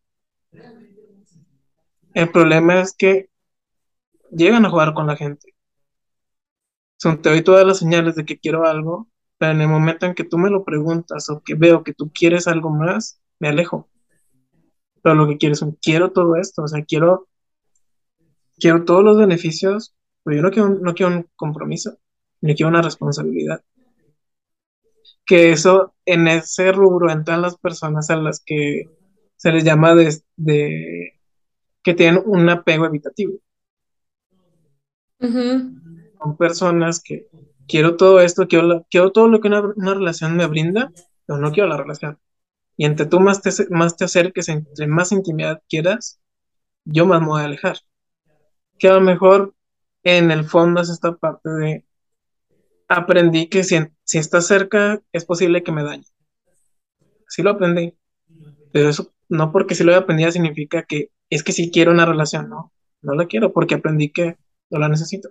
El 2.13 2.31
problema 2.31 2.83
es 2.83 2.95
que 2.95 3.31
llegan 4.31 4.67
a 4.67 4.69
jugar 4.69 4.93
con 4.93 5.07
la 5.07 5.17
gente. 5.17 5.55
Son, 6.99 7.23
te 7.23 7.31
doy 7.31 7.41
todas 7.41 7.67
las 7.67 7.79
señales 7.79 8.15
de 8.15 8.27
que 8.27 8.39
quiero 8.39 8.67
algo, 8.67 9.09
pero 9.39 9.53
en 9.53 9.63
el 9.63 9.69
momento 9.69 10.05
en 10.05 10.15
que 10.15 10.25
tú 10.25 10.37
me 10.37 10.51
lo 10.51 10.67
preguntas 10.67 11.31
o 11.31 11.41
que 11.43 11.55
veo 11.55 11.83
que 11.83 11.95
tú 11.95 12.13
quieres 12.13 12.47
algo 12.47 12.69
más, 12.69 13.23
me 13.39 13.49
alejo. 13.49 13.89
pero 15.01 15.15
lo 15.15 15.27
que 15.27 15.39
quiero 15.39 15.55
es 15.55 15.63
un, 15.63 15.79
quiero 15.81 16.13
todo 16.13 16.37
esto, 16.37 16.63
o 16.63 16.69
sea, 16.69 16.85
quiero, 16.85 17.27
quiero 18.59 18.85
todos 18.85 19.03
los 19.03 19.17
beneficios, 19.17 19.97
pero 20.25 20.37
yo 20.37 20.43
no 20.43 20.51
quiero, 20.51 20.69
no 20.69 20.95
quiero 20.95 21.17
un 21.17 21.27
compromiso, 21.37 21.97
ni 22.43 22.55
quiero 22.55 22.69
una 22.69 22.83
responsabilidad. 22.83 23.63
Que 25.27 25.53
eso, 25.53 25.95
en 26.05 26.29
ese 26.29 26.73
rubro, 26.73 27.11
entran 27.11 27.43
las 27.43 27.59
personas 27.59 28.11
a 28.11 28.17
las 28.17 28.41
que 28.45 28.89
se 29.37 29.53
les 29.53 29.65
llama 29.65 29.95
de, 29.95 30.23
de 30.37 31.21
que 31.83 31.95
tienen 31.95 32.23
un 32.25 32.49
apego 32.49 32.87
evitativo. 32.87 33.35
Son 35.19 36.37
personas 36.39 37.03
que 37.03 37.29
quiero 37.67 37.97
todo 37.97 38.21
esto, 38.21 38.49
quiero, 38.49 38.87
quiero 38.91 39.13
todo 39.13 39.29
lo 39.29 39.41
que 39.41 39.49
una, 39.49 39.61
una, 39.61 39.95
relación 39.95 40.37
me 40.37 40.47
brinda, 40.47 40.93
pero 41.27 41.39
no 41.39 41.53
quiero 41.53 41.69
la 41.69 41.77
relación. 41.77 42.19
Y 42.77 42.85
entre 42.85 43.07
tú 43.07 43.21
más 43.21 43.43
te, 43.43 43.51
más 43.71 43.97
te 43.97 44.05
acerques, 44.05 44.49
entre 44.49 44.87
más 44.87 45.13
intimidad 45.13 45.63
quieras, 45.69 46.21
yo 46.85 47.07
más 47.07 47.21
me 47.21 47.29
voy 47.29 47.43
a 47.43 47.47
alejar. 47.47 47.79
Que 48.79 48.89
a 48.89 48.95
lo 48.95 49.01
mejor 49.01 49.55
en 50.03 50.31
el 50.31 50.45
fondo 50.45 50.81
es 50.81 50.89
esta 50.89 51.17
parte 51.17 51.49
de 51.51 51.86
aprendí 52.89 53.49
que 53.49 53.65
si, 53.65 53.77
si 54.05 54.19
estás 54.19 54.47
cerca 54.47 55.03
es 55.13 55.25
posible 55.25 55.63
que 55.63 55.73
me 55.73 55.83
dañe. 55.83 56.05
Sí 57.29 57.43
lo 57.43 57.51
aprendí. 57.51 57.95
Pero 58.73 58.89
eso 58.89 59.13
no 59.29 59.53
porque 59.53 59.75
si 59.75 59.85
lo 59.85 59.95
aprendí 59.95 60.31
significa 60.31 60.85
que 60.85 61.11
es 61.31 61.43
que 61.43 61.53
si 61.53 61.71
quiero 61.71 61.93
una 61.93 62.07
relación, 62.07 62.49
no. 62.49 62.73
No 63.03 63.15
la 63.15 63.27
quiero 63.27 63.53
porque 63.53 63.75
aprendí 63.75 64.11
que 64.11 64.37
no 64.71 64.79
la 64.79 64.89
necesito. 64.89 65.31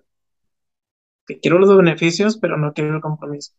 Que 1.25 1.39
quiero 1.39 1.57
los 1.59 1.75
beneficios, 1.75 2.37
pero 2.37 2.57
no 2.57 2.73
quiero 2.73 2.95
el 2.95 3.01
compromiso. 3.01 3.53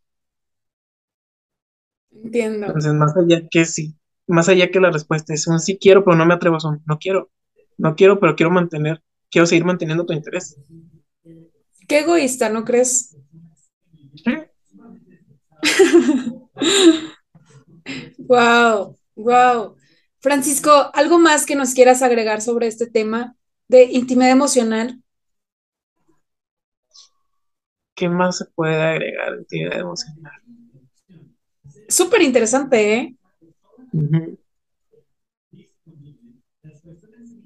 Entiendo. 2.11 2.67
Entonces, 2.67 2.93
más 2.95 3.17
allá 3.17 3.43
que 3.51 3.65
sí, 3.65 3.97
más 4.27 4.49
allá 4.49 4.71
que 4.71 4.81
la 4.81 4.91
respuesta 4.91 5.35
es 5.35 5.47
un 5.47 5.61
sí 5.61 5.79
quiero, 5.79 6.05
pero 6.05 6.17
no 6.17 6.27
me 6.27 6.35
atrevo 6.35 6.57
a 6.57 6.69
un 6.69 6.83
no 6.87 6.99
quiero. 6.99 7.31
No 7.79 7.95
quiero, 7.95 8.19
pero 8.21 8.37
quiero 8.37 8.51
mantener, 8.51 9.03
quiero 9.31 9.47
seguir 9.47 9.65
manteniendo 9.65 10.07
tu 10.07 10.13
interés. 10.13 10.59
Qué 11.87 12.01
egoísta, 12.01 12.49
¿no 12.49 12.65
crees? 12.65 13.17
Wow, 18.19 18.97
wow. 19.15 19.77
Francisco, 20.21 20.91
¿algo 20.93 21.19
más 21.19 21.47
que 21.47 21.57
nos 21.57 21.75
quieras 21.75 22.03
agregar 22.03 22.41
sobre 22.41 22.67
este 22.67 22.87
tema 22.87 23.37
de 23.69 23.85
intimidad 23.85 24.31
emocional? 24.31 25.03
¿Qué 27.95 28.09
más 28.09 28.39
se 28.39 28.45
puede 28.47 28.83
agregar 28.83 29.33
de 29.33 29.39
intimidad 29.39 29.81
emocional? 29.81 30.43
Súper 31.89 32.23
interesante, 32.23 32.95
¿eh? 32.95 33.17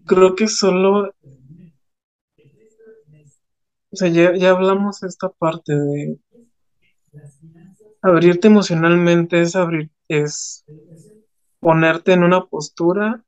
Creo 0.06 0.34
que 0.34 0.48
solo, 0.48 1.14
o 3.90 3.96
sea, 3.96 4.08
ya, 4.08 4.34
ya 4.34 4.50
hablamos 4.50 5.00
de 5.00 5.08
esta 5.08 5.28
parte 5.28 5.72
de 5.72 6.18
abrirte 8.02 8.48
emocionalmente, 8.48 9.40
es 9.40 9.56
abrir, 9.56 9.90
es 10.08 10.64
ponerte 11.60 12.12
en 12.12 12.24
una 12.24 12.46
postura 12.46 13.24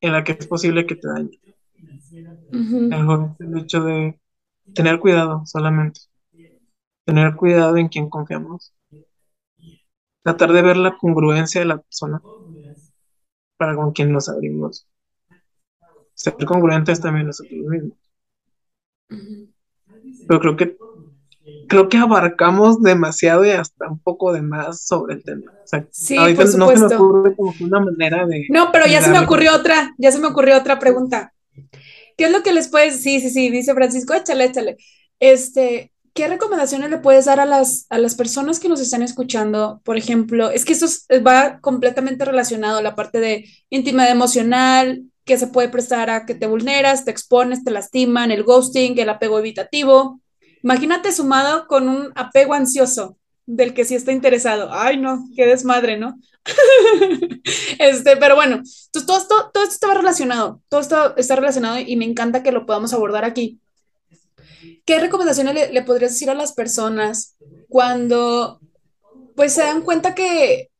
en 0.00 0.12
la 0.12 0.24
que 0.24 0.32
es 0.32 0.46
posible 0.46 0.86
que 0.86 0.96
te 0.96 1.08
dañe. 1.08 1.40
el, 2.10 3.58
hecho 3.58 3.82
de 3.82 4.20
tener 4.74 4.98
cuidado 4.98 5.46
solamente. 5.46 6.00
Tener 7.04 7.34
cuidado 7.36 7.76
en 7.76 7.88
quien 7.88 8.08
confiamos. 8.10 8.74
Tratar 10.22 10.52
de 10.52 10.62
ver 10.62 10.76
la 10.76 10.96
congruencia 10.96 11.60
de 11.60 11.66
la 11.66 11.78
persona 11.78 12.20
para 13.56 13.74
con 13.76 13.92
quien 13.92 14.12
nos 14.12 14.28
abrimos. 14.28 14.86
Ser 16.14 16.34
congruentes 16.44 17.00
también 17.00 17.26
nosotros 17.26 17.60
mismos. 17.60 17.98
Pero 20.26 20.40
creo 20.40 20.56
que 20.56 20.76
creo 21.68 21.88
que 21.88 21.96
abarcamos 21.96 22.82
demasiado 22.82 23.44
y 23.44 23.50
hasta 23.50 23.88
un 23.88 23.98
poco 23.98 24.32
de 24.32 24.42
más 24.42 24.84
sobre 24.84 25.14
el 25.14 25.24
tema. 25.24 25.52
O 25.52 25.66
sea, 25.66 25.86
sí, 25.90 26.16
por 26.16 26.48
supuesto. 26.48 26.58
no 26.58 26.88
se 26.88 26.88
me 26.88 26.94
ocurre 26.94 27.36
como 27.36 27.54
una 27.60 27.80
manera 27.80 28.26
de. 28.26 28.46
No, 28.48 28.70
pero 28.72 28.86
ya 28.86 29.02
se 29.02 29.10
me 29.10 29.18
ocurrió 29.18 29.54
otra, 29.54 29.94
ya 29.98 30.12
se 30.12 30.18
me 30.18 30.28
ocurrió 30.28 30.56
otra 30.56 30.78
pregunta. 30.78 31.32
¿Qué 32.16 32.24
es 32.24 32.30
lo 32.30 32.42
que 32.42 32.52
les 32.52 32.68
puedes, 32.68 33.02
sí, 33.02 33.20
sí, 33.20 33.30
sí, 33.30 33.50
dice 33.50 33.74
Francisco, 33.74 34.14
échale, 34.14 34.44
échale. 34.44 34.76
Este, 35.18 35.92
¿qué 36.14 36.28
recomendaciones 36.28 36.90
le 36.90 36.98
puedes 36.98 37.24
dar 37.24 37.40
a 37.40 37.46
las, 37.46 37.86
a 37.88 37.98
las 37.98 38.14
personas 38.14 38.60
que 38.60 38.68
nos 38.68 38.80
están 38.80 39.02
escuchando? 39.02 39.80
Por 39.84 39.96
ejemplo, 39.96 40.50
es 40.50 40.64
que 40.64 40.74
esto 40.74 40.86
va 41.26 41.58
completamente 41.60 42.24
relacionado 42.24 42.78
a 42.78 42.82
la 42.82 42.94
parte 42.94 43.18
de 43.20 43.46
intimidad 43.70 44.10
emocional, 44.10 45.04
que 45.24 45.38
se 45.38 45.46
puede 45.46 45.68
prestar 45.68 46.10
a 46.10 46.26
que 46.26 46.34
te 46.34 46.46
vulneras, 46.46 47.04
te 47.04 47.10
expones, 47.10 47.64
te 47.64 47.70
lastiman, 47.70 48.30
el 48.30 48.42
ghosting, 48.42 48.98
el 48.98 49.08
apego 49.08 49.38
evitativo, 49.38 50.20
Imagínate 50.62 51.12
sumado 51.12 51.66
con 51.66 51.88
un 51.88 52.12
apego 52.14 52.54
ansioso 52.54 53.16
del 53.46 53.74
que 53.74 53.84
sí 53.84 53.94
está 53.94 54.12
interesado. 54.12 54.68
Ay, 54.72 54.96
no, 54.96 55.24
qué 55.34 55.46
desmadre, 55.46 55.96
¿no? 55.96 56.18
este, 57.78 58.16
pero 58.16 58.36
bueno, 58.36 58.62
todo, 58.92 59.18
esto, 59.18 59.50
todo 59.52 59.64
esto 59.64 59.74
está 59.74 59.94
relacionado, 59.94 60.60
todo 60.68 60.80
esto 60.80 61.16
está 61.16 61.36
relacionado 61.36 61.78
y 61.78 61.96
me 61.96 62.04
encanta 62.04 62.42
que 62.42 62.52
lo 62.52 62.66
podamos 62.66 62.92
abordar 62.92 63.24
aquí. 63.24 63.60
¿Qué 64.84 64.98
recomendaciones 64.98 65.54
le, 65.54 65.72
le 65.72 65.82
podrías 65.82 66.12
decir 66.12 66.30
a 66.30 66.34
las 66.34 66.52
personas 66.52 67.36
cuando 67.68 68.60
pues 69.34 69.54
se 69.54 69.62
dan 69.62 69.82
cuenta 69.82 70.14
que, 70.14 70.70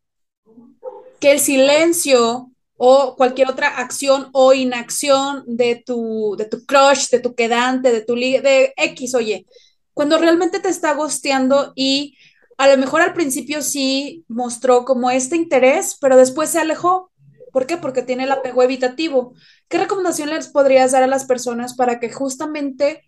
que 1.21 1.33
el 1.33 1.41
silencio 1.41 2.51
o 2.77 3.15
cualquier 3.17 3.49
otra 3.49 3.69
acción 3.79 4.29
o 4.33 4.53
inacción 4.53 5.45
de 5.47 5.83
tu, 5.87 6.35
de 6.37 6.47
tu 6.47 6.67
crush, 6.67 7.09
de 7.11 7.21
tu 7.21 7.35
quedante, 7.35 7.93
de 7.93 8.01
tu 8.01 8.15
de 8.15 8.73
X, 8.77 9.15
oye, 9.15 9.47
cuando 9.95 10.19
realmente 10.19 10.61
te 10.61 10.69
está 10.69 10.95
gosteando 10.95 11.73
y 11.75 12.17
a 12.59 12.69
lo 12.69 12.77
mejor 12.79 13.03
al 13.03 13.15
principio 13.15 13.63
sí 13.63 14.25
mostró 14.29 14.85
como 14.85 15.11
este 15.11 15.37
interés, 15.37 15.97
pero 16.01 16.17
después 16.17 16.51
se 16.51 16.61
alejó. 16.61 17.11
¿Por 17.53 17.67
qué? 17.67 17.77
Porque 17.77 18.03
tiene 18.03 18.25
el 18.25 18.33
apego 18.33 18.63
evitativo. 18.63 19.35
¿Qué 19.69 19.79
recomendación 19.79 20.31
les 20.31 20.49
podrías 20.49 20.93
dar 20.93 21.03
a 21.03 21.07
las 21.09 21.25
personas 21.25 21.75
para 21.75 22.01
que 22.01 22.11
justamente 22.11 23.03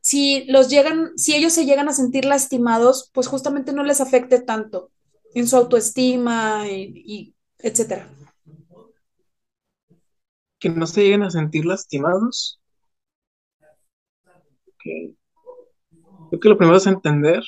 si 0.00 0.44
los 0.44 0.70
llegan, 0.70 1.16
si 1.18 1.34
ellos 1.34 1.52
se 1.52 1.66
llegan 1.66 1.88
a 1.88 1.92
sentir 1.92 2.24
lastimados, 2.24 3.10
pues 3.12 3.26
justamente 3.26 3.72
no 3.72 3.84
les 3.84 4.00
afecte 4.00 4.40
tanto 4.40 4.90
en 5.34 5.46
su 5.46 5.56
autoestima 5.56 6.64
y, 6.66 7.34
etcétera? 7.58 8.08
Que 10.58 10.70
no 10.70 10.86
se 10.86 11.02
lleguen 11.02 11.22
a 11.22 11.30
sentir 11.30 11.66
lastimados. 11.66 12.58
Okay. 14.74 15.17
Creo 16.28 16.40
que 16.40 16.48
lo 16.48 16.58
primero 16.58 16.76
es 16.76 16.86
entender 16.86 17.42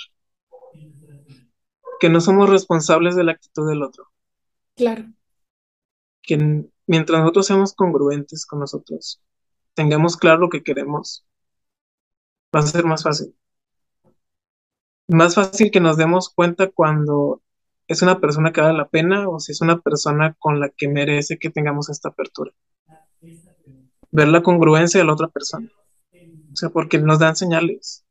que 2.00 2.08
no 2.08 2.20
somos 2.20 2.48
responsables 2.48 3.14
de 3.14 3.24
la 3.24 3.32
actitud 3.32 3.68
del 3.68 3.82
otro. 3.82 4.08
Claro. 4.74 5.04
Que 6.22 6.64
mientras 6.86 7.20
nosotros 7.20 7.46
seamos 7.46 7.74
congruentes 7.74 8.46
con 8.46 8.60
nosotros, 8.60 9.22
tengamos 9.74 10.16
claro 10.16 10.40
lo 10.40 10.48
que 10.48 10.62
queremos, 10.62 11.26
va 12.54 12.60
a 12.60 12.66
ser 12.66 12.84
más 12.84 13.02
fácil. 13.02 13.36
Más 15.08 15.34
fácil 15.34 15.70
que 15.70 15.80
nos 15.80 15.96
demos 15.96 16.30
cuenta 16.30 16.70
cuando 16.70 17.42
es 17.86 18.00
una 18.02 18.20
persona 18.20 18.52
que 18.52 18.60
vale 18.60 18.78
la 18.78 18.88
pena 18.88 19.28
o 19.28 19.40
si 19.40 19.52
es 19.52 19.60
una 19.60 19.80
persona 19.80 20.34
con 20.38 20.58
la 20.58 20.70
que 20.70 20.88
merece 20.88 21.38
que 21.38 21.50
tengamos 21.50 21.90
esta 21.90 22.10
apertura. 22.10 22.52
Ver 24.12 24.28
la 24.28 24.42
congruencia 24.42 25.00
de 25.00 25.06
la 25.06 25.12
otra 25.12 25.28
persona. 25.28 25.70
O 26.52 26.56
sea, 26.56 26.70
porque 26.70 26.98
nos 26.98 27.18
dan 27.18 27.36
señales 27.36 28.04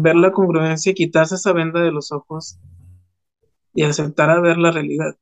ver 0.00 0.16
la 0.16 0.32
congruencia 0.32 0.92
y 0.92 0.94
quitarse 0.94 1.36
esa 1.36 1.52
venda 1.52 1.80
de 1.80 1.92
los 1.92 2.12
ojos 2.12 2.58
y 3.74 3.84
aceptar 3.84 4.30
a 4.30 4.40
ver 4.40 4.58
la 4.58 4.70
realidad. 4.70 5.16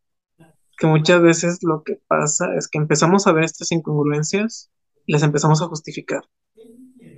Que 0.78 0.86
muchas 0.86 1.22
veces 1.22 1.62
lo 1.62 1.82
que 1.82 2.00
pasa 2.06 2.54
es 2.56 2.68
que 2.68 2.78
empezamos 2.78 3.26
a 3.26 3.32
ver 3.32 3.44
estas 3.44 3.72
incongruencias 3.72 4.70
y 5.06 5.12
las 5.12 5.22
empezamos 5.22 5.62
a 5.62 5.66
justificar, 5.66 6.24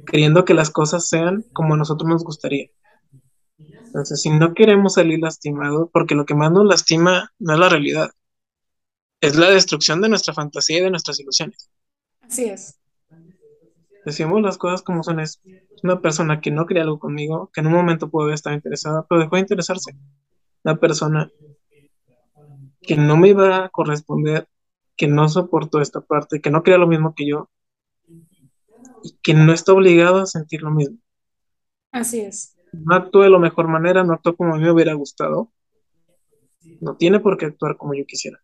queriendo 0.07 0.45
que 0.45 0.55
las 0.55 0.71
cosas 0.71 1.09
sean 1.09 1.45
como 1.53 1.75
a 1.75 1.77
nosotros 1.77 2.09
nos 2.09 2.25
gustaría. 2.25 2.71
Entonces, 3.59 4.21
si 4.21 4.31
no 4.31 4.55
queremos 4.55 4.95
salir 4.95 5.19
lastimados, 5.21 5.89
porque 5.93 6.15
lo 6.15 6.27
que 6.27 6.35
más 6.35 6.53
nos 6.53 6.67
lastima 6.67 7.33
no 7.39 7.55
es 7.55 7.59
la 7.59 7.69
realidad, 7.69 8.11
es 9.21 9.37
la 9.37 9.51
destrucción 9.51 10.01
de 10.01 10.09
nuestra 10.09 10.35
fantasía 10.35 10.79
y 10.79 10.83
de 10.83 10.91
nuestras 10.91 11.19
ilusiones. 11.19 11.71
Así 12.21 12.45
es. 12.45 12.78
Decimos 14.09 14.41
las 14.41 14.57
cosas 14.57 14.81
como 14.81 15.03
son, 15.03 15.21
es 15.21 15.43
una 15.83 16.01
persona 16.01 16.41
que 16.41 16.51
no 16.51 16.65
quería 16.65 16.83
algo 16.83 16.99
conmigo, 16.99 17.51
que 17.53 17.61
en 17.61 17.67
un 17.67 17.75
momento 17.75 18.09
puede 18.09 18.33
estar 18.33 18.55
interesada, 18.55 19.05
pero 19.07 19.21
dejó 19.21 19.37
de 19.37 19.43
interesarse. 19.43 19.95
Una 20.65 20.77
persona 20.77 21.31
que 22.81 22.97
no 22.97 23.19
me 23.19 23.29
iba 23.29 23.67
a 23.67 23.69
corresponder, 23.69 24.49
que 24.97 25.09
no 25.09 25.29
soportó 25.29 25.83
esta 25.83 26.01
parte, 26.01 26.41
que 26.41 26.51
no 26.51 26.63
quería 26.63 26.79
lo 26.79 26.87
mismo 26.87 27.15
que 27.15 27.29
yo 27.29 27.51
y 29.03 29.19
que 29.23 29.35
no 29.35 29.53
está 29.53 29.75
obligado 29.75 30.21
a 30.21 30.27
sentir 30.27 30.63
lo 30.63 30.71
mismo. 30.71 30.97
Así 31.93 32.21
es. 32.21 32.57
No 32.73 32.95
actuó 32.95 33.25
de 33.25 33.29
la 33.29 33.39
mejor 33.39 33.69
manera, 33.69 34.05
no 34.05 34.15
actuó 34.15 34.35
como 34.35 34.55
a 34.55 34.57
mí 34.57 34.65
me 34.65 34.73
hubiera 34.73 34.95
gustado. 34.95 35.53
No 36.81 36.97
tiene 36.97 37.21
por 37.21 37.37
qué 37.37 37.45
actuar 37.45 37.77
como 37.77 37.93
yo 37.93 38.07
quisiera. 38.07 38.39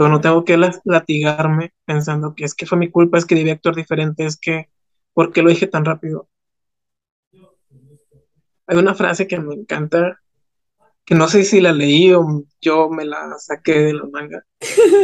Pero 0.00 0.08
no 0.08 0.22
tengo 0.22 0.46
que 0.46 0.56
latigarme 0.84 1.74
pensando 1.84 2.34
que 2.34 2.46
es 2.46 2.54
que 2.54 2.64
fue 2.64 2.78
mi 2.78 2.90
culpa, 2.90 3.18
es 3.18 3.26
que 3.26 3.34
debí 3.34 3.50
actuar 3.50 3.74
diferente, 3.74 4.24
es 4.24 4.38
que, 4.38 4.70
¿por 5.12 5.30
qué 5.30 5.42
lo 5.42 5.50
dije 5.50 5.66
tan 5.66 5.84
rápido? 5.84 6.30
Hay 8.66 8.78
una 8.78 8.94
frase 8.94 9.28
que 9.28 9.38
me 9.38 9.52
encanta, 9.52 10.18
que 11.04 11.14
no 11.14 11.28
sé 11.28 11.44
si 11.44 11.60
la 11.60 11.74
leí 11.74 12.14
o 12.14 12.44
yo 12.62 12.88
me 12.88 13.04
la 13.04 13.36
saqué 13.36 13.78
de 13.78 13.92
la 13.92 14.06
manga, 14.10 14.42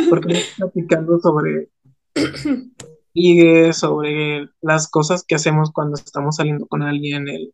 porque 0.09 0.29
me 0.29 0.41
platicando 0.57 1.21
sobre 1.21 1.69
sobre 3.75 4.49
las 4.63 4.89
cosas 4.89 5.25
que 5.25 5.35
hacemos 5.35 5.73
cuando 5.73 5.97
estamos 5.97 6.37
saliendo 6.37 6.67
con 6.67 6.83
alguien, 6.83 7.29
el 7.29 7.53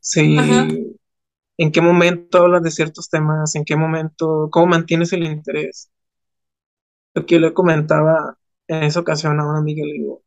si 0.00 0.36
en 1.58 1.70
qué 1.70 1.80
momento 1.80 2.38
hablas 2.38 2.64
de 2.64 2.72
ciertos 2.72 3.08
temas, 3.08 3.54
en 3.54 3.64
qué 3.64 3.76
momento, 3.76 4.48
cómo 4.50 4.66
mantienes 4.66 5.12
el 5.12 5.22
interés. 5.22 5.91
Lo 7.14 7.26
que 7.26 7.34
yo 7.34 7.40
le 7.40 7.54
comentaba 7.54 8.38
en 8.68 8.84
esa 8.84 9.00
ocasión 9.00 9.38
a 9.38 9.48
una 9.48 9.58
amiga, 9.58 9.84
le 9.84 9.92
digo, 9.92 10.22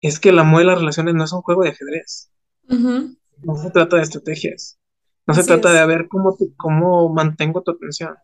es 0.00 0.20
que 0.20 0.30
el 0.30 0.38
amor 0.38 0.62
y 0.62 0.66
las 0.66 0.78
relaciones 0.78 1.14
no 1.14 1.24
es 1.24 1.32
un 1.32 1.42
juego 1.42 1.62
de 1.62 1.70
ajedrez. 1.70 2.30
No 2.68 3.56
se 3.56 3.70
trata 3.70 3.96
de 3.96 4.02
estrategias. 4.02 4.78
No 5.26 5.34
se 5.34 5.44
trata 5.44 5.72
de 5.72 5.86
ver 5.86 6.08
cómo, 6.08 6.36
cómo 6.56 7.12
mantengo 7.12 7.62
tu 7.62 7.72
atención. 7.72 8.16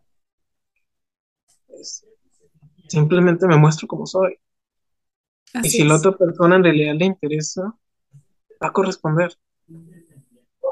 simplemente 2.87 3.47
me 3.47 3.57
muestro 3.57 3.87
como 3.87 4.05
soy. 4.05 4.37
y 5.63 5.69
si 5.69 5.83
la 5.83 5.95
otra 5.95 6.11
persona 6.17 6.55
en 6.55 6.63
realidad 6.63 6.95
le 6.95 7.05
interesa, 7.05 7.75
va 8.61 8.67
a 8.67 8.73
corresponder. 8.73 9.37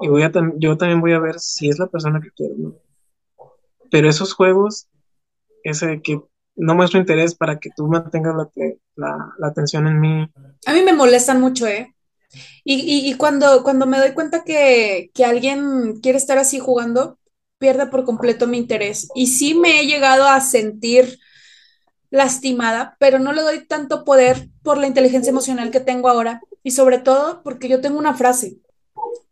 Y 0.02 0.08
voy 0.08 0.24
a 0.24 0.32
yo 0.58 0.78
también 0.78 1.02
voy 1.02 1.14
a 1.14 1.20
ver 1.20 1.40
si 1.40 1.70
es 1.70 1.80
la 1.80 1.88
persona 1.88 2.20
que 2.22 2.32
quiero. 2.32 2.82
Pero 3.92 4.10
esos 4.10 4.34
juegos, 4.34 4.90
ese 5.64 6.02
que 6.02 6.22
no 6.56 6.76
muestro 6.76 7.00
interés 7.00 7.36
para 7.36 7.60
que 7.60 7.70
tú 7.76 7.88
mantengas 7.88 8.36
la, 8.96 9.34
atención 9.42 9.88
en 9.88 10.00
mí. 10.00 10.30
A 10.66 10.74
mí 10.74 10.82
me 10.82 10.94
molestan 10.94 11.42
mucho, 11.42 11.68
¿eh? 11.68 11.94
Y, 12.64 13.14
cuando, 13.16 13.64
cuando 13.64 13.86
me 13.86 14.00
doy 14.00 14.14
cuenta 14.14 14.44
que, 14.44 15.12
que, 15.14 15.26
alguien 15.26 16.00
quiere 16.02 16.18
estar 16.18 16.38
así 16.38 16.58
jugando, 16.58 17.20
pierde 17.60 17.88
por 17.88 18.06
completo 18.06 18.48
mi 18.48 18.58
interés. 18.58 19.08
Y 19.14 19.28
sí 19.28 19.54
me 19.54 19.80
he 19.80 19.86
llegado 19.86 20.28
a 20.28 20.42
sentir 20.42 21.20
lastimada, 22.10 22.96
pero 23.00 23.20
no 23.20 23.34
le 23.34 23.42
doy 23.42 23.68
tanto 23.68 24.04
poder 24.04 24.50
por 24.64 24.78
la 24.78 24.88
inteligencia 24.88 25.30
emocional 25.30 25.72
que 25.72 25.80
tengo 25.80 26.10
ahora 26.10 26.42
y 26.64 26.72
sobre 26.72 27.00
todo 27.00 27.42
porque 27.44 27.68
yo 27.68 27.82
tengo 27.82 28.00
una 28.00 28.14
frase 28.14 28.58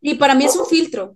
y 0.01 0.15
para 0.15 0.35
mí 0.35 0.45
es 0.45 0.55
un 0.55 0.65
filtro. 0.65 1.13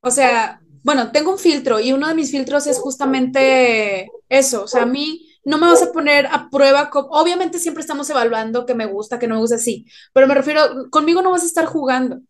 O 0.00 0.10
sea, 0.10 0.60
bueno, 0.82 1.10
tengo 1.12 1.32
un 1.32 1.38
filtro 1.38 1.80
y 1.80 1.92
uno 1.92 2.08
de 2.08 2.14
mis 2.14 2.30
filtros 2.30 2.66
es 2.66 2.78
justamente 2.78 4.10
eso. 4.28 4.64
O 4.64 4.68
sea, 4.68 4.82
a 4.82 4.86
mí 4.86 5.28
no 5.44 5.58
me 5.58 5.66
vas 5.66 5.82
a 5.82 5.92
poner 5.92 6.26
a 6.26 6.48
prueba. 6.50 6.90
Obviamente 7.10 7.58
siempre 7.58 7.80
estamos 7.80 8.08
evaluando 8.10 8.66
que 8.66 8.74
me 8.74 8.86
gusta, 8.86 9.18
que 9.18 9.26
no 9.26 9.34
me 9.34 9.40
gusta, 9.40 9.58
sí, 9.58 9.86
pero 10.12 10.26
me 10.26 10.34
refiero, 10.34 10.88
conmigo 10.90 11.22
no 11.22 11.30
vas 11.30 11.42
a 11.42 11.46
estar 11.46 11.66
jugando. 11.66 12.20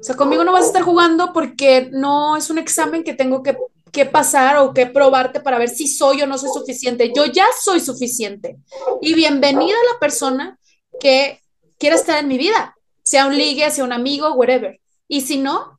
O 0.00 0.02
sea, 0.02 0.16
conmigo 0.16 0.44
no 0.44 0.52
vas 0.52 0.64
a 0.64 0.68
estar 0.68 0.82
jugando 0.82 1.32
porque 1.32 1.88
no 1.92 2.36
es 2.36 2.50
un 2.50 2.58
examen 2.58 3.04
que 3.04 3.14
tengo 3.14 3.42
que, 3.42 3.56
que 3.92 4.06
pasar 4.06 4.56
o 4.58 4.74
que 4.74 4.86
probarte 4.86 5.40
para 5.40 5.58
ver 5.58 5.68
si 5.68 5.86
soy 5.86 6.22
o 6.22 6.26
no 6.26 6.36
soy 6.36 6.50
suficiente. 6.52 7.12
Yo 7.14 7.26
ya 7.26 7.46
soy 7.60 7.80
suficiente. 7.80 8.58
Y 9.00 9.14
bienvenida 9.14 9.76
a 9.76 9.92
la 9.94 10.00
persona 10.00 10.58
que 11.00 11.40
quiera 11.78 11.94
estar 11.94 12.18
en 12.18 12.28
mi 12.28 12.38
vida, 12.38 12.74
sea 13.04 13.26
un 13.26 13.36
ligue, 13.36 13.70
sea 13.70 13.84
un 13.84 13.92
amigo, 13.92 14.32
whatever. 14.32 14.80
Y 15.06 15.20
si 15.20 15.38
no, 15.38 15.78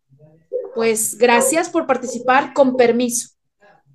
pues 0.75 1.17
gracias 1.17 1.69
por 1.69 1.85
participar 1.85 2.53
con 2.53 2.77
permiso 2.77 3.31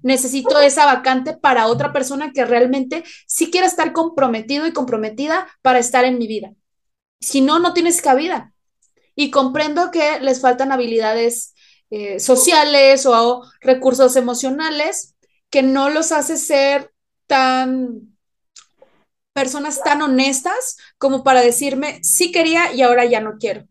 necesito 0.05 0.61
esa 0.61 0.85
vacante 0.85 1.35
para 1.35 1.67
otra 1.67 1.93
persona 1.93 2.31
que 2.33 2.45
realmente 2.45 3.03
sí 3.27 3.51
quiera 3.51 3.67
estar 3.67 3.93
comprometido 3.93 4.67
y 4.67 4.73
comprometida 4.73 5.49
para 5.63 5.79
estar 5.79 6.05
en 6.05 6.19
mi 6.19 6.29
vida. 6.29 6.53
Si 7.21 7.41
no, 7.41 7.59
no 7.59 7.73
tienes 7.73 8.03
cabida. 8.03 8.53
Y 9.17 9.31
comprendo 9.31 9.91
que 9.91 10.21
les 10.21 10.41
faltan 10.41 10.73
habilidades 10.73 11.55
eh, 11.91 12.21
sociales 12.21 13.07
o 13.07 13.43
recursos 13.61 14.15
emocionales 14.17 15.15
que 15.49 15.63
no 15.63 15.89
los 15.89 16.13
hace 16.13 16.37
ser 16.37 16.93
tan 17.27 18.17
personas 19.33 19.83
tan 19.83 20.03
honestas 20.03 20.77
como 20.99 21.25
para 21.25 21.41
decirme 21.41 22.03
sí 22.03 22.31
quería 22.31 22.73
y 22.73 22.83
ahora 22.83 23.05
ya 23.05 23.21
no 23.21 23.37
quiero 23.39 23.67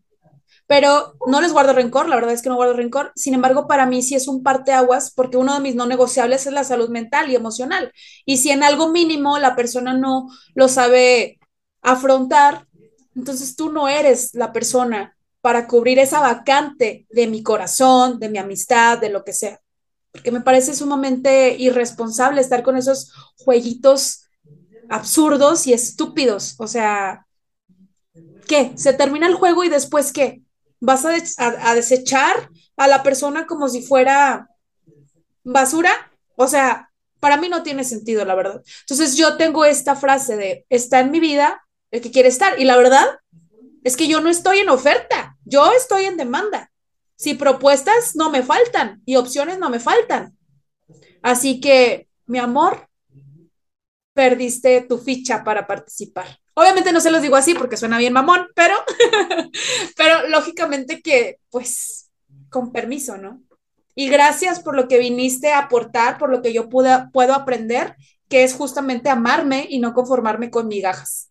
pero 0.66 1.14
no 1.26 1.40
les 1.40 1.52
guardo 1.52 1.74
rencor, 1.74 2.08
la 2.08 2.16
verdad 2.16 2.32
es 2.32 2.40
que 2.40 2.48
no 2.48 2.56
guardo 2.56 2.74
rencor. 2.74 3.12
Sin 3.16 3.34
embargo, 3.34 3.66
para 3.66 3.86
mí 3.86 4.02
sí 4.02 4.14
es 4.14 4.28
un 4.28 4.42
parteaguas 4.42 5.10
porque 5.10 5.36
uno 5.36 5.54
de 5.54 5.60
mis 5.60 5.74
no 5.74 5.86
negociables 5.86 6.46
es 6.46 6.52
la 6.52 6.64
salud 6.64 6.88
mental 6.88 7.30
y 7.30 7.34
emocional. 7.34 7.92
Y 8.24 8.38
si 8.38 8.50
en 8.50 8.62
algo 8.62 8.90
mínimo 8.90 9.38
la 9.38 9.56
persona 9.56 9.92
no 9.92 10.28
lo 10.54 10.68
sabe 10.68 11.38
afrontar, 11.82 12.66
entonces 13.14 13.56
tú 13.56 13.70
no 13.70 13.88
eres 13.88 14.34
la 14.34 14.52
persona 14.52 15.16
para 15.42 15.66
cubrir 15.66 15.98
esa 15.98 16.20
vacante 16.20 17.06
de 17.10 17.26
mi 17.26 17.42
corazón, 17.42 18.18
de 18.18 18.30
mi 18.30 18.38
amistad, 18.38 18.98
de 18.98 19.10
lo 19.10 19.24
que 19.24 19.34
sea. 19.34 19.60
Porque 20.10 20.30
me 20.30 20.40
parece 20.40 20.74
sumamente 20.74 21.56
irresponsable 21.58 22.40
estar 22.40 22.62
con 22.62 22.78
esos 22.78 23.12
jueguitos 23.36 24.24
absurdos 24.88 25.66
y 25.66 25.74
estúpidos. 25.74 26.54
O 26.58 26.66
sea, 26.66 27.26
¿qué? 28.48 28.72
¿Se 28.76 28.94
termina 28.94 29.26
el 29.26 29.34
juego 29.34 29.64
y 29.64 29.68
después 29.68 30.12
qué? 30.12 30.43
Vas 30.84 31.04
a, 31.06 31.74
desechar 31.74 32.50
a 32.76 32.88
la 32.88 33.02
persona 33.02 33.46
como 33.46 33.68
si 33.68 33.82
fuera 33.82 34.48
basura. 35.42 35.90
O 36.36 36.46
sea, 36.46 36.90
para 37.20 37.38
mí 37.38 37.48
no 37.48 37.62
tiene 37.62 37.84
sentido, 37.84 38.24
la 38.24 38.34
verdad. 38.34 38.62
Entonces 38.80 39.16
yo 39.16 39.36
tengo 39.36 39.64
esta 39.64 39.96
frase 39.96 40.36
de, 40.36 40.66
está 40.68 41.00
en 41.00 41.10
mi 41.10 41.20
vida 41.20 41.66
el 41.90 42.02
que 42.02 42.10
quiere 42.10 42.28
estar. 42.28 42.60
Y 42.60 42.64
la 42.64 42.76
verdad 42.76 43.06
es 43.82 43.96
que 43.96 44.08
yo 44.08 44.20
no 44.20 44.28
estoy 44.28 44.58
en 44.58 44.68
oferta, 44.68 45.36
yo 45.44 45.72
estoy 45.72 46.04
en 46.04 46.18
demanda. 46.18 46.70
Si 47.16 47.34
propuestas 47.34 48.14
no 48.14 48.30
me 48.30 48.42
faltan 48.42 49.02
y 49.06 49.16
opciones 49.16 49.58
no 49.58 49.70
me 49.70 49.80
faltan. 49.80 50.36
Así 51.22 51.60
que, 51.60 52.08
mi 52.26 52.38
amor, 52.38 52.88
perdiste 54.12 54.82
tu 54.82 54.98
ficha 54.98 55.42
para 55.44 55.66
participar. 55.66 56.38
Obviamente 56.54 56.92
no 56.92 57.00
se 57.00 57.10
los 57.10 57.20
digo 57.20 57.36
así 57.36 57.54
porque 57.54 57.76
suena 57.76 57.98
bien 57.98 58.12
mamón, 58.12 58.46
pero, 58.54 58.74
pero 59.96 60.28
lógicamente 60.28 61.02
que, 61.02 61.38
pues, 61.50 62.10
con 62.48 62.72
permiso, 62.72 63.16
¿no? 63.16 63.42
Y 63.96 64.08
gracias 64.08 64.60
por 64.60 64.76
lo 64.76 64.88
que 64.88 64.98
viniste 64.98 65.52
a 65.52 65.58
aportar, 65.58 66.18
por 66.18 66.30
lo 66.30 66.42
que 66.42 66.52
yo 66.52 66.68
pude, 66.68 66.90
puedo 67.12 67.34
aprender, 67.34 67.96
que 68.28 68.44
es 68.44 68.54
justamente 68.54 69.10
amarme 69.10 69.66
y 69.68 69.78
no 69.78 69.94
conformarme 69.94 70.50
con 70.50 70.68
migajas. 70.68 71.30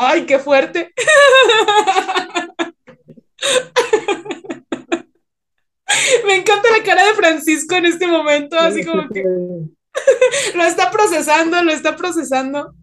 ¡Ay, 0.00 0.26
qué 0.26 0.38
fuerte! 0.38 0.92
Me 6.26 6.36
encanta 6.36 6.70
la 6.70 6.84
cara 6.84 7.06
de 7.06 7.14
Francisco 7.14 7.74
en 7.74 7.86
este 7.86 8.06
momento, 8.06 8.58
así 8.58 8.84
como 8.84 9.08
que 9.08 9.24
lo 10.54 10.64
está 10.64 10.90
procesando, 10.90 11.62
lo 11.62 11.72
está 11.72 11.96
procesando. 11.96 12.74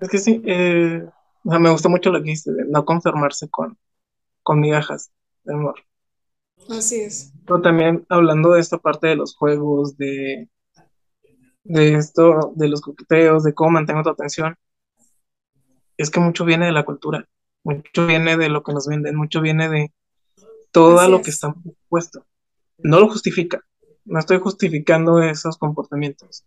Es 0.00 0.08
que 0.08 0.18
sí, 0.18 0.42
eh, 0.44 1.06
me 1.44 1.70
gusta 1.70 1.88
mucho 1.88 2.10
lo 2.10 2.22
que 2.22 2.30
dices, 2.30 2.54
de 2.54 2.64
no 2.66 2.84
conformarse 2.84 3.48
con, 3.48 3.78
con 4.42 4.60
migajas 4.60 5.10
de 5.44 5.54
amor. 5.54 5.76
Así 6.68 7.00
es. 7.00 7.32
Pero 7.46 7.60
también 7.60 8.04
hablando 8.08 8.52
de 8.52 8.60
esta 8.60 8.78
parte 8.78 9.06
de 9.06 9.16
los 9.16 9.36
juegos, 9.36 9.96
de, 9.96 10.48
de 11.64 11.94
esto, 11.94 12.52
de 12.56 12.68
los 12.68 12.80
coqueteos, 12.80 13.44
de 13.44 13.54
cómo 13.54 13.70
mantengo 13.70 14.02
tu 14.02 14.10
atención, 14.10 14.56
es 15.96 16.10
que 16.10 16.20
mucho 16.20 16.44
viene 16.44 16.66
de 16.66 16.72
la 16.72 16.84
cultura, 16.84 17.26
mucho 17.64 18.06
viene 18.06 18.36
de 18.36 18.48
lo 18.48 18.62
que 18.62 18.72
nos 18.72 18.86
venden, 18.86 19.16
mucho 19.16 19.40
viene 19.40 19.68
de 19.68 19.92
todo 20.70 21.08
lo 21.08 21.22
que 21.22 21.30
está 21.30 21.54
puesto. 21.88 22.26
No 22.78 23.00
lo 23.00 23.08
justifica, 23.08 23.64
no 24.04 24.18
estoy 24.18 24.38
justificando 24.38 25.22
esos 25.22 25.56
comportamientos. 25.56 26.44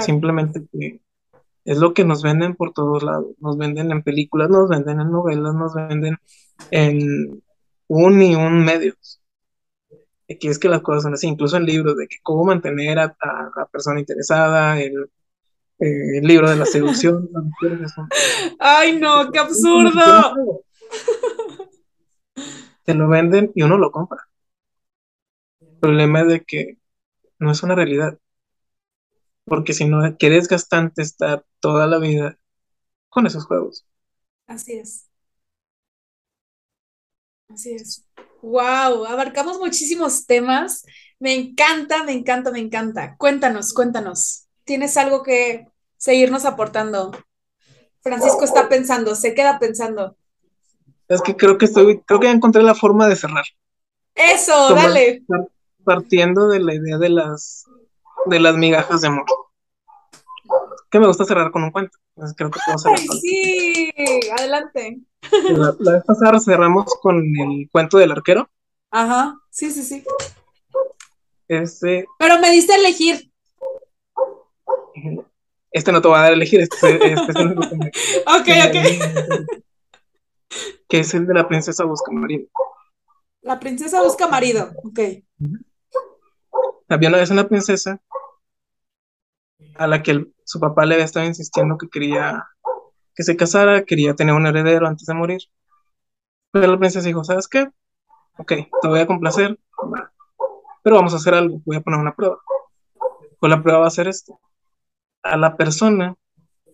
Simplemente 0.00 0.66
que 0.72 1.00
es 1.64 1.78
lo 1.78 1.94
que 1.94 2.04
nos 2.04 2.22
venden 2.22 2.56
por 2.56 2.72
todos 2.72 3.02
lados. 3.02 3.34
Nos 3.38 3.56
venden 3.58 3.90
en 3.92 4.02
películas, 4.02 4.50
nos 4.50 4.68
venden 4.68 5.00
en 5.00 5.10
novelas, 5.10 5.54
nos 5.54 5.74
venden 5.74 6.16
en 6.70 7.42
un 7.88 8.22
y 8.22 8.34
un 8.34 8.64
medios. 8.64 9.20
Aquí 10.30 10.48
es 10.48 10.58
que 10.58 10.68
las 10.68 10.82
cosas 10.82 11.02
son 11.02 11.14
así, 11.14 11.26
incluso 11.26 11.56
en 11.56 11.66
libros 11.66 11.96
de 11.96 12.06
que 12.06 12.16
cómo 12.22 12.44
mantener 12.44 12.98
a, 13.00 13.16
la 13.56 13.66
persona 13.66 13.98
interesada, 13.98 14.80
el, 14.80 15.10
el, 15.80 16.22
libro 16.24 16.48
de 16.48 16.56
la 16.56 16.66
seducción. 16.66 17.28
Ay, 18.60 18.98
no, 18.98 19.30
qué 19.32 19.40
absurdo. 19.40 20.62
Te 22.84 22.94
lo 22.94 23.08
venden 23.08 23.50
y 23.54 23.62
uno 23.62 23.76
lo 23.76 23.90
compra. 23.90 24.28
El 25.60 25.78
problema 25.80 26.20
es 26.20 26.28
de 26.28 26.44
que 26.44 26.78
no 27.38 27.50
es 27.50 27.62
una 27.62 27.74
realidad 27.74 28.16
porque 29.50 29.72
si 29.72 29.84
no, 29.84 30.16
qué 30.16 30.30
desgastante 30.30 31.02
estar 31.02 31.44
toda 31.58 31.88
la 31.88 31.98
vida 31.98 32.38
con 33.08 33.26
esos 33.26 33.46
juegos. 33.46 33.84
Así 34.46 34.74
es. 34.74 35.08
Así 37.48 37.72
es. 37.72 38.06
Wow, 38.42 39.06
abarcamos 39.06 39.58
muchísimos 39.58 40.24
temas. 40.24 40.86
Me 41.18 41.34
encanta, 41.34 42.04
me 42.04 42.12
encanta, 42.12 42.52
me 42.52 42.60
encanta. 42.60 43.16
Cuéntanos, 43.16 43.72
cuéntanos. 43.72 44.46
¿Tienes 44.62 44.96
algo 44.96 45.24
que 45.24 45.66
seguirnos 45.96 46.44
aportando? 46.44 47.10
Francisco 48.02 48.44
está 48.44 48.68
pensando, 48.68 49.16
se 49.16 49.34
queda 49.34 49.58
pensando. 49.58 50.16
Es 51.08 51.22
que 51.22 51.36
creo 51.36 51.58
que 51.58 51.64
estoy, 51.64 52.00
creo 52.02 52.20
que 52.20 52.28
ya 52.28 52.32
encontré 52.32 52.62
la 52.62 52.76
forma 52.76 53.08
de 53.08 53.16
cerrar. 53.16 53.46
Eso, 54.14 54.72
dale. 54.76 55.24
Partiendo 55.82 56.46
de 56.46 56.60
la 56.60 56.74
idea 56.74 56.98
de 56.98 57.08
las 57.08 57.66
de 58.26 58.40
las 58.40 58.56
migajas 58.56 59.00
de 59.00 59.08
amor. 59.08 59.24
Que 60.90 60.98
me 60.98 61.06
gusta 61.06 61.24
cerrar 61.24 61.50
con 61.50 61.62
un 61.64 61.70
cuento. 61.70 61.98
Entonces 62.16 62.36
creo 62.36 62.50
que 62.50 62.60
puedo 62.64 62.78
cerrar 62.78 62.98
Ay, 62.98 63.06
sí, 63.20 63.92
adelante. 64.36 65.00
La, 65.32 65.74
la, 65.78 65.92
vez 65.92 66.04
pasada 66.04 66.40
cerramos 66.40 66.86
con 67.00 67.16
el 67.18 67.68
cuento 67.70 67.98
del 67.98 68.12
arquero. 68.12 68.48
Ajá, 68.90 69.38
sí, 69.50 69.70
sí, 69.70 69.82
sí. 69.82 70.04
Este. 71.46 72.06
Pero 72.18 72.38
me 72.38 72.50
diste 72.50 72.72
a 72.72 72.76
elegir. 72.76 73.30
Este 75.72 75.92
no 75.92 76.02
te 76.02 76.08
va 76.08 76.18
a 76.18 76.22
dar 76.22 76.30
a 76.30 76.34
elegir, 76.34 76.60
este, 76.60 77.12
este 77.12 77.30
es 77.30 77.36
el 77.36 77.58
Ok, 78.26 78.48
ok. 78.68 78.76
Que 80.88 81.00
es 81.00 81.14
el 81.14 81.26
de 81.26 81.34
la 81.34 81.46
princesa 81.46 81.84
busca 81.84 82.10
marido. 82.10 82.48
La 83.42 83.60
princesa 83.60 84.02
busca 84.02 84.26
marido, 84.26 84.72
ok. 84.84 85.00
Había 86.90 87.08
una 87.08 87.18
vez 87.18 87.30
una 87.30 87.46
princesa 87.46 88.00
a 89.76 89.86
la 89.86 90.02
que 90.02 90.26
su 90.44 90.58
papá 90.58 90.84
le 90.84 90.94
había 90.94 91.04
estado 91.04 91.24
insistiendo 91.24 91.78
que 91.78 91.88
quería 91.88 92.48
que 93.14 93.22
se 93.22 93.36
casara, 93.36 93.84
quería 93.84 94.14
tener 94.16 94.34
un 94.34 94.46
heredero 94.46 94.88
antes 94.88 95.06
de 95.06 95.14
morir. 95.14 95.40
Pero 96.50 96.66
la 96.66 96.78
princesa 96.78 97.06
dijo, 97.06 97.22
¿sabes 97.22 97.46
qué? 97.46 97.70
Ok, 98.38 98.52
te 98.82 98.88
voy 98.88 98.98
a 98.98 99.06
complacer, 99.06 99.56
pero 100.82 100.96
vamos 100.96 101.12
a 101.12 101.16
hacer 101.16 101.34
algo, 101.34 101.62
voy 101.64 101.76
a 101.76 101.80
poner 101.80 102.00
una 102.00 102.14
prueba. 102.14 102.38
Pues 103.38 103.50
la 103.50 103.62
prueba 103.62 103.80
va 103.80 103.86
a 103.86 103.90
ser 103.90 104.08
esto. 104.08 104.40
A 105.22 105.36
la 105.36 105.56
persona 105.56 106.16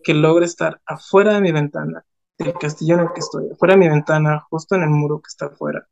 que 0.03 0.15
logre 0.15 0.45
estar 0.45 0.81
afuera 0.87 1.33
de 1.33 1.41
mi 1.41 1.51
ventana, 1.51 2.05
del 2.39 2.53
castillo 2.53 2.95
en 2.95 3.01
el 3.01 3.13
que 3.13 3.19
estoy, 3.19 3.51
afuera 3.51 3.75
de 3.75 3.81
mi 3.81 3.89
ventana, 3.89 4.47
justo 4.49 4.73
en 4.73 4.81
el 4.81 4.89
muro 4.89 5.19
que 5.19 5.27
está 5.27 5.47
afuera, 5.47 5.87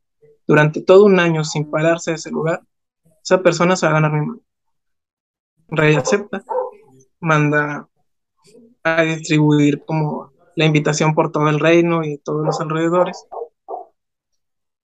durante 0.48 0.82
todo 0.82 1.06
un 1.06 1.20
año 1.20 1.44
sin 1.44 1.70
pararse 1.70 2.12
de 2.12 2.16
ese 2.16 2.32
lugar, 2.32 2.64
esa 3.26 3.42
persona 3.42 3.76
se 3.76 3.88
va 3.88 3.92
a 3.94 3.96
ganar 3.96 4.14
mi 4.14 4.26
mano. 4.26 4.42
Rey 5.70 5.96
acepta, 5.96 6.44
manda 7.20 7.90
a 8.84 9.02
distribuir 9.02 9.84
como 9.84 10.32
la 10.56 10.66
invitación 10.66 11.16
por 11.16 11.32
todo 11.32 11.50
el 11.50 11.60
reino 11.60 12.04
y 12.06 12.20
todos 12.20 12.46
los 12.46 12.62
alrededores. 12.62 13.26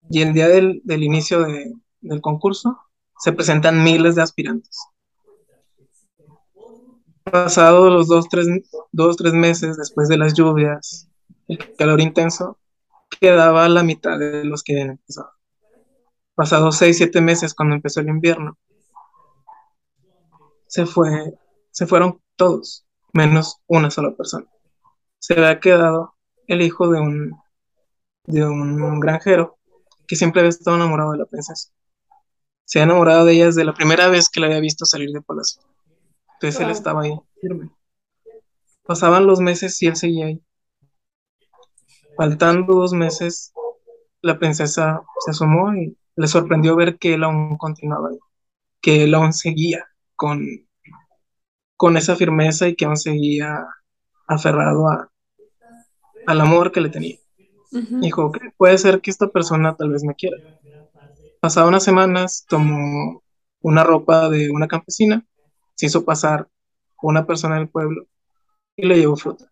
Y 0.10 0.24
el 0.24 0.34
día 0.34 0.48
del, 0.48 0.82
del 0.84 1.04
inicio 1.04 1.44
de, 1.44 1.72
del 2.02 2.20
concurso 2.20 2.80
se 3.20 3.32
presentan 3.32 3.84
miles 3.84 4.16
de 4.16 4.24
aspirantes. 4.24 4.80
Pasados 7.24 7.94
los 7.94 8.08
dos 8.08 8.28
tres, 8.28 8.48
dos, 8.92 9.18
tres 9.18 9.34
meses 9.34 9.78
después 9.78 10.10
de 10.10 10.18
las 10.18 10.34
lluvias, 10.34 11.08
el 11.48 11.76
calor 11.76 12.02
intenso, 12.02 12.58
quedaba 13.20 13.70
la 13.70 13.84
mitad 13.84 14.18
de 14.18 14.44
los 14.46 14.64
que 14.64 14.74
habían 14.74 14.90
empezado. 14.90 15.30
Pasados 16.42 16.78
seis, 16.78 16.98
siete 16.98 17.22
meses 17.22 17.54
cuando 17.54 17.76
empezó 17.76 18.00
el 18.00 18.10
invierno, 18.10 18.58
se, 20.66 20.88
fue, 20.88 21.36
se 21.70 21.86
fueron 21.86 22.20
todos, 22.36 22.84
menos 23.14 23.58
una 23.68 23.92
sola 23.92 24.16
persona. 24.18 24.48
Se 25.20 25.36
había 25.36 25.60
quedado 25.60 26.16
el 26.48 26.64
hijo 26.64 26.90
de 26.90 27.00
un, 27.00 27.40
de 28.24 28.44
un 28.44 29.00
granjero 29.00 29.60
que 30.08 30.16
siempre 30.16 30.42
había 30.42 30.50
estado 30.50 30.78
enamorado 30.78 31.12
de 31.12 31.20
la 31.20 31.28
princesa. 31.28 31.70
Se 32.66 32.80
había 32.80 32.92
enamorado 32.92 33.26
de 33.26 33.34
ella 33.34 33.46
desde 33.46 33.64
la 33.64 33.76
primera 33.76 34.08
vez 34.08 34.28
que 34.28 34.40
la 34.40 34.48
había 34.48 34.62
visto 34.62 34.84
salir 34.84 35.12
de 35.12 35.22
palacio. 35.22 35.62
Entonces 36.34 36.60
wow. 36.60 36.66
él 36.66 36.72
estaba 36.72 37.02
ahí, 37.04 37.20
firme. 37.40 37.70
Pasaban 38.82 39.28
los 39.28 39.42
meses 39.42 39.80
y 39.84 39.86
él 39.86 39.96
seguía 39.96 40.26
ahí. 40.26 40.44
Faltando 42.18 42.74
dos 42.74 42.94
meses, 42.94 43.54
la 44.24 44.40
princesa 44.40 45.04
se 45.24 45.30
asomó 45.30 45.76
y 45.76 45.96
le 46.16 46.28
sorprendió 46.28 46.76
ver 46.76 46.98
que 46.98 47.14
él 47.14 47.24
aún 47.24 47.58
continuaba 47.58 48.10
ahí, 48.10 48.20
que 48.82 49.04
él 49.04 49.14
aún 49.14 49.34
seguía 49.34 49.86
con, 50.16 50.46
con 51.78 51.98
esa 51.98 52.16
firmeza 52.16 52.68
y 52.68 52.76
que 52.76 52.86
aún 52.86 52.98
seguía 52.98 53.66
aferrado 54.28 54.88
a, 54.90 55.12
al 56.28 56.42
amor 56.42 56.72
que 56.72 56.82
le 56.82 56.90
tenía. 56.90 57.18
Uh 57.72 57.78
-huh. 57.78 58.00
Dijo, 58.02 58.26
okay, 58.26 58.50
puede 58.58 58.78
ser 58.78 59.02
que 59.02 59.12
esta 59.12 59.28
persona 59.28 59.76
tal 59.76 59.90
vez 59.90 60.04
me 60.04 60.16
quiera. 60.16 60.38
Pasadas 61.40 61.70
unas 61.70 61.84
semanas, 61.84 62.46
tomó 62.48 63.24
una 63.62 63.84
ropa 63.84 64.30
de 64.30 64.52
una 64.52 64.68
campesina, 64.68 65.26
se 65.76 65.86
hizo 65.88 66.04
pasar 66.04 66.48
una 67.02 67.26
persona 67.26 67.56
del 67.56 67.70
pueblo 67.70 68.06
y 68.76 68.86
le 68.88 68.98
llevó 68.98 69.16
fruta. 69.16 69.52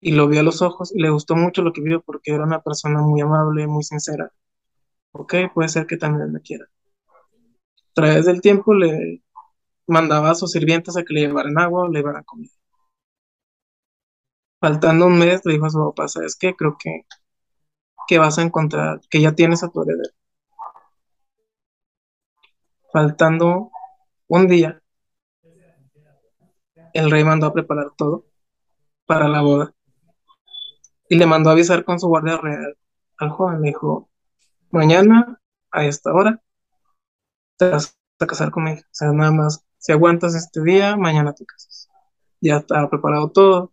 Y 0.00 0.12
lo 0.12 0.28
vio 0.28 0.40
a 0.40 0.42
los 0.42 0.60
ojos 0.62 0.94
y 0.94 1.00
le 1.00 1.10
gustó 1.10 1.34
mucho 1.34 1.62
lo 1.62 1.72
que 1.72 1.80
vio 1.80 2.02
porque 2.02 2.32
era 2.32 2.44
una 2.44 2.60
persona 2.60 3.00
muy 3.00 3.20
amable, 3.22 3.66
muy 3.66 3.82
sincera. 3.82 4.30
Ok, 5.16 5.34
puede 5.54 5.68
ser 5.68 5.86
que 5.86 5.96
también 5.96 6.32
me 6.32 6.40
quiera. 6.40 6.66
A 6.66 7.94
través 7.94 8.26
del 8.26 8.40
tiempo 8.40 8.74
le 8.74 9.22
mandaba 9.86 10.30
a 10.30 10.34
sus 10.34 10.50
sirvientas 10.52 10.96
a 10.96 11.04
que 11.04 11.14
le 11.14 11.20
llevaran 11.20 11.58
agua 11.58 11.84
o 11.84 11.88
le 11.88 12.00
llevaran 12.00 12.24
comida. 12.24 12.52
Faltando 14.60 15.06
un 15.06 15.16
mes, 15.16 15.40
le 15.44 15.52
dijo 15.52 15.66
a 15.66 15.70
su 15.70 15.78
papá, 15.78 16.08
¿sabes 16.08 16.36
qué? 16.36 16.56
Creo 16.56 16.76
que, 16.82 17.02
que 18.08 18.18
vas 18.18 18.38
a 18.38 18.42
encontrar, 18.42 19.00
que 19.08 19.20
ya 19.20 19.32
tienes 19.36 19.62
a 19.62 19.70
tu 19.70 19.82
heredero. 19.82 20.10
Faltando 22.92 23.70
un 24.28 24.48
día, 24.48 24.82
el 26.92 27.10
rey 27.10 27.22
mandó 27.24 27.46
a 27.46 27.52
preparar 27.52 27.92
todo 27.96 28.26
para 29.06 29.28
la 29.28 29.42
boda. 29.42 29.74
Y 31.08 31.16
le 31.16 31.26
mandó 31.26 31.50
a 31.50 31.52
avisar 31.52 31.84
con 31.84 32.00
su 32.00 32.08
guardia 32.08 32.36
real 32.38 32.76
al 33.18 33.30
joven. 33.30 33.60
Le 33.62 33.68
dijo, 33.68 34.08
mañana 34.74 35.40
a 35.70 35.84
esta 35.86 36.12
hora 36.12 36.42
te 37.56 37.70
vas 37.70 37.96
a 38.18 38.26
casar 38.26 38.50
conmigo. 38.50 38.80
O 38.80 38.84
sea, 38.90 39.12
nada 39.12 39.30
más, 39.30 39.64
si 39.78 39.92
aguantas 39.92 40.34
este 40.34 40.62
día, 40.62 40.96
mañana 40.96 41.32
te 41.32 41.46
casas. 41.46 41.88
Ya 42.40 42.58
estaba 42.58 42.90
preparado 42.90 43.30
todo. 43.30 43.72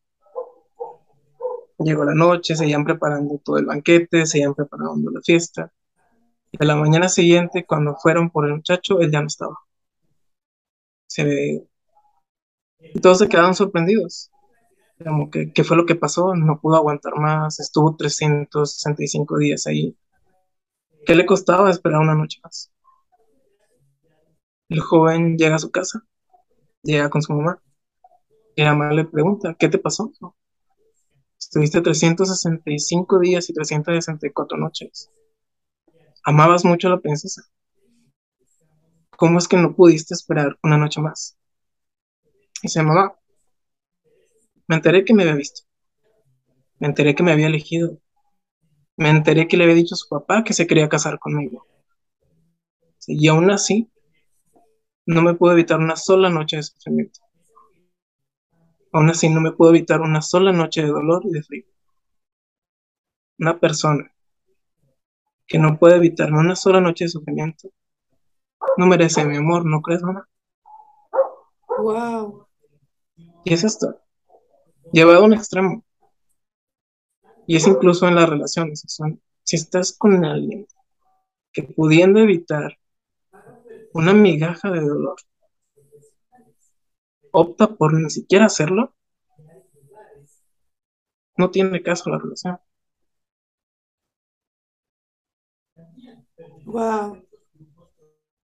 Llegó 1.79 2.05
la 2.05 2.13
noche, 2.13 2.55
seguían 2.55 2.85
preparando 2.85 3.39
todo 3.43 3.57
el 3.57 3.65
banquete, 3.65 4.25
seguían 4.27 4.53
preparando 4.53 5.09
la 5.11 5.21
fiesta. 5.21 5.73
Y 6.51 6.63
a 6.63 6.65
la 6.65 6.75
mañana 6.75 7.09
siguiente, 7.09 7.65
cuando 7.65 7.95
fueron 7.95 8.29
por 8.29 8.45
el 8.45 8.55
muchacho, 8.55 8.99
él 9.01 9.11
ya 9.11 9.21
no 9.21 9.27
estaba. 9.27 9.57
Se 11.07 11.23
ve... 11.23 11.67
Y 12.79 12.99
todos 12.99 13.19
se 13.19 13.29
quedaron 13.29 13.55
sorprendidos. 13.55 14.31
Como 15.03 15.29
que, 15.31 15.51
¿qué 15.53 15.63
fue 15.63 15.77
lo 15.77 15.85
que 15.85 15.95
pasó? 15.95 16.35
No 16.35 16.59
pudo 16.59 16.75
aguantar 16.77 17.15
más, 17.15 17.59
estuvo 17.59 17.95
365 17.95 19.37
días 19.37 19.65
ahí. 19.67 19.97
¿Qué 21.05 21.15
le 21.15 21.25
costaba 21.25 21.69
esperar 21.69 21.99
una 21.99 22.15
noche 22.15 22.39
más? 22.43 22.71
El 24.69 24.79
joven 24.79 25.37
llega 25.37 25.55
a 25.55 25.59
su 25.59 25.71
casa, 25.71 26.05
llega 26.83 27.09
con 27.09 27.21
su 27.21 27.33
mamá. 27.33 27.61
Y 28.55 28.63
la 28.63 28.73
mamá 28.73 28.93
le 28.93 29.05
pregunta, 29.05 29.55
¿qué 29.57 29.67
te 29.69 29.77
pasó? 29.77 30.11
Estuviste 31.39 31.81
365 31.81 33.19
días 33.19 33.49
y 33.49 33.53
364 33.53 34.57
noches. 34.57 35.09
Amabas 36.23 36.63
mucho 36.65 36.87
a 36.87 36.91
la 36.91 36.99
princesa. 36.99 37.43
¿Cómo 39.17 39.39
es 39.39 39.47
que 39.47 39.57
no 39.57 39.75
pudiste 39.75 40.13
esperar 40.13 40.57
una 40.63 40.77
noche 40.77 41.01
más? 41.01 41.37
Dice, 42.61 42.83
mamá, 42.83 43.15
me 44.67 44.75
enteré 44.75 45.03
que 45.03 45.13
me 45.13 45.23
había 45.23 45.35
visto. 45.35 45.63
Me 46.79 46.87
enteré 46.87 47.15
que 47.15 47.23
me 47.23 47.31
había 47.31 47.47
elegido. 47.47 47.97
Me 48.97 49.09
enteré 49.09 49.47
que 49.47 49.57
le 49.57 49.63
había 49.63 49.75
dicho 49.75 49.95
a 49.95 49.97
su 49.97 50.07
papá 50.07 50.43
que 50.43 50.53
se 50.53 50.67
quería 50.67 50.89
casar 50.89 51.19
conmigo. 51.19 51.65
Y 53.07 53.27
aún 53.27 53.49
así, 53.51 53.89
no 55.05 55.21
me 55.21 55.33
puedo 55.33 55.53
evitar 55.53 55.79
una 55.79 55.95
sola 55.95 56.29
noche 56.29 56.57
de 56.57 56.63
sufrimiento. 56.63 57.19
Aún 58.93 59.09
así, 59.09 59.29
no 59.29 59.41
me 59.41 59.51
puedo 59.51 59.71
evitar 59.71 60.01
una 60.01 60.21
sola 60.21 60.51
noche 60.51 60.81
de 60.81 60.89
dolor 60.89 61.23
y 61.25 61.31
de 61.31 61.43
frío. 61.43 61.65
Una 63.39 63.59
persona 63.59 64.11
que 65.47 65.57
no 65.57 65.77
puede 65.77 65.95
evitarme 65.95 66.39
una 66.39 66.55
sola 66.55 66.79
noche 66.79 67.05
de 67.05 67.09
sufrimiento 67.09 67.69
no 68.77 68.85
merece 68.85 69.25
mi 69.25 69.37
amor, 69.37 69.65
¿no 69.65 69.81
crees, 69.81 70.01
mamá? 70.01 70.27
Wow. 71.79 72.47
Y 73.43 73.53
es 73.53 73.63
esto, 73.63 73.99
llevado 74.91 75.19
a 75.19 75.25
un 75.25 75.33
extremo. 75.33 75.83
Y 77.51 77.57
es 77.57 77.67
incluso 77.67 78.07
en 78.07 78.15
las 78.15 78.29
relaciones. 78.29 78.85
Si 79.43 79.55
estás 79.57 79.91
con 79.91 80.23
alguien 80.23 80.65
que 81.51 81.63
pudiendo 81.63 82.21
evitar 82.21 82.77
una 83.91 84.13
migaja 84.13 84.71
de 84.71 84.79
dolor, 84.79 85.17
opta 87.33 87.75
por 87.75 87.93
ni 87.93 88.09
siquiera 88.09 88.45
hacerlo, 88.45 88.95
no 91.35 91.51
tiene 91.51 91.83
caso 91.83 92.09
la 92.09 92.19
relación. 92.19 92.57
Wow. 96.63 97.21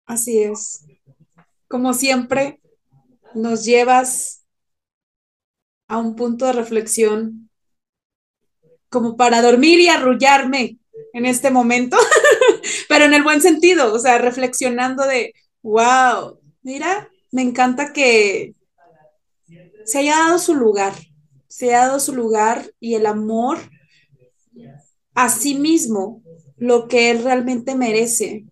Así 0.05 0.43
es. 0.43 0.85
Como 1.67 1.93
siempre, 1.93 2.61
nos 3.35 3.65
llevas 3.65 4.45
a 5.89 5.97
un 5.97 6.15
punto 6.15 6.45
de 6.45 6.53
reflexión 6.53 7.42
como 8.93 9.17
para 9.17 9.41
dormir 9.41 9.79
y 9.79 9.89
arrullarme 9.89 10.77
en 11.13 11.25
este 11.25 11.49
momento, 11.49 11.97
pero 12.87 13.05
en 13.05 13.15
el 13.15 13.23
buen 13.23 13.41
sentido, 13.41 13.91
o 13.91 13.99
sea, 13.99 14.19
reflexionando 14.19 15.05
de, 15.05 15.33
wow, 15.63 16.39
mira, 16.61 17.09
me 17.31 17.41
encanta 17.41 17.91
que 17.91 18.53
se 19.83 19.97
haya 19.97 20.15
dado 20.15 20.37
su 20.37 20.53
lugar, 20.53 20.93
se 21.47 21.73
ha 21.73 21.87
dado 21.87 21.99
su 21.99 22.13
lugar 22.13 22.71
y 22.79 22.93
el 22.93 23.07
amor 23.07 23.57
a 25.15 25.29
sí 25.29 25.55
mismo, 25.55 26.21
lo 26.57 26.87
que 26.87 27.09
él 27.09 27.23
realmente 27.23 27.75
merece, 27.75 28.45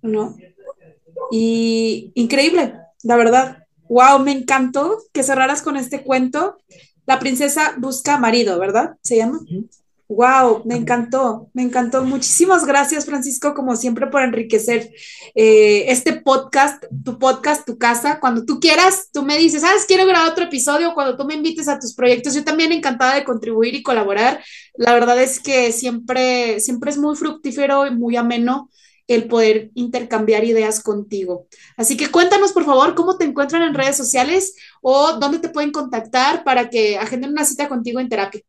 ¿no? 0.00 0.34
Y 1.30 2.10
increíble, 2.14 2.74
la 3.02 3.16
verdad. 3.16 3.64
Wow, 3.88 4.18
me 4.18 4.32
encantó 4.32 4.98
que 5.12 5.22
cerraras 5.22 5.62
con 5.62 5.76
este 5.76 6.02
cuento. 6.02 6.58
La 7.08 7.18
princesa 7.18 7.72
busca 7.78 8.18
marido, 8.18 8.58
¿verdad? 8.58 8.98
¿Se 9.00 9.16
llama? 9.16 9.40
Wow, 10.08 10.60
me 10.66 10.76
encantó, 10.76 11.48
me 11.54 11.62
encantó. 11.62 12.04
Muchísimas 12.04 12.66
gracias, 12.66 13.06
Francisco, 13.06 13.54
como 13.54 13.76
siempre, 13.76 14.08
por 14.08 14.20
enriquecer 14.20 14.92
eh, 15.34 15.86
este 15.88 16.12
podcast, 16.20 16.84
tu 17.02 17.18
podcast, 17.18 17.64
tu 17.64 17.78
casa. 17.78 18.20
Cuando 18.20 18.44
tú 18.44 18.60
quieras, 18.60 19.08
tú 19.10 19.22
me 19.22 19.38
dices, 19.38 19.62
¿sabes? 19.62 19.86
Quiero 19.86 20.04
grabar 20.04 20.30
otro 20.30 20.44
episodio. 20.44 20.92
Cuando 20.92 21.16
tú 21.16 21.24
me 21.24 21.32
invites 21.32 21.66
a 21.68 21.78
tus 21.78 21.94
proyectos, 21.94 22.34
yo 22.34 22.44
también 22.44 22.72
encantada 22.72 23.14
de 23.14 23.24
contribuir 23.24 23.74
y 23.74 23.82
colaborar. 23.82 24.44
La 24.74 24.92
verdad 24.92 25.18
es 25.18 25.40
que 25.40 25.72
siempre, 25.72 26.60
siempre 26.60 26.90
es 26.90 26.98
muy 26.98 27.16
fructífero 27.16 27.86
y 27.86 27.90
muy 27.90 28.16
ameno 28.16 28.68
el 29.08 29.26
poder 29.26 29.70
intercambiar 29.74 30.44
ideas 30.44 30.82
contigo. 30.82 31.48
Así 31.76 31.96
que 31.96 32.10
cuéntanos, 32.10 32.52
por 32.52 32.64
favor, 32.64 32.94
cómo 32.94 33.16
te 33.16 33.24
encuentran 33.24 33.62
en 33.62 33.74
redes 33.74 33.96
sociales 33.96 34.54
o 34.82 35.14
dónde 35.18 35.38
te 35.38 35.48
pueden 35.48 35.72
contactar 35.72 36.44
para 36.44 36.68
que 36.68 36.98
agenden 36.98 37.30
una 37.30 37.44
cita 37.44 37.68
contigo 37.68 38.00
en 38.00 38.10
terapia. 38.10 38.42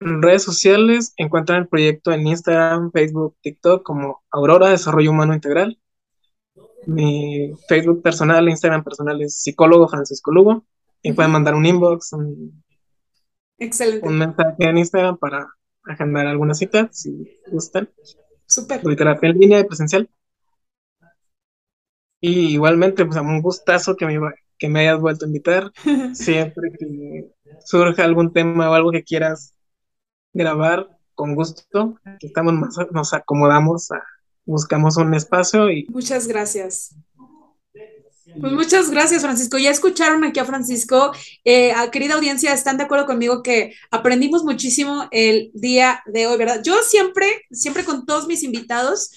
En 0.00 0.20
redes 0.20 0.42
sociales 0.42 1.14
encuentran 1.16 1.62
el 1.62 1.68
proyecto 1.68 2.12
en 2.12 2.26
Instagram, 2.26 2.90
Facebook, 2.92 3.36
TikTok 3.40 3.82
como 3.82 4.24
Aurora 4.30 4.68
Desarrollo 4.68 5.12
Humano 5.12 5.32
Integral. 5.32 5.78
Mi 6.86 7.52
Facebook 7.68 8.02
personal, 8.02 8.48
Instagram 8.48 8.82
personal 8.84 9.22
es 9.22 9.40
psicólogo 9.40 9.88
Francisco 9.88 10.32
Lugo. 10.32 10.66
Y 11.02 11.12
pueden 11.12 11.30
mandar 11.30 11.54
un 11.54 11.64
inbox, 11.64 12.12
un, 12.14 12.64
Excelente. 13.58 14.06
un 14.06 14.18
mensaje 14.18 14.56
en 14.58 14.78
Instagram 14.78 15.18
para 15.18 15.46
agendar 15.84 16.26
alguna 16.26 16.54
cita 16.54 16.88
si 16.90 17.38
gustan. 17.46 17.88
Súper. 18.56 18.80
terapia 18.96 19.28
en 19.28 19.38
línea 19.38 19.60
y 19.60 19.64
presencial. 19.64 20.08
Y 22.22 22.54
igualmente, 22.54 23.04
pues 23.04 23.20
un 23.20 23.42
gustazo 23.42 23.96
que 23.96 24.06
me, 24.06 24.18
que 24.58 24.68
me 24.70 24.80
hayas 24.80 24.98
vuelto 24.98 25.26
a 25.26 25.28
invitar. 25.28 25.70
Siempre 26.14 26.72
que 26.78 27.30
surja 27.64 28.04
algún 28.04 28.32
tema 28.32 28.70
o 28.70 28.72
algo 28.72 28.92
que 28.92 29.04
quieras 29.04 29.54
grabar, 30.32 30.88
con 31.14 31.34
gusto. 31.34 31.98
estamos 32.20 32.54
nos 32.92 33.12
acomodamos, 33.12 33.88
buscamos 34.46 34.96
un 34.96 35.12
espacio 35.12 35.70
y... 35.70 35.86
Muchas 35.90 36.26
gracias. 36.26 36.96
Pues 38.40 38.52
muchas 38.52 38.90
gracias, 38.90 39.22
Francisco. 39.22 39.56
Ya 39.56 39.70
escucharon 39.70 40.24
aquí 40.24 40.40
a 40.40 40.44
Francisco. 40.44 41.12
Eh, 41.44 41.72
querida 41.92 42.14
audiencia, 42.14 42.52
¿están 42.52 42.76
de 42.76 42.84
acuerdo 42.84 43.06
conmigo 43.06 43.42
que 43.42 43.74
aprendimos 43.90 44.42
muchísimo 44.42 45.06
el 45.12 45.50
día 45.54 46.02
de 46.06 46.26
hoy, 46.26 46.36
verdad? 46.36 46.60
Yo 46.64 46.82
siempre, 46.82 47.46
siempre 47.52 47.84
con 47.84 48.04
todos 48.04 48.26
mis 48.26 48.42
invitados, 48.42 49.12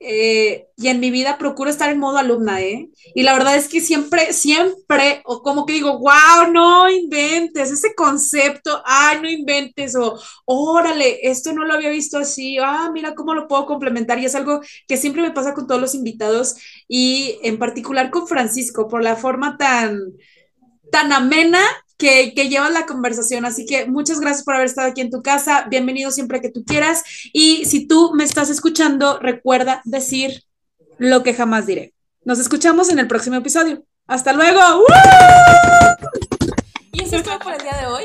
eh, 0.00 0.68
y 0.76 0.88
en 0.88 1.00
mi 1.00 1.10
vida 1.10 1.38
procuro 1.38 1.70
estar 1.70 1.90
en 1.90 1.98
modo 1.98 2.18
alumna, 2.18 2.60
¿eh? 2.60 2.88
Y 3.14 3.24
la 3.24 3.32
verdad 3.32 3.56
es 3.56 3.68
que 3.68 3.80
siempre, 3.80 4.32
siempre, 4.32 5.22
o 5.24 5.42
como 5.42 5.66
que 5.66 5.72
digo, 5.72 5.98
wow, 5.98 6.52
no 6.52 6.88
inventes 6.88 7.72
ese 7.72 7.94
concepto, 7.96 8.80
ay, 8.84 9.20
no 9.20 9.28
inventes, 9.28 9.96
o 9.96 10.18
órale, 10.44 11.18
esto 11.28 11.52
no 11.52 11.64
lo 11.64 11.74
había 11.74 11.90
visto 11.90 12.16
así, 12.18 12.58
ah, 12.58 12.90
mira 12.92 13.14
cómo 13.14 13.34
lo 13.34 13.48
puedo 13.48 13.66
complementar. 13.66 14.20
Y 14.20 14.26
es 14.26 14.36
algo 14.36 14.60
que 14.86 14.96
siempre 14.96 15.22
me 15.22 15.32
pasa 15.32 15.52
con 15.52 15.66
todos 15.66 15.80
los 15.80 15.94
invitados 15.94 16.54
y 16.86 17.38
en 17.42 17.58
particular 17.58 18.10
con 18.10 18.28
Francisco, 18.28 18.86
por 18.88 19.02
la 19.02 19.16
forma 19.16 19.56
tan, 19.56 19.98
tan 20.92 21.12
amena 21.12 21.60
que, 21.98 22.32
que 22.34 22.48
llevas 22.48 22.72
la 22.72 22.86
conversación. 22.86 23.44
Así 23.44 23.66
que 23.66 23.86
muchas 23.86 24.20
gracias 24.20 24.44
por 24.44 24.54
haber 24.54 24.66
estado 24.66 24.88
aquí 24.88 25.02
en 25.02 25.10
tu 25.10 25.22
casa. 25.22 25.66
Bienvenido 25.68 26.10
siempre 26.10 26.40
que 26.40 26.48
tú 26.48 26.64
quieras. 26.64 27.02
Y 27.32 27.64
si 27.66 27.86
tú 27.86 28.12
me 28.14 28.24
estás 28.24 28.48
escuchando, 28.48 29.18
recuerda 29.18 29.82
decir 29.84 30.44
lo 30.96 31.22
que 31.22 31.34
jamás 31.34 31.66
diré. 31.66 31.92
Nos 32.24 32.38
escuchamos 32.38 32.88
en 32.88 32.98
el 32.98 33.08
próximo 33.08 33.36
episodio. 33.36 33.84
Hasta 34.06 34.32
luego. 34.32 34.60
Y 36.92 37.02
eso 37.02 37.16
es 37.16 37.22
todo 37.22 37.38
por 37.38 37.52
el 37.52 37.60
día 37.60 37.76
de 37.78 37.86
hoy. 37.86 38.04